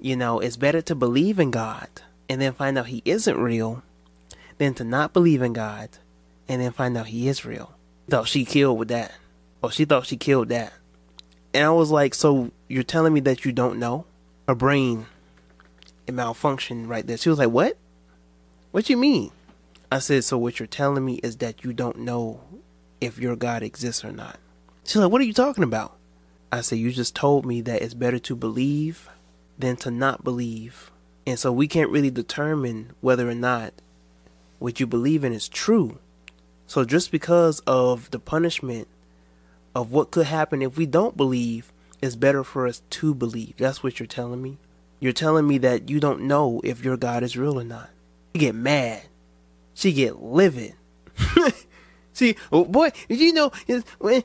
you 0.00 0.16
know, 0.16 0.40
it's 0.40 0.56
better 0.56 0.80
to 0.82 0.94
believe 0.94 1.38
in 1.38 1.50
God 1.50 1.88
and 2.28 2.40
then 2.40 2.52
find 2.52 2.78
out 2.78 2.86
he 2.86 3.02
isn't 3.04 3.38
real 3.38 3.82
than 4.58 4.74
to 4.74 4.84
not 4.84 5.12
believe 5.12 5.42
in 5.42 5.52
God 5.52 5.90
and 6.48 6.60
then 6.62 6.72
find 6.72 6.96
out 6.96 7.08
he 7.08 7.28
is 7.28 7.44
real. 7.44 7.74
Thought 8.08 8.28
she 8.28 8.44
killed 8.44 8.78
with 8.78 8.88
that. 8.88 9.12
Oh, 9.62 9.70
she 9.70 9.84
thought 9.84 10.06
she 10.06 10.16
killed 10.16 10.48
that. 10.48 10.72
And 11.52 11.64
I 11.64 11.70
was 11.70 11.90
like, 11.90 12.14
so 12.14 12.50
you're 12.68 12.82
telling 12.82 13.12
me 13.12 13.20
that 13.20 13.44
you 13.44 13.52
don't 13.52 13.78
know? 13.78 14.06
Her 14.46 14.54
brain 14.54 15.06
it 16.08 16.16
malfunctioned 16.16 16.88
right 16.88 17.06
there. 17.06 17.18
She 17.18 17.28
was 17.28 17.38
like, 17.38 17.50
What? 17.50 17.76
What 18.70 18.88
you 18.90 18.96
mean? 18.96 19.30
I 19.92 19.98
said, 19.98 20.24
So 20.24 20.38
what 20.38 20.58
you're 20.58 20.66
telling 20.66 21.04
me 21.04 21.16
is 21.16 21.36
that 21.36 21.62
you 21.62 21.72
don't 21.72 21.98
know 21.98 22.40
if 23.00 23.18
your 23.18 23.36
God 23.36 23.62
exists 23.62 24.04
or 24.04 24.10
not. 24.10 24.38
She's 24.84 24.96
like, 24.96 25.12
What 25.12 25.20
are 25.20 25.24
you 25.24 25.34
talking 25.34 25.64
about? 25.64 25.97
I 26.50 26.60
said, 26.60 26.78
You 26.78 26.90
just 26.92 27.14
told 27.14 27.44
me 27.44 27.60
that 27.62 27.82
it's 27.82 27.94
better 27.94 28.18
to 28.20 28.36
believe 28.36 29.08
than 29.58 29.76
to 29.76 29.90
not 29.90 30.24
believe. 30.24 30.90
And 31.26 31.38
so 31.38 31.52
we 31.52 31.68
can't 31.68 31.90
really 31.90 32.10
determine 32.10 32.92
whether 33.00 33.28
or 33.28 33.34
not 33.34 33.74
what 34.58 34.80
you 34.80 34.86
believe 34.86 35.24
in 35.24 35.32
is 35.32 35.48
true. 35.48 35.98
So 36.66 36.84
just 36.84 37.10
because 37.10 37.60
of 37.60 38.10
the 38.10 38.18
punishment 38.18 38.88
of 39.74 39.92
what 39.92 40.10
could 40.10 40.26
happen 40.26 40.62
if 40.62 40.76
we 40.76 40.86
don't 40.86 41.16
believe, 41.16 41.72
it's 42.00 42.16
better 42.16 42.44
for 42.44 42.66
us 42.66 42.82
to 42.90 43.14
believe. 43.14 43.54
That's 43.56 43.82
what 43.82 43.98
you're 43.98 44.06
telling 44.06 44.42
me. 44.42 44.58
You're 45.00 45.12
telling 45.12 45.46
me 45.46 45.58
that 45.58 45.88
you 45.88 46.00
don't 46.00 46.22
know 46.22 46.60
if 46.64 46.84
your 46.84 46.96
God 46.96 47.22
is 47.22 47.36
real 47.36 47.58
or 47.58 47.64
not. 47.64 47.90
She 48.34 48.40
get 48.40 48.54
mad. 48.54 49.02
She 49.74 49.92
get 49.92 50.20
livid. 50.22 50.74
See, 52.18 52.34
oh 52.50 52.64
boy, 52.64 52.90
you 53.08 53.32
know, 53.32 53.52
when, 54.00 54.24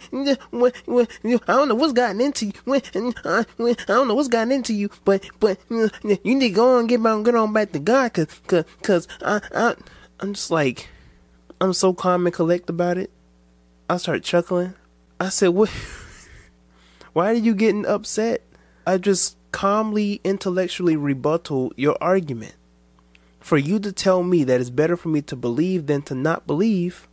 when, 0.50 0.74
when, 0.88 1.08
I 1.48 1.54
don't 1.54 1.70
know 1.70 1.76
what's 1.76 1.94
gotten 1.94 2.22
into 2.22 2.48
you. 2.48 2.54
When, 2.66 2.82
uh, 3.24 3.44
when, 3.58 3.76
I 3.82 3.84
don't 3.86 4.08
know 4.08 4.16
what's 4.16 4.30
gotten 4.30 4.52
into 4.52 4.74
you, 4.74 4.90
but, 5.06 5.24
but 5.40 5.60
you 5.70 5.92
need 6.24 6.40
to 6.40 6.50
go 6.50 6.80
on, 6.80 6.88
get 6.88 7.06
on, 7.06 7.22
get 7.22 7.36
on 7.36 7.54
back 7.54 7.72
to 7.74 7.78
God, 7.78 8.12
cause, 8.14 8.26
cause, 8.48 8.66
cause 8.82 9.08
I, 9.24 9.42
I, 9.54 9.76
I'm 10.20 10.34
just 10.34 10.50
like, 10.50 10.90
I'm 11.62 11.72
so 11.72 11.94
calm 11.94 12.26
and 12.26 12.34
collect 12.34 12.68
about 12.68 12.98
it. 12.98 13.12
I 13.88 13.98
start 13.98 14.24
chuckling. 14.24 14.74
I 15.20 15.30
said, 15.30 15.50
what? 15.50 15.70
Why 17.14 17.30
are 17.30 17.34
you 17.34 17.54
getting 17.54 17.86
upset? 17.86 18.42
I 18.88 18.98
just 18.98 19.38
calmly, 19.52 20.20
intellectually 20.24 20.96
rebuttal 20.96 21.72
your 21.76 21.96
argument. 22.02 22.56
For 23.40 23.60
you 23.60 23.78
to 23.78 23.92
tell 23.92 24.24
me 24.24 24.44
that 24.46 24.60
it's 24.60 24.72
better 24.72 24.98
for 24.98 25.10
me 25.10 25.22
to 25.22 25.36
believe 25.36 25.86
than 25.86 26.02
to 26.04 26.16
not 26.16 26.48
believe 26.48 27.08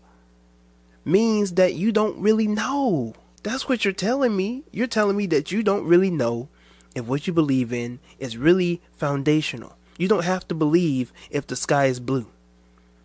means 1.04 1.52
that 1.54 1.74
you 1.74 1.92
don't 1.92 2.18
really 2.18 2.46
know. 2.46 3.14
That's 3.42 3.68
what 3.68 3.84
you're 3.84 3.94
telling 3.94 4.36
me. 4.36 4.64
You're 4.70 4.86
telling 4.86 5.16
me 5.16 5.26
that 5.26 5.50
you 5.50 5.62
don't 5.62 5.86
really 5.86 6.10
know 6.10 6.48
if 6.94 7.06
what 7.06 7.26
you 7.26 7.32
believe 7.32 7.72
in 7.72 7.98
is 8.18 8.36
really 8.36 8.80
foundational. 8.96 9.76
You 9.96 10.08
don't 10.08 10.24
have 10.24 10.46
to 10.48 10.54
believe 10.54 11.12
if 11.30 11.46
the 11.46 11.56
sky 11.56 11.86
is 11.86 12.00
blue. 12.00 12.26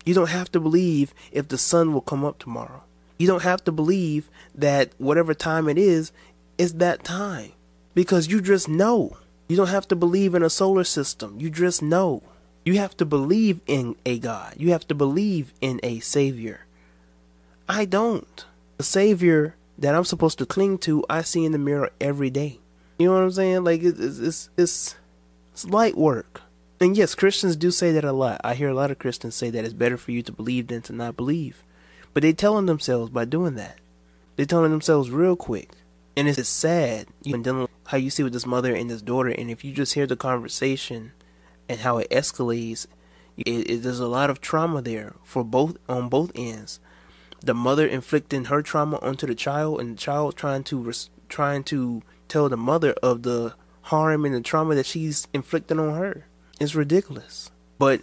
You 0.04 0.14
don't 0.14 0.30
have 0.30 0.50
to 0.52 0.60
believe 0.60 1.12
if 1.32 1.48
the 1.48 1.58
sun 1.58 1.92
will 1.92 2.00
come 2.00 2.24
up 2.24 2.38
tomorrow. 2.38 2.82
You 3.18 3.26
don't 3.26 3.42
have 3.42 3.64
to 3.64 3.72
believe 3.72 4.30
that 4.54 4.92
whatever 4.98 5.34
time 5.34 5.68
it 5.68 5.78
is, 5.78 6.12
is 6.58 6.74
that 6.74 7.04
time. 7.04 7.52
Because 7.94 8.28
you 8.28 8.40
just 8.40 8.68
know. 8.68 9.16
You 9.48 9.56
don't 9.56 9.68
have 9.68 9.88
to 9.88 9.96
believe 9.96 10.34
in 10.34 10.42
a 10.42 10.50
solar 10.50 10.84
system. 10.84 11.36
You 11.40 11.50
just 11.50 11.82
know. 11.82 12.22
You 12.64 12.74
have 12.78 12.96
to 12.98 13.04
believe 13.04 13.60
in 13.66 13.96
a 14.04 14.18
God. 14.18 14.54
You 14.58 14.72
have 14.72 14.86
to 14.88 14.94
believe 14.94 15.54
in 15.60 15.80
a 15.82 16.00
Savior. 16.00 16.65
I 17.68 17.84
don't. 17.84 18.44
The 18.78 18.84
Savior 18.84 19.56
that 19.78 19.94
I'm 19.94 20.04
supposed 20.04 20.38
to 20.38 20.46
cling 20.46 20.78
to, 20.78 21.04
I 21.10 21.22
see 21.22 21.44
in 21.44 21.52
the 21.52 21.58
mirror 21.58 21.90
every 22.00 22.30
day. 22.30 22.60
You 22.98 23.06
know 23.06 23.14
what 23.14 23.22
I'm 23.22 23.30
saying? 23.30 23.64
Like 23.64 23.82
it's 23.82 23.98
it's 23.98 24.50
it's, 24.56 24.96
it's 25.52 25.64
light 25.66 25.96
work. 25.96 26.42
And 26.80 26.96
yes, 26.96 27.14
Christians 27.14 27.56
do 27.56 27.70
say 27.70 27.92
that 27.92 28.04
a 28.04 28.12
lot. 28.12 28.40
I 28.44 28.54
hear 28.54 28.68
a 28.68 28.74
lot 28.74 28.90
of 28.90 28.98
Christians 28.98 29.34
say 29.34 29.50
that 29.50 29.64
it's 29.64 29.74
better 29.74 29.96
for 29.96 30.12
you 30.12 30.22
to 30.22 30.32
believe 30.32 30.68
than 30.68 30.82
to 30.82 30.92
not 30.92 31.16
believe. 31.16 31.62
But 32.12 32.22
they 32.22 32.32
telling 32.32 32.66
themselves 32.66 33.10
by 33.10 33.24
doing 33.24 33.54
that. 33.54 33.78
They're 34.36 34.46
telling 34.46 34.70
themselves 34.70 35.10
real 35.10 35.36
quick. 35.36 35.70
And 36.16 36.28
it's 36.28 36.48
sad. 36.48 37.08
You 37.22 37.38
know, 37.38 37.68
how 37.86 37.98
you 37.98 38.10
see 38.10 38.22
with 38.22 38.32
this 38.32 38.46
mother 38.46 38.74
and 38.74 38.90
this 38.90 39.02
daughter, 39.02 39.30
and 39.30 39.50
if 39.50 39.64
you 39.64 39.72
just 39.72 39.94
hear 39.94 40.06
the 40.06 40.16
conversation 40.16 41.12
and 41.68 41.80
how 41.80 41.98
it 41.98 42.10
escalates, 42.10 42.86
it, 43.36 43.48
it, 43.48 43.82
there's 43.82 44.00
a 44.00 44.08
lot 44.08 44.30
of 44.30 44.40
trauma 44.40 44.80
there 44.80 45.14
for 45.24 45.44
both 45.44 45.76
on 45.88 46.08
both 46.08 46.30
ends. 46.34 46.80
The 47.46 47.54
mother 47.54 47.86
inflicting 47.86 48.46
her 48.46 48.60
trauma 48.60 48.98
onto 48.98 49.24
the 49.24 49.34
child, 49.36 49.80
and 49.80 49.92
the 49.92 50.00
child 50.00 50.34
trying 50.34 50.64
to 50.64 50.82
res- 50.82 51.10
trying 51.28 51.62
to 51.64 52.02
tell 52.26 52.48
the 52.48 52.56
mother 52.56 52.92
of 53.04 53.22
the 53.22 53.54
harm 53.82 54.24
and 54.24 54.34
the 54.34 54.40
trauma 54.40 54.74
that 54.74 54.84
she's 54.84 55.28
inflicting 55.32 55.78
on 55.78 55.94
her. 55.94 56.26
It's 56.58 56.74
ridiculous. 56.74 57.52
But 57.78 58.00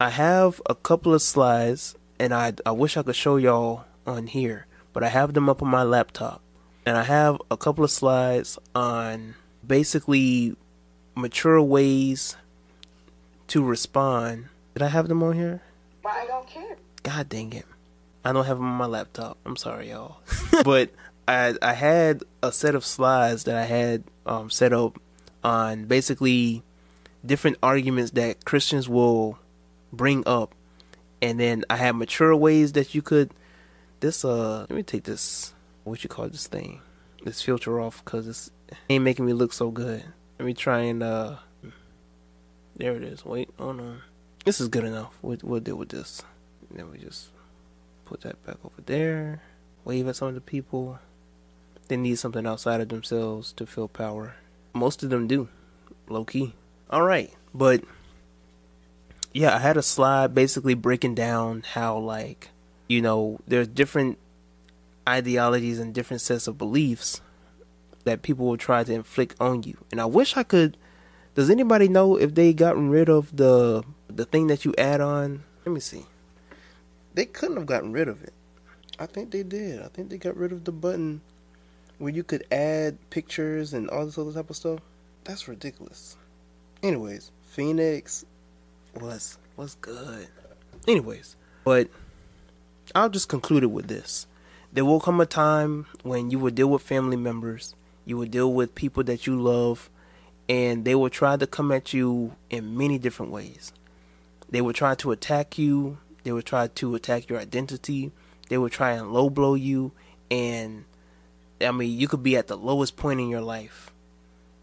I 0.00 0.08
have 0.08 0.62
a 0.64 0.74
couple 0.74 1.12
of 1.12 1.20
slides, 1.20 1.96
and 2.18 2.32
I 2.32 2.54
I 2.64 2.70
wish 2.70 2.96
I 2.96 3.02
could 3.02 3.14
show 3.14 3.36
y'all 3.36 3.84
on 4.06 4.26
here, 4.26 4.64
but 4.94 5.04
I 5.04 5.08
have 5.08 5.34
them 5.34 5.50
up 5.50 5.60
on 5.60 5.68
my 5.68 5.82
laptop, 5.82 6.40
and 6.86 6.96
I 6.96 7.02
have 7.02 7.36
a 7.50 7.58
couple 7.58 7.84
of 7.84 7.90
slides 7.90 8.58
on 8.74 9.34
basically 9.66 10.56
mature 11.14 11.60
ways 11.60 12.36
to 13.48 13.62
respond. 13.62 14.46
Did 14.72 14.82
I 14.82 14.88
have 14.88 15.08
them 15.08 15.22
on 15.22 15.34
here? 15.34 15.60
But 16.02 16.12
I 16.12 16.26
don't 16.26 16.48
care. 16.48 16.76
God 17.02 17.28
dang 17.28 17.52
it. 17.52 17.66
I 18.26 18.32
don't 18.32 18.44
have 18.44 18.58
them 18.58 18.66
on 18.66 18.76
my 18.76 18.86
laptop. 18.86 19.38
I'm 19.46 19.54
sorry, 19.54 19.90
y'all. 19.90 20.16
but 20.64 20.90
I 21.28 21.54
I 21.62 21.74
had 21.74 22.24
a 22.42 22.50
set 22.50 22.74
of 22.74 22.84
slides 22.84 23.44
that 23.44 23.56
I 23.56 23.62
had 23.62 24.02
um, 24.26 24.50
set 24.50 24.72
up 24.72 24.98
on 25.44 25.84
basically 25.84 26.64
different 27.24 27.56
arguments 27.62 28.10
that 28.12 28.44
Christians 28.44 28.88
will 28.88 29.38
bring 29.92 30.24
up 30.26 30.56
and 31.22 31.38
then 31.38 31.64
I 31.70 31.76
had 31.76 31.92
mature 31.92 32.34
ways 32.34 32.72
that 32.72 32.96
you 32.96 33.00
could. 33.02 33.30
This 34.00 34.24
uh, 34.24 34.60
let 34.60 34.70
me 34.70 34.82
take 34.82 35.04
this. 35.04 35.54
What 35.84 36.02
you 36.02 36.08
call 36.10 36.28
this 36.28 36.48
thing? 36.48 36.80
This 37.24 37.42
filter 37.42 37.80
off 37.80 38.04
because 38.04 38.26
it's 38.26 38.50
ain't 38.90 39.04
making 39.04 39.24
me 39.24 39.34
look 39.34 39.52
so 39.52 39.70
good. 39.70 40.02
Let 40.40 40.46
me 40.46 40.54
try 40.54 40.80
and 40.80 41.00
uh. 41.00 41.36
There 42.76 42.96
it 42.96 43.04
is. 43.04 43.24
Wait, 43.24 43.50
oh 43.60 43.70
no, 43.70 43.98
this 44.44 44.60
is 44.60 44.66
good 44.66 44.84
enough. 44.84 45.16
We'll, 45.22 45.38
we'll 45.44 45.60
deal 45.60 45.76
with 45.76 45.90
this. 45.90 46.22
then 46.70 46.90
we 46.90 46.98
just 46.98 47.28
put 48.06 48.22
that 48.22 48.44
back 48.46 48.56
over 48.64 48.80
there. 48.86 49.42
Wave 49.84 50.08
at 50.08 50.16
some 50.16 50.28
of 50.28 50.34
the 50.34 50.40
people. 50.40 50.98
They 51.88 51.96
need 51.96 52.18
something 52.18 52.46
outside 52.46 52.80
of 52.80 52.88
themselves 52.88 53.52
to 53.54 53.66
feel 53.66 53.88
power. 53.88 54.36
Most 54.72 55.02
of 55.02 55.10
them 55.10 55.26
do, 55.26 55.48
low 56.08 56.24
key. 56.24 56.54
All 56.90 57.02
right, 57.02 57.32
but 57.54 57.84
yeah, 59.32 59.54
I 59.54 59.58
had 59.58 59.76
a 59.76 59.82
slide 59.82 60.34
basically 60.34 60.74
breaking 60.74 61.14
down 61.14 61.62
how 61.74 61.98
like 61.98 62.50
you 62.88 63.02
know 63.02 63.38
there's 63.46 63.68
different 63.68 64.18
ideologies 65.08 65.78
and 65.78 65.94
different 65.94 66.20
sets 66.20 66.46
of 66.46 66.58
beliefs 66.58 67.20
that 68.04 68.22
people 68.22 68.46
will 68.46 68.56
try 68.56 68.84
to 68.84 68.92
inflict 68.92 69.36
on 69.40 69.62
you. 69.64 69.76
And 69.90 70.00
I 70.00 70.06
wish 70.06 70.36
I 70.36 70.42
could. 70.42 70.76
Does 71.34 71.50
anybody 71.50 71.88
know 71.88 72.16
if 72.16 72.34
they 72.34 72.52
gotten 72.54 72.88
rid 72.88 73.08
of 73.08 73.36
the 73.36 73.84
the 74.08 74.24
thing 74.24 74.46
that 74.46 74.64
you 74.64 74.74
add 74.78 75.00
on? 75.00 75.44
Let 75.64 75.72
me 75.72 75.80
see. 75.80 76.06
They 77.16 77.24
couldn't 77.24 77.56
have 77.56 77.66
gotten 77.66 77.92
rid 77.92 78.08
of 78.08 78.22
it. 78.22 78.34
I 78.98 79.06
think 79.06 79.30
they 79.30 79.42
did. 79.42 79.80
I 79.80 79.88
think 79.88 80.10
they 80.10 80.18
got 80.18 80.36
rid 80.36 80.52
of 80.52 80.64
the 80.64 80.70
button 80.70 81.22
where 81.96 82.12
you 82.12 82.22
could 82.22 82.46
add 82.52 82.98
pictures 83.08 83.72
and 83.72 83.88
all 83.88 84.04
this 84.04 84.18
other 84.18 84.32
type 84.32 84.50
of 84.50 84.56
stuff. 84.56 84.80
That's 85.24 85.48
ridiculous. 85.48 86.18
Anyways, 86.82 87.30
Phoenix 87.42 88.26
was 89.00 89.38
was 89.56 89.76
good. 89.80 90.28
Anyways, 90.86 91.36
but 91.64 91.88
I'll 92.94 93.08
just 93.08 93.30
conclude 93.30 93.62
it 93.62 93.70
with 93.70 93.88
this. 93.88 94.26
There 94.74 94.84
will 94.84 95.00
come 95.00 95.18
a 95.22 95.26
time 95.26 95.86
when 96.02 96.30
you 96.30 96.38
will 96.38 96.50
deal 96.50 96.68
with 96.68 96.82
family 96.82 97.16
members, 97.16 97.74
you 98.04 98.18
will 98.18 98.28
deal 98.28 98.52
with 98.52 98.74
people 98.74 99.02
that 99.04 99.26
you 99.26 99.40
love, 99.40 99.88
and 100.50 100.84
they 100.84 100.94
will 100.94 101.08
try 101.08 101.38
to 101.38 101.46
come 101.46 101.72
at 101.72 101.94
you 101.94 102.36
in 102.50 102.76
many 102.76 102.98
different 102.98 103.32
ways. 103.32 103.72
They 104.50 104.60
will 104.60 104.74
try 104.74 104.94
to 104.96 105.12
attack 105.12 105.56
you, 105.56 105.96
they 106.26 106.32
would 106.32 106.44
try 106.44 106.66
to 106.66 106.94
attack 106.96 107.30
your 107.30 107.38
identity, 107.38 108.10
they 108.48 108.58
would 108.58 108.72
try 108.72 108.90
and 108.90 109.12
low 109.12 109.30
blow 109.30 109.54
you, 109.54 109.92
and 110.28 110.84
I 111.60 111.70
mean, 111.70 111.96
you 111.96 112.08
could 112.08 112.24
be 112.24 112.36
at 112.36 112.48
the 112.48 112.56
lowest 112.56 112.96
point 112.96 113.20
in 113.20 113.28
your 113.28 113.40
life, 113.40 113.92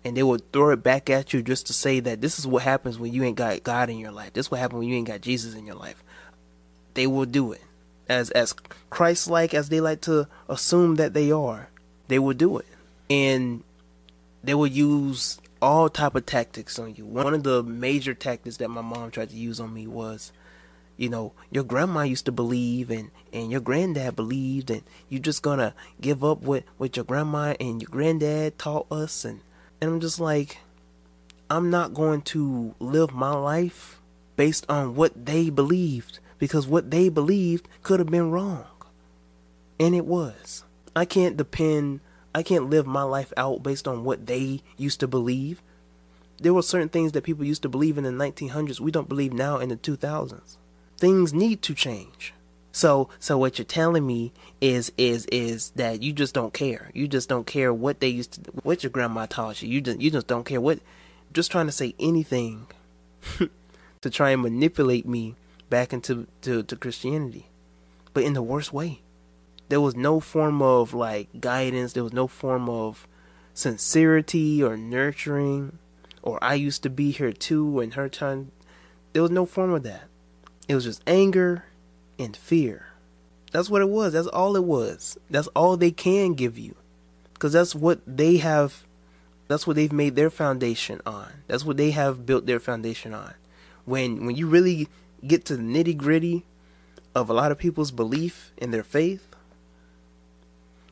and 0.03 0.17
they 0.17 0.23
would 0.23 0.51
throw 0.51 0.71
it 0.71 0.83
back 0.83 1.09
at 1.09 1.31
you 1.31 1.41
just 1.41 1.65
to 1.67 1.73
say 1.73 2.01
that 2.01 2.19
this 2.19 2.37
is 2.37 2.45
what 2.45 2.63
happens 2.63 2.99
when 2.99 3.13
you 3.13 3.23
ain't 3.23 3.37
got 3.37 3.63
God 3.63 3.89
in 3.89 3.97
your 3.97 4.11
life. 4.11 4.33
This 4.33 4.47
is 4.47 4.51
what 4.51 4.59
happens 4.59 4.79
when 4.79 4.89
you 4.89 4.95
ain't 4.97 5.07
got 5.07 5.21
Jesus 5.21 5.55
in 5.55 5.65
your 5.65 5.77
life. 5.77 6.03
They 6.95 7.07
will 7.07 7.23
do 7.23 7.53
it 7.53 7.61
as 8.09 8.29
as 8.31 8.53
Christ-like 8.89 9.53
as 9.53 9.69
they 9.69 9.79
like 9.79 10.01
to 10.01 10.27
assume 10.49 10.95
that 10.95 11.13
they 11.13 11.31
are. 11.31 11.69
They 12.09 12.19
will 12.19 12.33
do 12.33 12.57
it, 12.57 12.67
and 13.09 13.63
they 14.43 14.53
will 14.53 14.67
use 14.67 15.39
all 15.61 15.87
type 15.87 16.15
of 16.15 16.25
tactics 16.25 16.77
on 16.77 16.95
you. 16.95 17.05
One 17.05 17.33
of 17.33 17.43
the 17.43 17.63
major 17.63 18.13
tactics 18.13 18.57
that 18.57 18.67
my 18.67 18.81
mom 18.81 19.11
tried 19.11 19.29
to 19.29 19.37
use 19.37 19.61
on 19.61 19.73
me 19.73 19.87
was 19.87 20.33
you 20.97 21.09
know 21.09 21.33
your 21.51 21.63
grandma 21.63 22.01
used 22.01 22.25
to 22.25 22.31
believe 22.31 22.89
and 22.89 23.11
and 23.31 23.51
your 23.51 23.61
granddad 23.61 24.15
believed 24.15 24.69
and 24.69 24.83
you're 25.09 25.21
just 25.21 25.41
gonna 25.41 25.73
give 25.99 26.23
up 26.23 26.41
what 26.41 26.63
what 26.77 26.95
your 26.95 27.05
grandma 27.05 27.55
and 27.59 27.81
your 27.81 27.89
granddad 27.89 28.57
taught 28.57 28.85
us 28.91 29.25
and 29.25 29.41
and 29.81 29.89
i'm 29.91 29.99
just 29.99 30.19
like 30.19 30.59
i'm 31.49 31.69
not 31.69 31.93
going 31.93 32.21
to 32.21 32.75
live 32.79 33.13
my 33.13 33.33
life 33.33 33.99
based 34.35 34.65
on 34.69 34.95
what 34.95 35.25
they 35.25 35.49
believed 35.49 36.19
because 36.43 36.67
what 36.67 36.91
they 36.91 37.09
believed 37.09 37.67
could 37.83 37.99
have 37.99 38.09
been 38.09 38.31
wrong. 38.31 38.65
And 39.79 39.95
it 39.95 40.05
was. 40.05 40.63
I 40.95 41.05
can't 41.05 41.37
depend 41.37 42.01
i 42.35 42.41
can't 42.41 42.69
live 42.69 42.87
my 42.87 43.03
life 43.03 43.31
out 43.37 43.61
based 43.61 43.87
on 43.87 44.03
what 44.03 44.25
they 44.25 44.61
used 44.75 44.99
to 44.99 45.07
believe. 45.07 45.61
There 46.39 46.53
were 46.53 46.63
certain 46.63 46.89
things 46.89 47.11
that 47.11 47.23
people 47.23 47.45
used 47.45 47.61
to 47.61 47.69
believe 47.69 47.97
in 47.97 48.03
the 48.03 48.09
1900s 48.09 48.79
we 48.79 48.91
don't 48.91 49.07
believe 49.07 49.31
now 49.31 49.59
in 49.59 49.69
the 49.69 49.77
2000s 49.77 50.57
things 50.97 51.33
need 51.33 51.61
to 51.63 51.73
change. 51.73 52.33
So 52.71 53.09
so 53.19 53.37
what 53.37 53.57
you're 53.57 53.65
telling 53.65 54.05
me 54.07 54.33
is 54.59 54.91
is 54.97 55.25
is 55.27 55.71
that 55.71 56.01
you 56.01 56.11
just 56.11 56.33
don't 56.33 56.53
care. 56.53 56.89
You 56.93 57.07
just 57.07 57.29
don't 57.29 57.45
care 57.45 57.73
what 57.73 57.99
they 57.99 58.07
used 58.07 58.43
to 58.43 58.51
what 58.63 58.83
your 58.83 58.89
grandma 58.89 59.27
taught 59.27 59.61
you. 59.61 59.69
You 59.69 59.81
just 59.81 60.01
you 60.01 60.09
just 60.09 60.27
don't 60.27 60.45
care 60.45 60.59
what 60.59 60.79
just 61.31 61.51
trying 61.51 61.67
to 61.67 61.71
say 61.71 61.93
anything 61.99 62.67
to 64.01 64.09
try 64.09 64.31
and 64.31 64.41
manipulate 64.41 65.05
me 65.05 65.35
back 65.69 65.93
into 65.93 66.27
to, 66.41 66.63
to 66.63 66.75
Christianity. 66.75 67.47
But 68.13 68.23
in 68.23 68.33
the 68.33 68.41
worst 68.41 68.73
way. 68.73 69.01
There 69.69 69.81
was 69.81 69.95
no 69.95 70.19
form 70.19 70.61
of 70.61 70.93
like 70.93 71.39
guidance, 71.39 71.93
there 71.93 72.03
was 72.03 72.13
no 72.13 72.27
form 72.27 72.69
of 72.69 73.07
sincerity 73.53 74.61
or 74.61 74.77
nurturing 74.77 75.79
or 76.23 76.39
I 76.43 76.55
used 76.55 76.81
to 76.83 76.89
be 76.89 77.11
here 77.11 77.33
too 77.33 77.79
in 77.81 77.91
her 77.91 78.09
time. 78.09 78.51
There 79.11 79.21
was 79.21 79.31
no 79.31 79.45
form 79.45 79.73
of 79.73 79.83
that. 79.83 80.03
It 80.67 80.75
was 80.75 80.83
just 80.83 81.01
anger 81.05 81.65
and 82.17 82.35
fear. 82.35 82.87
That's 83.51 83.69
what 83.69 83.81
it 83.81 83.89
was. 83.89 84.13
That's 84.13 84.27
all 84.27 84.55
it 84.55 84.63
was. 84.63 85.17
That's 85.29 85.47
all 85.49 85.77
they 85.77 85.91
can 85.91 86.33
give 86.33 86.57
you. 86.57 86.75
Because 87.33 87.53
that's 87.53 87.75
what 87.75 87.99
they 88.07 88.37
have, 88.37 88.83
that's 89.47 89.67
what 89.67 89.75
they've 89.75 89.91
made 89.91 90.15
their 90.15 90.29
foundation 90.29 91.01
on. 91.05 91.27
That's 91.47 91.65
what 91.65 91.77
they 91.77 91.91
have 91.91 92.25
built 92.25 92.45
their 92.45 92.59
foundation 92.59 93.13
on. 93.13 93.33
When, 93.85 94.25
when 94.25 94.35
you 94.35 94.47
really 94.47 94.87
get 95.25 95.45
to 95.45 95.57
the 95.57 95.63
nitty 95.63 95.97
gritty 95.97 96.45
of 97.13 97.29
a 97.29 97.33
lot 97.33 97.51
of 97.51 97.57
people's 97.57 97.91
belief 97.91 98.51
in 98.57 98.71
their 98.71 98.83
faith, 98.83 99.27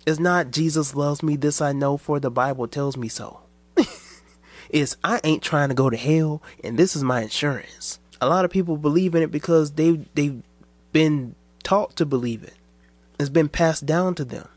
it's 0.06 0.20
not 0.20 0.52
Jesus 0.52 0.96
loves 0.96 1.24
me, 1.24 1.36
this 1.36 1.62
I 1.62 1.74
know, 1.74 1.98
for 1.98 2.20
the 2.20 2.32
Bible 2.32 2.68
tells 2.68 2.98
me 2.98 3.08
so. 3.08 3.40
it's 4.70 4.98
I 5.04 5.22
ain't 5.24 5.44
trying 5.44 5.70
to 5.70 5.76
go 5.76 5.90
to 5.90 5.98
hell, 5.98 6.42
and 6.64 6.78
this 6.78 6.96
is 6.96 7.04
my 7.04 7.22
insurance 7.22 8.00
a 8.22 8.28
lot 8.28 8.46
of 8.46 8.52
people 8.52 8.78
believe 8.78 9.16
in 9.16 9.24
it 9.24 9.32
because 9.32 9.72
they 9.72 9.92
they've 10.14 10.42
been 10.94 11.36
taught 11.64 11.96
to 11.98 12.06
believe 12.06 12.44
it. 12.44 12.54
It's 13.20 13.30
been 13.30 13.50
passed 13.50 13.86
down 13.86 14.16
to 14.16 14.24
them. 14.24 14.48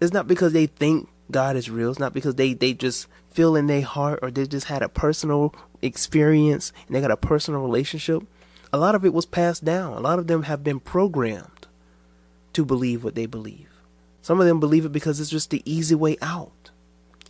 It's 0.00 0.12
not 0.12 0.26
because 0.26 0.52
they 0.52 0.66
think 0.66 1.08
God 1.30 1.56
is 1.56 1.70
real. 1.70 1.90
It's 1.90 1.98
not 1.98 2.12
because 2.12 2.34
they 2.34 2.52
they 2.52 2.74
just 2.74 3.06
feel 3.30 3.56
in 3.56 3.68
their 3.68 3.82
heart 3.82 4.18
or 4.22 4.30
they 4.30 4.46
just 4.46 4.66
had 4.66 4.82
a 4.82 4.88
personal 4.88 5.54
experience 5.80 6.72
and 6.86 6.94
they 6.94 7.00
got 7.00 7.10
a 7.10 7.16
personal 7.16 7.62
relationship. 7.62 8.22
A 8.72 8.78
lot 8.78 8.94
of 8.94 9.04
it 9.04 9.14
was 9.14 9.26
passed 9.26 9.64
down. 9.64 9.92
A 9.92 10.00
lot 10.00 10.18
of 10.18 10.26
them 10.26 10.42
have 10.44 10.64
been 10.64 10.80
programmed 10.80 11.66
to 12.52 12.64
believe 12.64 13.04
what 13.04 13.14
they 13.14 13.26
believe. 13.26 13.68
Some 14.22 14.40
of 14.40 14.46
them 14.46 14.58
believe 14.58 14.84
it 14.84 14.92
because 14.92 15.20
it's 15.20 15.30
just 15.30 15.50
the 15.50 15.62
easy 15.64 15.94
way 15.94 16.16
out. 16.20 16.70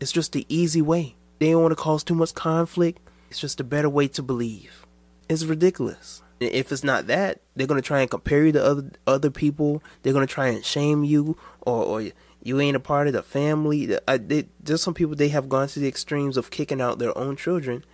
It's 0.00 0.12
just 0.12 0.32
the 0.32 0.46
easy 0.48 0.80
way. 0.80 1.16
They 1.38 1.50
don't 1.50 1.62
want 1.62 1.72
to 1.72 1.76
cause 1.76 2.04
too 2.04 2.14
much 2.14 2.34
conflict. 2.34 3.00
It's 3.30 3.40
just 3.40 3.60
a 3.60 3.64
better 3.64 3.90
way 3.90 4.08
to 4.08 4.22
believe. 4.22 4.83
It's 5.28 5.44
ridiculous. 5.44 6.22
If 6.40 6.72
it's 6.72 6.84
not 6.84 7.06
that, 7.06 7.40
they're 7.54 7.66
gonna 7.66 7.82
try 7.82 8.00
and 8.00 8.10
compare 8.10 8.44
you 8.44 8.52
to 8.52 8.64
other 8.64 8.90
other 9.06 9.30
people. 9.30 9.82
They're 10.02 10.12
gonna 10.12 10.26
try 10.26 10.48
and 10.48 10.64
shame 10.64 11.04
you, 11.04 11.38
or, 11.62 11.84
or 11.84 12.10
you 12.42 12.60
ain't 12.60 12.76
a 12.76 12.80
part 12.80 13.06
of 13.06 13.12
the 13.14 13.22
family. 13.22 13.96
I, 14.06 14.18
they, 14.18 14.46
there's 14.60 14.82
some 14.82 14.94
people 14.94 15.14
they 15.14 15.28
have 15.28 15.48
gone 15.48 15.68
to 15.68 15.80
the 15.80 15.88
extremes 15.88 16.36
of 16.36 16.50
kicking 16.50 16.80
out 16.80 16.98
their 16.98 17.16
own 17.16 17.36
children 17.36 17.84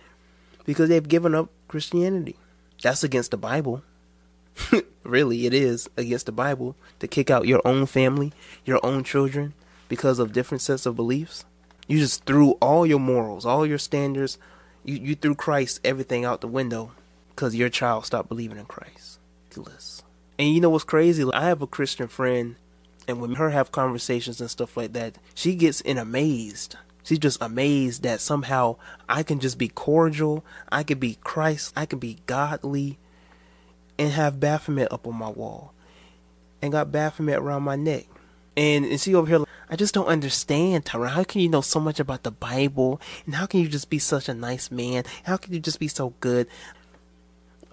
because 0.65 0.89
they've 0.89 1.07
given 1.07 1.35
up 1.35 1.49
Christianity. 1.67 2.35
That's 2.81 3.03
against 3.03 3.31
the 3.31 3.37
Bible. 3.37 3.83
really, 5.03 5.45
it 5.45 5.53
is 5.53 5.89
against 5.95 6.25
the 6.25 6.31
Bible 6.31 6.75
to 6.99 7.07
kick 7.07 7.29
out 7.29 7.47
your 7.47 7.61
own 7.63 7.85
family, 7.85 8.33
your 8.65 8.79
own 8.83 9.03
children, 9.03 9.53
because 9.87 10.19
of 10.19 10.33
different 10.33 10.61
sets 10.61 10.85
of 10.85 10.95
beliefs. 10.95 11.45
You 11.87 11.99
just 11.99 12.25
threw 12.25 12.51
all 12.53 12.85
your 12.85 12.99
morals, 12.99 13.45
all 13.45 13.65
your 13.65 13.77
standards. 13.77 14.37
You 14.83 14.95
you 14.95 15.15
threw 15.15 15.35
Christ 15.35 15.79
everything 15.85 16.25
out 16.25 16.41
the 16.41 16.47
window 16.47 16.91
because 17.35 17.55
your 17.55 17.69
child 17.69 18.05
stopped 18.05 18.29
believing 18.29 18.57
in 18.57 18.65
Christ. 18.65 19.19
And 20.37 20.53
you 20.53 20.61
know 20.61 20.69
what's 20.69 20.83
crazy? 20.83 21.25
I 21.33 21.45
have 21.45 21.61
a 21.61 21.67
Christian 21.67 22.07
friend, 22.07 22.55
and 23.07 23.21
when 23.21 23.35
her 23.35 23.49
have 23.49 23.71
conversations 23.71 24.39
and 24.41 24.49
stuff 24.49 24.77
like 24.77 24.93
that, 24.93 25.17
she 25.35 25.55
gets 25.55 25.81
in 25.81 25.97
amazed. 25.97 26.75
She's 27.03 27.19
just 27.19 27.41
amazed 27.41 28.03
that 28.03 28.21
somehow 28.21 28.77
I 29.09 29.23
can 29.23 29.39
just 29.39 29.57
be 29.57 29.67
cordial, 29.67 30.45
I 30.71 30.83
can 30.83 30.99
be 30.99 31.17
Christ, 31.23 31.73
I 31.75 31.85
can 31.85 31.99
be 31.99 32.19
godly, 32.25 32.97
and 33.97 34.11
have 34.11 34.39
Baphomet 34.39 34.91
up 34.91 35.07
on 35.07 35.15
my 35.15 35.29
wall, 35.29 35.73
and 36.61 36.71
got 36.71 36.91
Baphomet 36.91 37.39
around 37.39 37.63
my 37.63 37.75
neck. 37.75 38.05
And, 38.55 38.85
and 38.85 38.99
she 38.99 39.15
over 39.15 39.27
here, 39.27 39.45
I 39.69 39.75
just 39.77 39.93
don't 39.93 40.07
understand, 40.07 40.85
Tyra. 40.85 41.09
How 41.09 41.23
can 41.23 41.41
you 41.41 41.49
know 41.49 41.61
so 41.61 41.79
much 41.79 41.99
about 41.99 42.23
the 42.23 42.31
Bible? 42.31 42.99
And 43.25 43.35
how 43.35 43.45
can 43.45 43.61
you 43.61 43.69
just 43.69 43.89
be 43.89 43.99
such 43.99 44.27
a 44.27 44.33
nice 44.33 44.69
man? 44.69 45.05
How 45.23 45.37
can 45.37 45.53
you 45.53 45.59
just 45.59 45.79
be 45.79 45.87
so 45.87 46.13
good? 46.19 46.47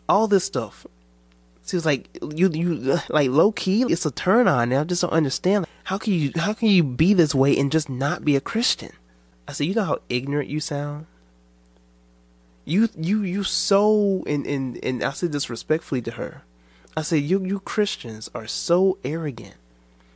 All 0.08 0.26
this 0.28 0.44
stuff. 0.44 0.86
She 1.66 1.76
was 1.76 1.84
like, 1.84 2.08
you, 2.34 2.48
you, 2.48 2.98
like 3.10 3.28
low 3.28 3.52
key, 3.52 3.82
it's 3.82 4.06
a 4.06 4.10
turn 4.10 4.48
on. 4.48 4.70
Now 4.70 4.80
I 4.80 4.84
just 4.84 5.02
don't 5.02 5.12
understand. 5.12 5.66
How 5.84 5.98
can 5.98 6.14
you, 6.14 6.32
how 6.34 6.54
can 6.54 6.68
you 6.68 6.82
be 6.82 7.12
this 7.12 7.34
way 7.34 7.58
and 7.58 7.70
just 7.70 7.90
not 7.90 8.24
be 8.24 8.36
a 8.36 8.40
Christian? 8.40 8.92
I 9.46 9.52
said, 9.52 9.66
you 9.66 9.74
know 9.74 9.84
how 9.84 9.98
ignorant 10.08 10.48
you 10.48 10.60
sound. 10.60 11.06
You, 12.64 12.88
you, 12.96 13.22
you 13.22 13.44
so, 13.44 14.22
and 14.26 14.46
and 14.46 14.82
and 14.84 15.02
I 15.02 15.12
said 15.12 15.32
this 15.32 15.48
respectfully 15.48 16.02
to 16.02 16.12
her. 16.12 16.42
I 16.96 17.02
said, 17.02 17.22
you 17.22 17.42
you 17.42 17.60
Christians 17.60 18.30
are 18.34 18.46
so 18.46 18.98
arrogant. 19.04 19.54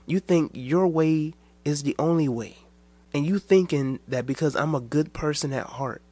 You 0.07 0.21
think 0.21 0.51
your 0.53 0.87
way 0.87 1.33
is 1.65 1.83
the 1.83 1.97
only 1.99 2.29
way. 2.29 2.59
And 3.15 3.25
you 3.27 3.39
thinking 3.39 4.01
that 4.09 4.27
because 4.27 4.57
I'm 4.57 4.75
a 4.75 4.81
good 4.81 5.13
person 5.13 5.53
at 5.53 5.67
heart 5.67 6.03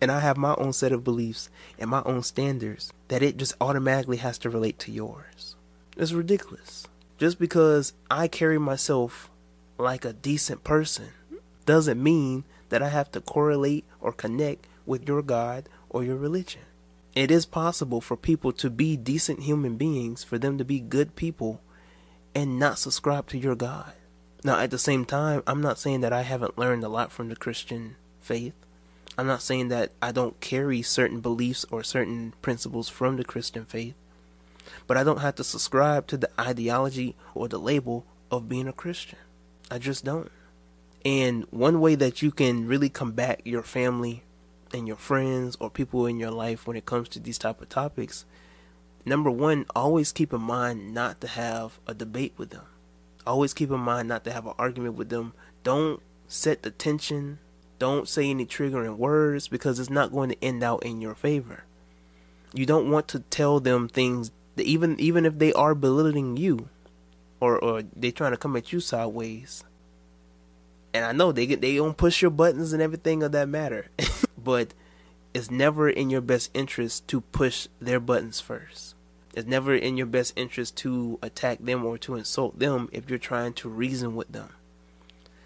and 0.00 0.10
I 0.10 0.20
have 0.20 0.36
my 0.36 0.54
own 0.56 0.72
set 0.72 0.92
of 0.92 1.04
beliefs 1.04 1.50
and 1.78 1.90
my 1.90 2.02
own 2.04 2.22
standards 2.22 2.92
that 3.08 3.22
it 3.22 3.36
just 3.36 3.54
automatically 3.60 4.18
has 4.18 4.38
to 4.38 4.50
relate 4.50 4.78
to 4.80 4.92
yours. 4.92 5.56
It's 5.96 6.12
ridiculous. 6.12 6.86
Just 7.18 7.38
because 7.38 7.92
I 8.10 8.28
carry 8.28 8.58
myself 8.58 9.30
like 9.78 10.04
a 10.04 10.12
decent 10.12 10.64
person 10.64 11.08
doesn't 11.66 12.02
mean 12.02 12.44
that 12.68 12.82
I 12.82 12.88
have 12.88 13.10
to 13.12 13.20
correlate 13.20 13.84
or 14.00 14.12
connect 14.12 14.66
with 14.86 15.06
your 15.06 15.22
God 15.22 15.68
or 15.88 16.02
your 16.02 16.16
religion. 16.16 16.62
It 17.14 17.30
is 17.30 17.44
possible 17.44 18.00
for 18.00 18.16
people 18.16 18.52
to 18.52 18.70
be 18.70 18.96
decent 18.96 19.42
human 19.42 19.76
beings, 19.76 20.24
for 20.24 20.38
them 20.38 20.56
to 20.56 20.64
be 20.64 20.80
good 20.80 21.14
people, 21.14 21.60
and 22.34 22.58
not 22.58 22.78
subscribe 22.78 23.28
to 23.28 23.38
your 23.38 23.54
God. 23.54 23.92
Now, 24.42 24.58
at 24.58 24.70
the 24.70 24.78
same 24.78 25.04
time, 25.04 25.42
I'm 25.46 25.60
not 25.60 25.78
saying 25.78 26.00
that 26.00 26.12
I 26.12 26.22
haven't 26.22 26.58
learned 26.58 26.82
a 26.82 26.88
lot 26.88 27.12
from 27.12 27.28
the 27.28 27.36
Christian 27.36 27.96
faith. 28.20 28.54
I'm 29.18 29.26
not 29.26 29.42
saying 29.42 29.68
that 29.68 29.92
I 30.00 30.12
don't 30.12 30.40
carry 30.40 30.82
certain 30.82 31.20
beliefs 31.20 31.66
or 31.70 31.82
certain 31.82 32.32
principles 32.42 32.88
from 32.88 33.16
the 33.16 33.24
Christian 33.24 33.64
faith. 33.64 33.94
But 34.86 34.96
I 34.96 35.04
don't 35.04 35.20
have 35.20 35.34
to 35.36 35.44
subscribe 35.44 36.06
to 36.08 36.16
the 36.16 36.30
ideology 36.40 37.16
or 37.34 37.48
the 37.48 37.58
label 37.58 38.06
of 38.30 38.48
being 38.48 38.68
a 38.68 38.72
Christian. 38.72 39.18
I 39.70 39.78
just 39.78 40.04
don't. 40.04 40.30
And 41.04 41.44
one 41.50 41.80
way 41.80 41.94
that 41.96 42.22
you 42.22 42.30
can 42.30 42.66
really 42.66 42.88
combat 42.88 43.40
your 43.44 43.62
family 43.62 44.22
and 44.74 44.86
your 44.86 44.96
friends 44.96 45.56
or 45.60 45.70
people 45.70 46.06
in 46.06 46.18
your 46.18 46.30
life 46.30 46.66
when 46.66 46.76
it 46.76 46.86
comes 46.86 47.08
to 47.10 47.20
these 47.20 47.38
type 47.38 47.60
of 47.60 47.68
topics 47.68 48.24
number 49.04 49.30
one 49.30 49.66
always 49.74 50.12
keep 50.12 50.32
in 50.32 50.40
mind 50.40 50.94
not 50.94 51.20
to 51.20 51.26
have 51.26 51.78
a 51.86 51.94
debate 51.94 52.32
with 52.36 52.50
them 52.50 52.64
always 53.26 53.52
keep 53.52 53.70
in 53.70 53.80
mind 53.80 54.08
not 54.08 54.24
to 54.24 54.32
have 54.32 54.46
an 54.46 54.54
argument 54.58 54.94
with 54.94 55.08
them 55.08 55.32
don't 55.62 56.00
set 56.28 56.62
the 56.62 56.70
tension 56.70 57.38
don't 57.82 58.08
say 58.08 58.30
any 58.30 58.46
triggering 58.46 58.96
words 58.96 59.48
because 59.48 59.80
it's 59.80 59.90
not 59.90 60.12
going 60.12 60.30
to 60.30 60.44
end 60.44 60.62
out 60.62 60.82
in 60.84 61.00
your 61.00 61.14
favor 61.14 61.64
you 62.52 62.64
don't 62.64 62.90
want 62.90 63.08
to 63.08 63.18
tell 63.18 63.58
them 63.58 63.88
things 63.88 64.30
even 64.56 64.98
even 65.00 65.26
if 65.26 65.38
they 65.38 65.52
are 65.54 65.74
belittling 65.74 66.36
you 66.36 66.68
or 67.40 67.58
or 67.58 67.82
they 67.96 68.10
trying 68.10 68.30
to 68.30 68.36
come 68.36 68.56
at 68.56 68.72
you 68.72 68.80
sideways 68.80 69.64
and 70.94 71.04
I 71.04 71.12
know 71.12 71.32
they 71.32 71.46
get 71.46 71.60
they 71.60 71.76
don't 71.76 71.96
push 71.96 72.22
your 72.22 72.30
buttons 72.30 72.72
and 72.72 72.82
everything 72.82 73.22
of 73.22 73.32
that 73.32 73.48
matter. 73.48 73.86
but 74.38 74.74
it's 75.34 75.50
never 75.50 75.88
in 75.88 76.10
your 76.10 76.20
best 76.20 76.50
interest 76.52 77.08
to 77.08 77.20
push 77.20 77.68
their 77.80 78.00
buttons 78.00 78.40
first. 78.40 78.94
It's 79.34 79.48
never 79.48 79.74
in 79.74 79.96
your 79.96 80.06
best 80.06 80.34
interest 80.36 80.76
to 80.78 81.18
attack 81.22 81.58
them 81.60 81.86
or 81.86 81.96
to 81.98 82.16
insult 82.16 82.58
them 82.58 82.90
if 82.92 83.08
you're 83.08 83.18
trying 83.18 83.54
to 83.54 83.68
reason 83.68 84.14
with 84.14 84.32
them. 84.32 84.50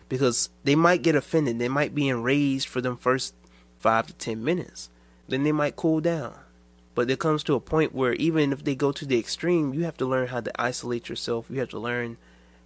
Because 0.08 0.50
they 0.64 0.74
might 0.74 1.02
get 1.02 1.16
offended, 1.16 1.58
they 1.58 1.68
might 1.68 1.94
be 1.94 2.08
enraged 2.08 2.68
for 2.68 2.80
them 2.80 2.96
first 2.96 3.34
five 3.78 4.06
to 4.06 4.12
ten 4.14 4.44
minutes. 4.44 4.88
Then 5.28 5.42
they 5.42 5.52
might 5.52 5.76
cool 5.76 6.00
down. 6.00 6.34
But 6.94 7.08
there 7.08 7.16
comes 7.16 7.44
to 7.44 7.54
a 7.54 7.60
point 7.60 7.94
where 7.94 8.14
even 8.14 8.52
if 8.52 8.64
they 8.64 8.74
go 8.74 8.92
to 8.92 9.04
the 9.04 9.18
extreme, 9.18 9.74
you 9.74 9.84
have 9.84 9.96
to 9.98 10.06
learn 10.06 10.28
how 10.28 10.40
to 10.40 10.60
isolate 10.60 11.08
yourself. 11.08 11.46
You 11.50 11.60
have 11.60 11.68
to 11.70 11.78
learn 11.78 12.16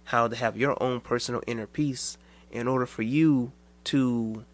how 0.05 0.27
to 0.27 0.35
have 0.35 0.55
your 0.55 0.81
own 0.81 1.01
personal 1.01 1.43
inner 1.47 1.67
peace 1.67 2.17
in 2.51 2.67
order 2.67 2.85
for 2.85 3.01
you 3.01 3.51
to 3.85 4.45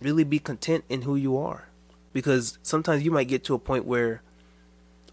really 0.00 0.24
be 0.24 0.38
content 0.38 0.84
in 0.88 1.02
who 1.02 1.16
you 1.16 1.36
are. 1.36 1.68
Because 2.12 2.58
sometimes 2.62 3.02
you 3.04 3.10
might 3.10 3.28
get 3.28 3.44
to 3.44 3.54
a 3.54 3.58
point 3.58 3.84
where 3.84 4.22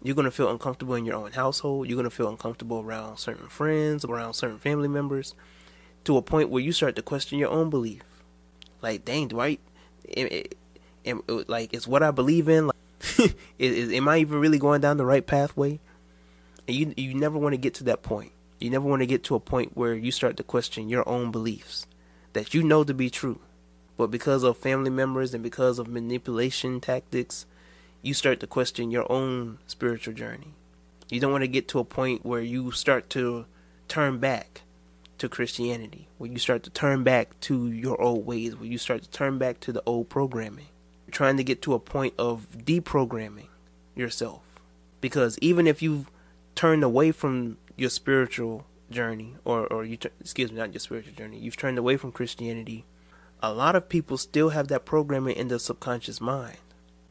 you're 0.02 0.14
going 0.14 0.24
to 0.24 0.30
feel 0.30 0.50
uncomfortable 0.50 0.94
in 0.94 1.04
your 1.04 1.16
own 1.16 1.32
household, 1.32 1.88
you're 1.88 1.96
going 1.96 2.08
to 2.08 2.14
feel 2.14 2.28
uncomfortable 2.28 2.80
around 2.80 3.18
certain 3.18 3.48
friends, 3.48 4.04
around 4.04 4.34
certain 4.34 4.58
family 4.58 4.88
members, 4.88 5.34
to 6.08 6.16
a 6.16 6.22
point 6.22 6.48
where 6.48 6.62
you 6.62 6.72
start 6.72 6.96
to 6.96 7.02
question 7.02 7.38
your 7.38 7.50
own 7.50 7.68
belief. 7.68 8.00
Like, 8.80 9.04
dang, 9.04 9.28
do 9.28 9.40
I, 9.40 9.58
am, 10.16 10.46
am, 11.04 11.22
like, 11.48 11.74
is 11.74 11.86
what 11.86 12.02
I 12.02 12.12
believe 12.12 12.48
in, 12.48 12.68
like, 12.68 13.36
is, 13.58 13.92
am 13.92 14.08
I 14.08 14.16
even 14.16 14.40
really 14.40 14.58
going 14.58 14.80
down 14.80 14.96
the 14.96 15.04
right 15.04 15.26
pathway? 15.26 15.80
And 16.66 16.74
you, 16.74 16.94
you 16.96 17.12
never 17.12 17.36
want 17.36 17.52
to 17.52 17.58
get 17.58 17.74
to 17.74 17.84
that 17.84 18.02
point. 18.02 18.32
You 18.58 18.70
never 18.70 18.88
want 18.88 19.00
to 19.00 19.06
get 19.06 19.22
to 19.24 19.34
a 19.34 19.40
point 19.40 19.76
where 19.76 19.92
you 19.92 20.10
start 20.10 20.38
to 20.38 20.42
question 20.42 20.88
your 20.88 21.06
own 21.06 21.30
beliefs 21.30 21.86
that 22.32 22.54
you 22.54 22.62
know 22.62 22.84
to 22.84 22.94
be 22.94 23.10
true. 23.10 23.40
But 23.98 24.10
because 24.10 24.44
of 24.44 24.56
family 24.56 24.90
members 24.90 25.34
and 25.34 25.42
because 25.42 25.78
of 25.78 25.88
manipulation 25.88 26.80
tactics, 26.80 27.44
you 28.00 28.14
start 28.14 28.40
to 28.40 28.46
question 28.46 28.90
your 28.90 29.12
own 29.12 29.58
spiritual 29.66 30.14
journey. 30.14 30.54
You 31.10 31.20
don't 31.20 31.32
want 31.32 31.44
to 31.44 31.48
get 31.48 31.68
to 31.68 31.80
a 31.80 31.84
point 31.84 32.24
where 32.24 32.40
you 32.40 32.70
start 32.70 33.10
to 33.10 33.44
turn 33.88 34.16
back 34.16 34.62
to 35.18 35.28
Christianity, 35.28 36.08
where 36.18 36.30
you 36.30 36.38
start 36.38 36.62
to 36.64 36.70
turn 36.70 37.02
back 37.02 37.38
to 37.40 37.70
your 37.70 38.00
old 38.00 38.26
ways, 38.26 38.56
where 38.56 38.68
you 38.68 38.78
start 38.78 39.02
to 39.02 39.10
turn 39.10 39.38
back 39.38 39.60
to 39.60 39.72
the 39.72 39.82
old 39.86 40.08
programming. 40.08 40.66
You're 41.06 41.12
trying 41.12 41.36
to 41.36 41.44
get 41.44 41.62
to 41.62 41.74
a 41.74 41.78
point 41.78 42.14
of 42.18 42.46
deprogramming 42.56 43.48
yourself. 43.94 44.42
Because 45.00 45.38
even 45.40 45.66
if 45.66 45.82
you've 45.82 46.10
turned 46.54 46.82
away 46.82 47.12
from 47.12 47.56
your 47.76 47.90
spiritual 47.90 48.66
journey, 48.90 49.36
or 49.44 49.66
or 49.66 49.84
you 49.84 49.98
excuse 50.20 50.50
me, 50.50 50.58
not 50.58 50.72
your 50.72 50.80
spiritual 50.80 51.14
journey. 51.14 51.38
You've 51.38 51.56
turned 51.56 51.78
away 51.78 51.96
from 51.96 52.12
Christianity. 52.12 52.84
A 53.40 53.52
lot 53.52 53.76
of 53.76 53.88
people 53.88 54.16
still 54.16 54.50
have 54.50 54.68
that 54.68 54.84
programming 54.84 55.36
in 55.36 55.48
their 55.48 55.58
subconscious 55.58 56.20
mind, 56.20 56.58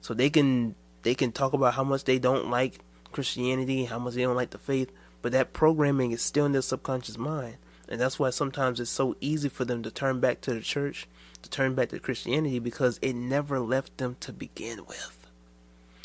so 0.01 0.13
they 0.13 0.29
can 0.29 0.75
they 1.03 1.15
can 1.15 1.31
talk 1.31 1.53
about 1.53 1.75
how 1.75 1.83
much 1.83 2.03
they 2.03 2.19
don't 2.19 2.49
like 2.49 2.79
Christianity, 3.11 3.85
how 3.85 3.99
much 3.99 4.15
they 4.15 4.23
don't 4.23 4.35
like 4.35 4.49
the 4.49 4.57
faith, 4.57 4.91
but 5.21 5.31
that 5.31 5.53
programming 5.53 6.11
is 6.11 6.21
still 6.21 6.45
in 6.45 6.51
their 6.51 6.61
subconscious 6.61 7.17
mind, 7.17 7.57
and 7.87 7.99
that's 7.99 8.19
why 8.19 8.29
sometimes 8.29 8.79
it's 8.79 8.89
so 8.89 9.15
easy 9.21 9.49
for 9.49 9.65
them 9.65 9.83
to 9.83 9.91
turn 9.91 10.19
back 10.19 10.41
to 10.41 10.53
the 10.53 10.61
church, 10.61 11.07
to 11.41 11.49
turn 11.49 11.75
back 11.75 11.89
to 11.89 11.99
Christianity 11.99 12.59
because 12.59 12.99
it 13.01 13.13
never 13.13 13.59
left 13.59 13.97
them 13.97 14.17
to 14.21 14.33
begin 14.33 14.85
with. 14.87 15.27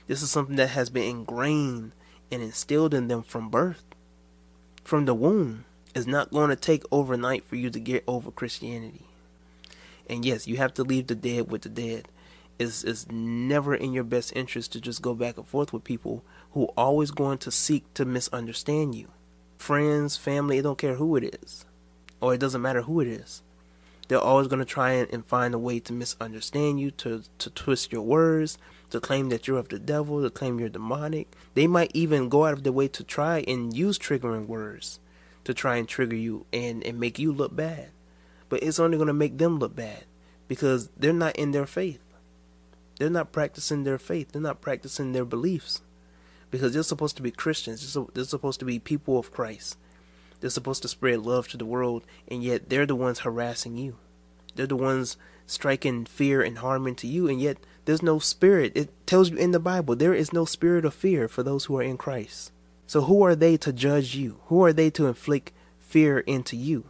This 0.07 0.23
is 0.23 0.31
something 0.31 0.57
that 0.57 0.71
has 0.71 0.91
been 0.91 1.09
ingrained 1.09 1.93
and 2.31 2.43
instilled 2.43 2.95
in 2.95 3.09
them 3.09 3.23
from 3.23 3.49
birth 3.49 3.83
from 4.85 5.05
the 5.05 5.15
womb 5.15 5.65
It's 5.95 6.07
not 6.07 6.31
going 6.31 6.51
to 6.51 6.57
take 6.57 6.85
overnight 6.91 7.45
for 7.45 7.57
you 7.57 7.71
to 7.71 7.79
get 7.79 8.05
over 8.07 8.31
Christianity. 8.31 9.07
And 10.09 10.25
yes, 10.25 10.47
you 10.47 10.57
have 10.57 10.75
to 10.75 10.83
leave 10.83 11.07
the 11.07 11.15
dead 11.15 11.51
with 11.51 11.63
the 11.63 11.69
dead. 11.69 12.09
It's, 12.59 12.83
it's 12.83 13.07
never 13.11 13.75
in 13.75 13.93
your 13.93 14.05
best 14.05 14.35
interest 14.35 14.73
to 14.73 14.81
just 14.81 15.03
go 15.03 15.15
back 15.15 15.37
and 15.37 15.47
forth 15.47 15.73
with 15.73 15.85
people 15.85 16.25
who 16.53 16.65
are 16.65 16.75
always 16.77 17.11
going 17.11 17.39
to 17.39 17.51
seek 17.51 17.93
to 17.95 18.05
misunderstand 18.05 18.95
you. 18.95 19.09
Friends, 19.59 20.17
family, 20.17 20.59
it 20.59 20.63
don't 20.63 20.79
care 20.79 20.95
who 20.95 21.17
it 21.17 21.39
is. 21.43 21.65
Or 22.23 22.33
it 22.33 22.41
doesn't 22.41 22.63
matter 22.63 22.81
who 22.81 23.01
it 23.01 23.09
is. 23.09 23.43
They're 24.09 24.19
always 24.19 24.49
going 24.49 24.61
to 24.61 24.65
try 24.65 24.93
and, 24.93 25.13
and 25.13 25.27
find 25.27 25.53
a 25.53 25.59
way 25.59 25.79
to 25.81 25.93
misunderstand 25.93 26.81
you, 26.81 26.91
to, 26.93 27.25
to 27.39 27.51
twist 27.51 27.93
your 27.93 28.03
words, 28.03 28.57
to 28.91 29.01
claim 29.01 29.29
that 29.29 29.47
you're 29.47 29.59
of 29.59 29.69
the 29.69 29.79
devil, 29.79 30.23
to 30.23 30.31
claim 30.31 30.59
you're 30.59 30.71
demonic. 30.71 31.29
They 31.53 31.67
might 31.67 31.91
even 31.93 32.31
go 32.31 32.47
out 32.47 32.55
of 32.55 32.63
their 32.63 32.73
way 32.73 32.89
to 32.89 33.05
try 33.05 33.45
and 33.47 33.77
use 33.77 33.99
triggering 33.99 34.47
words 34.47 34.99
to 35.45 35.55
try 35.55 35.77
and 35.77 35.89
trigger 35.89 36.17
you 36.17 36.47
and, 36.53 36.85
and 36.85 37.01
make 37.01 37.19
you 37.19 37.33
look 37.33 37.55
bad. 37.55 37.91
But 38.49 38.63
it's 38.63 38.79
only 38.79 38.97
going 38.97 39.09
to 39.09 39.13
make 39.13 39.39
them 39.39 39.59
look 39.59 39.75
bad 39.75 40.05
because 40.49 40.89
they're 40.97 41.13
not 41.13 41.37
in 41.37 41.53
their 41.53 41.67
faith. 41.67 42.01
They're 42.99 43.11
not 43.11 43.33
practicing 43.33 43.85
their 43.85 43.99
faith. 43.99 44.33
They're 44.33 44.43
not 44.43 44.61
practicing 44.61 45.13
their 45.13 45.25
beliefs 45.25 45.81
because 46.51 46.75
they're 46.75 46.83
supposed 46.83 47.17
to 47.17 47.23
be 47.23 47.31
Christians. 47.31 47.97
They're 48.15 48.25
supposed 48.25 48.61
to 48.61 48.67
be 48.67 48.79
people 48.79 49.19
of 49.19 49.33
Christ. 49.33 49.77
They're 50.43 50.51
supposed 50.51 50.83
to 50.83 50.89
spread 50.89 51.21
love 51.21 51.47
to 51.49 51.57
the 51.57 51.65
world, 51.65 52.05
and 52.27 52.43
yet 52.43 52.69
they're 52.69 52.85
the 52.85 52.97
ones 52.97 53.21
harassing 53.21 53.77
you. 53.77 53.99
They're 54.57 54.67
the 54.67 54.75
ones 54.75 55.17
striking 55.47 56.05
fear 56.05 56.43
and 56.43 56.59
harm 56.59 56.89
into 56.89 57.07
you, 57.07 57.29
and 57.29 57.41
yet 57.41 57.59
there's 57.85 58.03
no 58.03 58.19
spirit. 58.19 58.73
It 58.75 58.91
tells 59.07 59.31
you 59.31 59.37
in 59.37 59.53
the 59.53 59.61
Bible 59.61 59.95
there 59.95 60.13
is 60.13 60.33
no 60.33 60.45
spirit 60.45 60.85
of 60.85 60.95
fear 60.95 61.29
for 61.29 61.45
those 61.45 61.67
who 61.67 61.79
are 61.79 61.83
in 61.83 61.97
Christ. 61.97 62.51
So 62.89 63.03
who 63.03 63.23
are 63.23 63.37
they 63.37 63.57
to 63.59 63.73
judge 63.73 64.17
you? 64.17 64.41
Who 64.47 64.65
are 64.65 64.73
they 64.73 64.91
to 64.91 65.07
inflict 65.07 65.53
fear 65.79 66.19
into 66.19 66.57
you? 66.57 66.87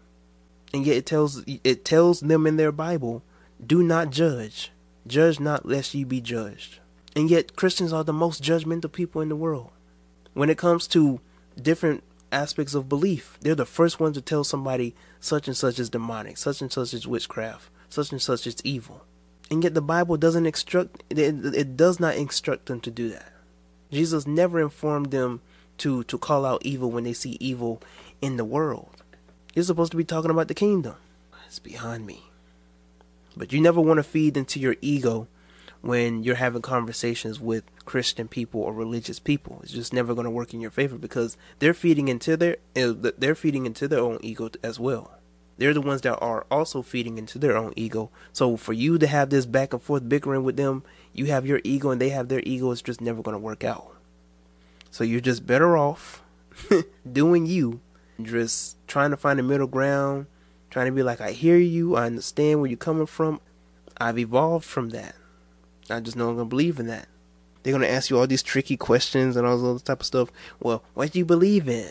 And 0.73 0.87
yet 0.87 0.97
it 0.97 1.05
tells 1.05 1.45
it 1.47 1.85
tells 1.85 2.21
them 2.21 2.47
in 2.47 2.57
their 2.57 2.73
Bible, 2.73 3.23
do 3.65 3.83
not 3.83 4.09
judge. 4.09 4.73
Judge 5.07 5.39
not 5.39 5.67
lest 5.67 5.93
ye 5.93 6.05
be 6.05 6.23
judged. 6.23 6.79
And 7.15 7.29
yet 7.29 7.55
Christians 7.55 7.93
are 7.93 8.03
the 8.03 8.15
most 8.15 8.43
judgmental 8.43 8.91
people 8.91 9.21
in 9.21 9.29
the 9.29 9.37
world. 9.37 9.73
When 10.33 10.49
it 10.49 10.57
comes 10.57 10.87
to 10.89 11.21
different 11.61 12.03
aspects 12.33 12.75
of 12.75 12.89
belief, 12.89 13.39
they're 13.41 13.55
the 13.55 13.67
first 13.67 14.01
ones 14.01 14.17
to 14.17 14.23
tell 14.23 14.45
somebody 14.45 14.95
such 15.21 15.47
and 15.47 15.57
such 15.57 15.79
is 15.79 15.91
demonic, 15.91 16.37
such 16.37 16.61
and 16.61 16.73
such 16.73 16.95
is 16.95 17.07
witchcraft, 17.07 17.69
such 17.89 18.11
and 18.11 18.23
such 18.23 18.47
is 18.47 18.57
evil 18.65 19.05
and 19.53 19.63
yet 19.63 19.75
the 19.75 19.83
Bible 19.83 20.17
doesn't 20.17 20.47
instruct 20.47 21.03
it, 21.11 21.19
it 21.19 21.77
does 21.77 22.01
not 22.01 22.17
instruct 22.17 22.67
them 22.67 22.81
to 22.81 22.91
do 22.91 23.11
that. 23.11 23.31
Jesus 23.91 24.27
never 24.27 24.59
informed 24.59 25.11
them 25.11 25.43
to 25.77 26.05
to 26.05 26.17
call 26.17 26.47
out 26.47 26.65
evil 26.65 26.91
when 26.91 27.05
they 27.05 27.13
see 27.13 27.37
evil 27.39 27.83
in 28.23 28.39
the 28.39 28.47
world. 28.47 29.03
You're 29.55 29.65
supposed 29.65 29.91
to 29.91 29.99
be 29.99 30.05
talking 30.05 30.31
about 30.31 30.49
the 30.49 30.55
kingdom. 30.55 30.95
It's 31.47 31.59
behind 31.59 32.07
me. 32.07 32.23
But 33.37 33.53
you 33.53 33.61
never 33.61 33.79
want 33.79 33.99
to 33.99 34.03
feed 34.03 34.39
into 34.39 34.59
your 34.59 34.77
ego 34.81 35.29
when 35.83 36.23
you're 36.23 36.37
having 36.37 36.63
conversations 36.63 37.41
with 37.41 37.65
Christian 37.85 38.29
people 38.29 38.61
or 38.61 38.73
religious 38.73 39.19
people. 39.19 39.61
It's 39.63 39.73
just 39.73 39.93
never 39.93 40.15
going 40.15 40.25
to 40.25 40.31
work 40.31 40.55
in 40.55 40.61
your 40.61 40.71
favor 40.71 40.97
because 40.97 41.37
they're 41.59 41.75
feeding 41.75 42.09
into 42.09 42.37
their 42.37 42.57
uh, 42.77 42.95
they're 43.19 43.35
feeding 43.35 43.67
into 43.67 43.89
their 43.89 44.01
own 44.01 44.19
ego 44.23 44.49
as 44.63 44.81
well. 44.81 45.19
They're 45.59 45.75
the 45.75 45.81
ones 45.81 46.01
that 46.03 46.19
are 46.19 46.47
also 46.51 46.83
feeding 46.83 47.19
into 47.19 47.39
their 47.39 47.57
own 47.57 47.73
ego. 47.77 48.11
So 48.33 48.57
for 48.57 48.73
you 48.73 48.97
to 48.99 49.07
have 49.07 49.31
this 49.31 49.45
back 49.45 49.73
and 49.73 49.83
forth 49.83 50.09
bickering 50.09 50.45
with 50.45 50.57
them, 50.57 50.83
you 51.13 51.27
have 51.27 51.47
your 51.47 51.61
ego 51.63 51.91
and 51.91 52.01
they 52.01 52.09
have 52.09 52.29
their 52.29 52.43
ego. 52.45 52.71
It's 52.71 52.81
just 52.81 53.01
never 53.01 53.23
going 53.23 53.35
to 53.35 53.39
work 53.39 53.63
out. 53.63 53.95
So 54.91 55.05
you're 55.05 55.21
just 55.21 55.47
better 55.47 55.77
off 55.77 56.23
doing 57.13 57.47
you, 57.47 57.81
just 58.21 58.77
trying 58.87 59.11
to 59.11 59.17
find 59.17 59.39
a 59.39 59.43
middle 59.43 59.67
ground, 59.67 60.27
trying 60.71 60.87
to 60.87 60.93
be 60.93 61.03
like, 61.03 61.21
I 61.21 61.33
hear 61.33 61.59
you, 61.59 61.97
I 61.97 62.07
understand 62.07 62.61
where 62.61 62.71
you're 62.71 62.77
coming 62.77 63.07
from. 63.07 63.41
I've 63.99 64.19
evolved 64.19 64.65
from 64.65 64.91
that. 64.91 65.15
I 65.93 66.01
just 66.01 66.17
know 66.17 66.31
I'm 66.31 66.37
gonna 66.37 66.49
believe 66.49 66.79
in 66.81 66.87
that. 66.87 67.09
They're 67.63 67.73
gonna 67.73 67.87
ask 67.87 68.11
you 68.11 68.19
all 68.19 68.27
these 68.27 68.43
tricky 68.43 68.77
questions 68.77 69.37
and 69.37 69.47
all 69.47 69.57
this 69.57 69.67
other 69.67 69.79
type 69.79 70.01
of 70.01 70.07
stuff. 70.07 70.31
Well, 70.61 70.83
what 70.95 71.13
do 71.13 71.19
you 71.19 71.25
believe 71.25 71.69
in? 71.69 71.91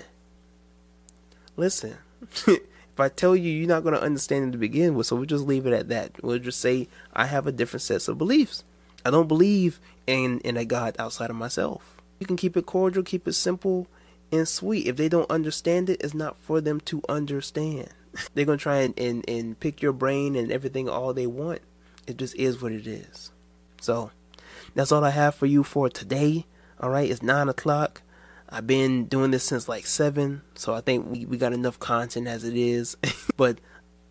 Listen, 1.56 1.98
if 2.48 3.00
I 3.00 3.10
tell 3.10 3.36
you, 3.36 3.52
you're 3.52 3.68
not 3.68 3.84
gonna 3.84 3.98
understand 3.98 4.50
it 4.50 4.52
to 4.52 4.58
begin 4.58 4.96
with, 4.96 5.08
so 5.08 5.16
we'll 5.16 5.26
just 5.26 5.46
leave 5.46 5.66
it 5.66 5.74
at 5.74 5.90
that. 5.90 6.24
We'll 6.24 6.40
just 6.40 6.60
say 6.60 6.88
I 7.14 7.26
have 7.26 7.48
a 7.48 7.52
different 7.52 7.84
set 7.84 8.08
of 8.08 8.18
beliefs. 8.18 8.64
I 9.06 9.12
don't 9.12 9.28
believe 9.28 9.80
in 10.08 10.40
in 10.40 10.58
a 10.58 10.66
God 10.66 10.96
outside 11.00 11.30
of 11.30 11.36
myself. 11.36 12.02
You 12.20 12.28
can 12.28 12.38
keep 12.38 12.58
it 12.58 12.66
cordial, 12.66 13.04
keep 13.04 13.28
it 13.28 13.34
simple 13.34 13.88
and 14.32 14.48
sweet. 14.48 14.88
If 14.88 14.98
they 14.98 15.10
don't 15.10 15.30
understand 15.32 15.90
it, 15.90 16.02
it's 16.04 16.14
not 16.14 16.38
for 16.38 16.62
them 16.62 16.80
to 16.82 17.02
understand. 17.10 17.90
They're 18.34 18.46
gonna 18.46 18.58
try 18.58 18.82
and, 18.82 18.98
and, 19.00 19.28
and 19.28 19.60
pick 19.60 19.82
your 19.82 19.94
brain 19.94 20.36
and 20.36 20.52
everything 20.52 20.90
all 20.90 21.14
they 21.14 21.28
want. 21.28 21.62
It 22.08 22.18
just 22.18 22.36
is 22.36 22.62
what 22.62 22.72
it 22.72 22.88
is. 22.88 23.32
So 23.82 24.12
that's 24.76 24.92
all 24.92 25.04
I 25.04 25.10
have 25.10 25.36
for 25.36 25.48
you 25.48 25.64
for 25.64 25.90
today. 25.90 26.46
Alright, 26.82 27.12
it's 27.12 27.22
nine 27.22 27.50
o'clock. 27.50 28.02
I've 28.48 28.68
been 28.68 29.06
doing 29.06 29.32
this 29.32 29.44
since 29.44 29.68
like 29.68 29.86
seven, 29.86 30.42
so 30.56 30.74
I 30.74 30.82
think 30.82 31.10
we, 31.10 31.26
we 31.26 31.38
got 31.38 31.54
enough 31.54 31.80
content 31.80 32.28
as 32.28 32.44
it 32.44 32.56
is. 32.56 32.96
but 33.38 33.60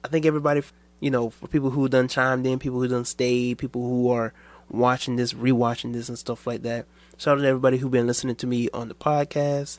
I 0.05 0.09
think 0.09 0.27
everybody, 0.27 0.63
you 0.99 1.11
know, 1.11 1.31
for 1.31 1.47
people 1.47 1.71
who 1.71 1.89
done 1.89 2.09
chimed 2.09 2.47
in, 2.47 2.59
people 2.59 2.81
who 2.81 2.89
done 2.89 3.05
stayed, 3.05 3.59
people 3.59 3.83
who 3.83 4.11
are 4.11 4.33
watching 4.71 5.17
this, 5.17 5.35
rewatching 5.35 5.93
this, 5.93 6.09
and 6.09 6.19
stuff 6.19 6.47
like 6.47 6.63
that. 6.63 6.87
Shout 7.17 7.39
out 7.39 7.43
to 7.43 7.47
everybody 7.49 7.77
who 7.79 7.89
been 7.91 8.07
listening 8.07 8.37
to 8.37 8.47
me 8.47 8.69
on 8.73 8.89
the 8.89 8.95
podcast, 8.95 9.79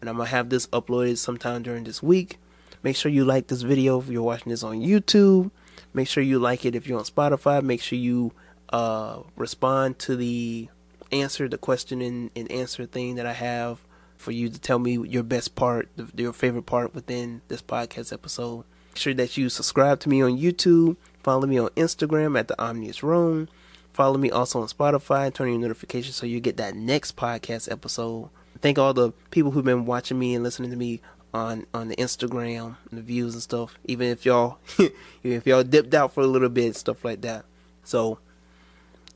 and 0.00 0.10
I'm 0.10 0.16
gonna 0.16 0.28
have 0.28 0.48
this 0.48 0.66
uploaded 0.68 1.16
sometime 1.18 1.62
during 1.62 1.84
this 1.84 2.02
week. 2.02 2.38
Make 2.82 2.96
sure 2.96 3.10
you 3.10 3.24
like 3.24 3.46
this 3.46 3.62
video 3.62 4.00
if 4.00 4.08
you're 4.08 4.22
watching 4.22 4.50
this 4.50 4.64
on 4.64 4.80
YouTube. 4.80 5.52
Make 5.94 6.08
sure 6.08 6.22
you 6.22 6.38
like 6.38 6.64
it 6.64 6.74
if 6.74 6.86
you're 6.86 6.98
on 6.98 7.04
Spotify. 7.04 7.62
Make 7.62 7.80
sure 7.80 7.98
you 7.98 8.32
uh, 8.72 9.20
respond 9.36 9.98
to 10.00 10.16
the 10.16 10.68
answer, 11.12 11.48
the 11.48 11.58
question 11.58 12.00
and, 12.00 12.30
and 12.34 12.50
answer 12.50 12.86
thing 12.86 13.16
that 13.16 13.26
I 13.26 13.34
have 13.34 13.80
for 14.16 14.32
you 14.32 14.48
to 14.48 14.58
tell 14.58 14.78
me 14.78 14.98
your 15.08 15.22
best 15.22 15.54
part, 15.54 15.88
your 16.16 16.32
favorite 16.32 16.66
part 16.66 16.94
within 16.94 17.42
this 17.48 17.60
podcast 17.60 18.12
episode. 18.12 18.64
Make 18.90 18.96
sure 18.96 19.14
that 19.14 19.36
you 19.36 19.48
subscribe 19.48 20.00
to 20.00 20.08
me 20.08 20.22
on 20.22 20.38
YouTube. 20.38 20.96
Follow 21.22 21.46
me 21.46 21.58
on 21.58 21.68
Instagram 21.70 22.38
at 22.38 22.48
the 22.48 22.60
Omnius 22.62 23.02
Room. 23.02 23.48
Follow 23.92 24.16
me 24.16 24.30
also 24.30 24.60
on 24.60 24.68
Spotify. 24.68 25.32
Turn 25.32 25.48
your 25.48 25.58
notifications 25.58 26.16
so 26.16 26.24
you 26.24 26.40
get 26.40 26.56
that 26.56 26.74
next 26.74 27.16
podcast 27.16 27.70
episode. 27.70 28.30
Thank 28.60 28.78
all 28.78 28.94
the 28.94 29.12
people 29.30 29.50
who've 29.50 29.64
been 29.64 29.86
watching 29.86 30.18
me 30.18 30.34
and 30.34 30.44
listening 30.44 30.70
to 30.70 30.76
me 30.76 31.00
on 31.34 31.66
on 31.74 31.88
the 31.88 31.96
Instagram 31.96 32.76
and 32.90 32.98
the 32.98 33.02
views 33.02 33.34
and 33.34 33.42
stuff. 33.42 33.78
Even 33.84 34.08
if 34.08 34.24
y'all 34.24 34.58
if 35.22 35.46
y'all 35.46 35.64
dipped 35.64 35.94
out 35.94 36.12
for 36.12 36.22
a 36.22 36.26
little 36.26 36.48
bit, 36.48 36.76
stuff 36.76 37.04
like 37.04 37.20
that. 37.22 37.44
So 37.84 38.18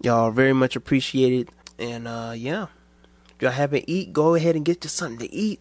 y'all 0.00 0.30
very 0.30 0.52
much 0.52 0.76
appreciated. 0.76 1.50
And 1.78 2.08
uh 2.08 2.32
yeah. 2.36 2.66
If 3.36 3.42
y'all 3.42 3.50
haven't 3.50 3.84
eat, 3.86 4.12
go 4.12 4.34
ahead 4.34 4.56
and 4.56 4.64
get 4.64 4.82
you 4.84 4.90
something 4.90 5.18
to 5.26 5.34
eat. 5.34 5.60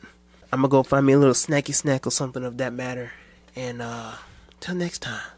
I'm 0.51 0.59
gonna 0.59 0.69
go 0.69 0.83
find 0.83 1.05
me 1.05 1.13
a 1.13 1.19
little 1.19 1.33
snacky 1.33 1.73
snack 1.73 2.07
or 2.07 2.11
something 2.11 2.43
of 2.43 2.57
that 2.57 2.73
matter. 2.73 3.11
And 3.55 3.81
uh 3.81 4.13
till 4.59 4.75
next 4.75 4.99
time. 4.99 5.34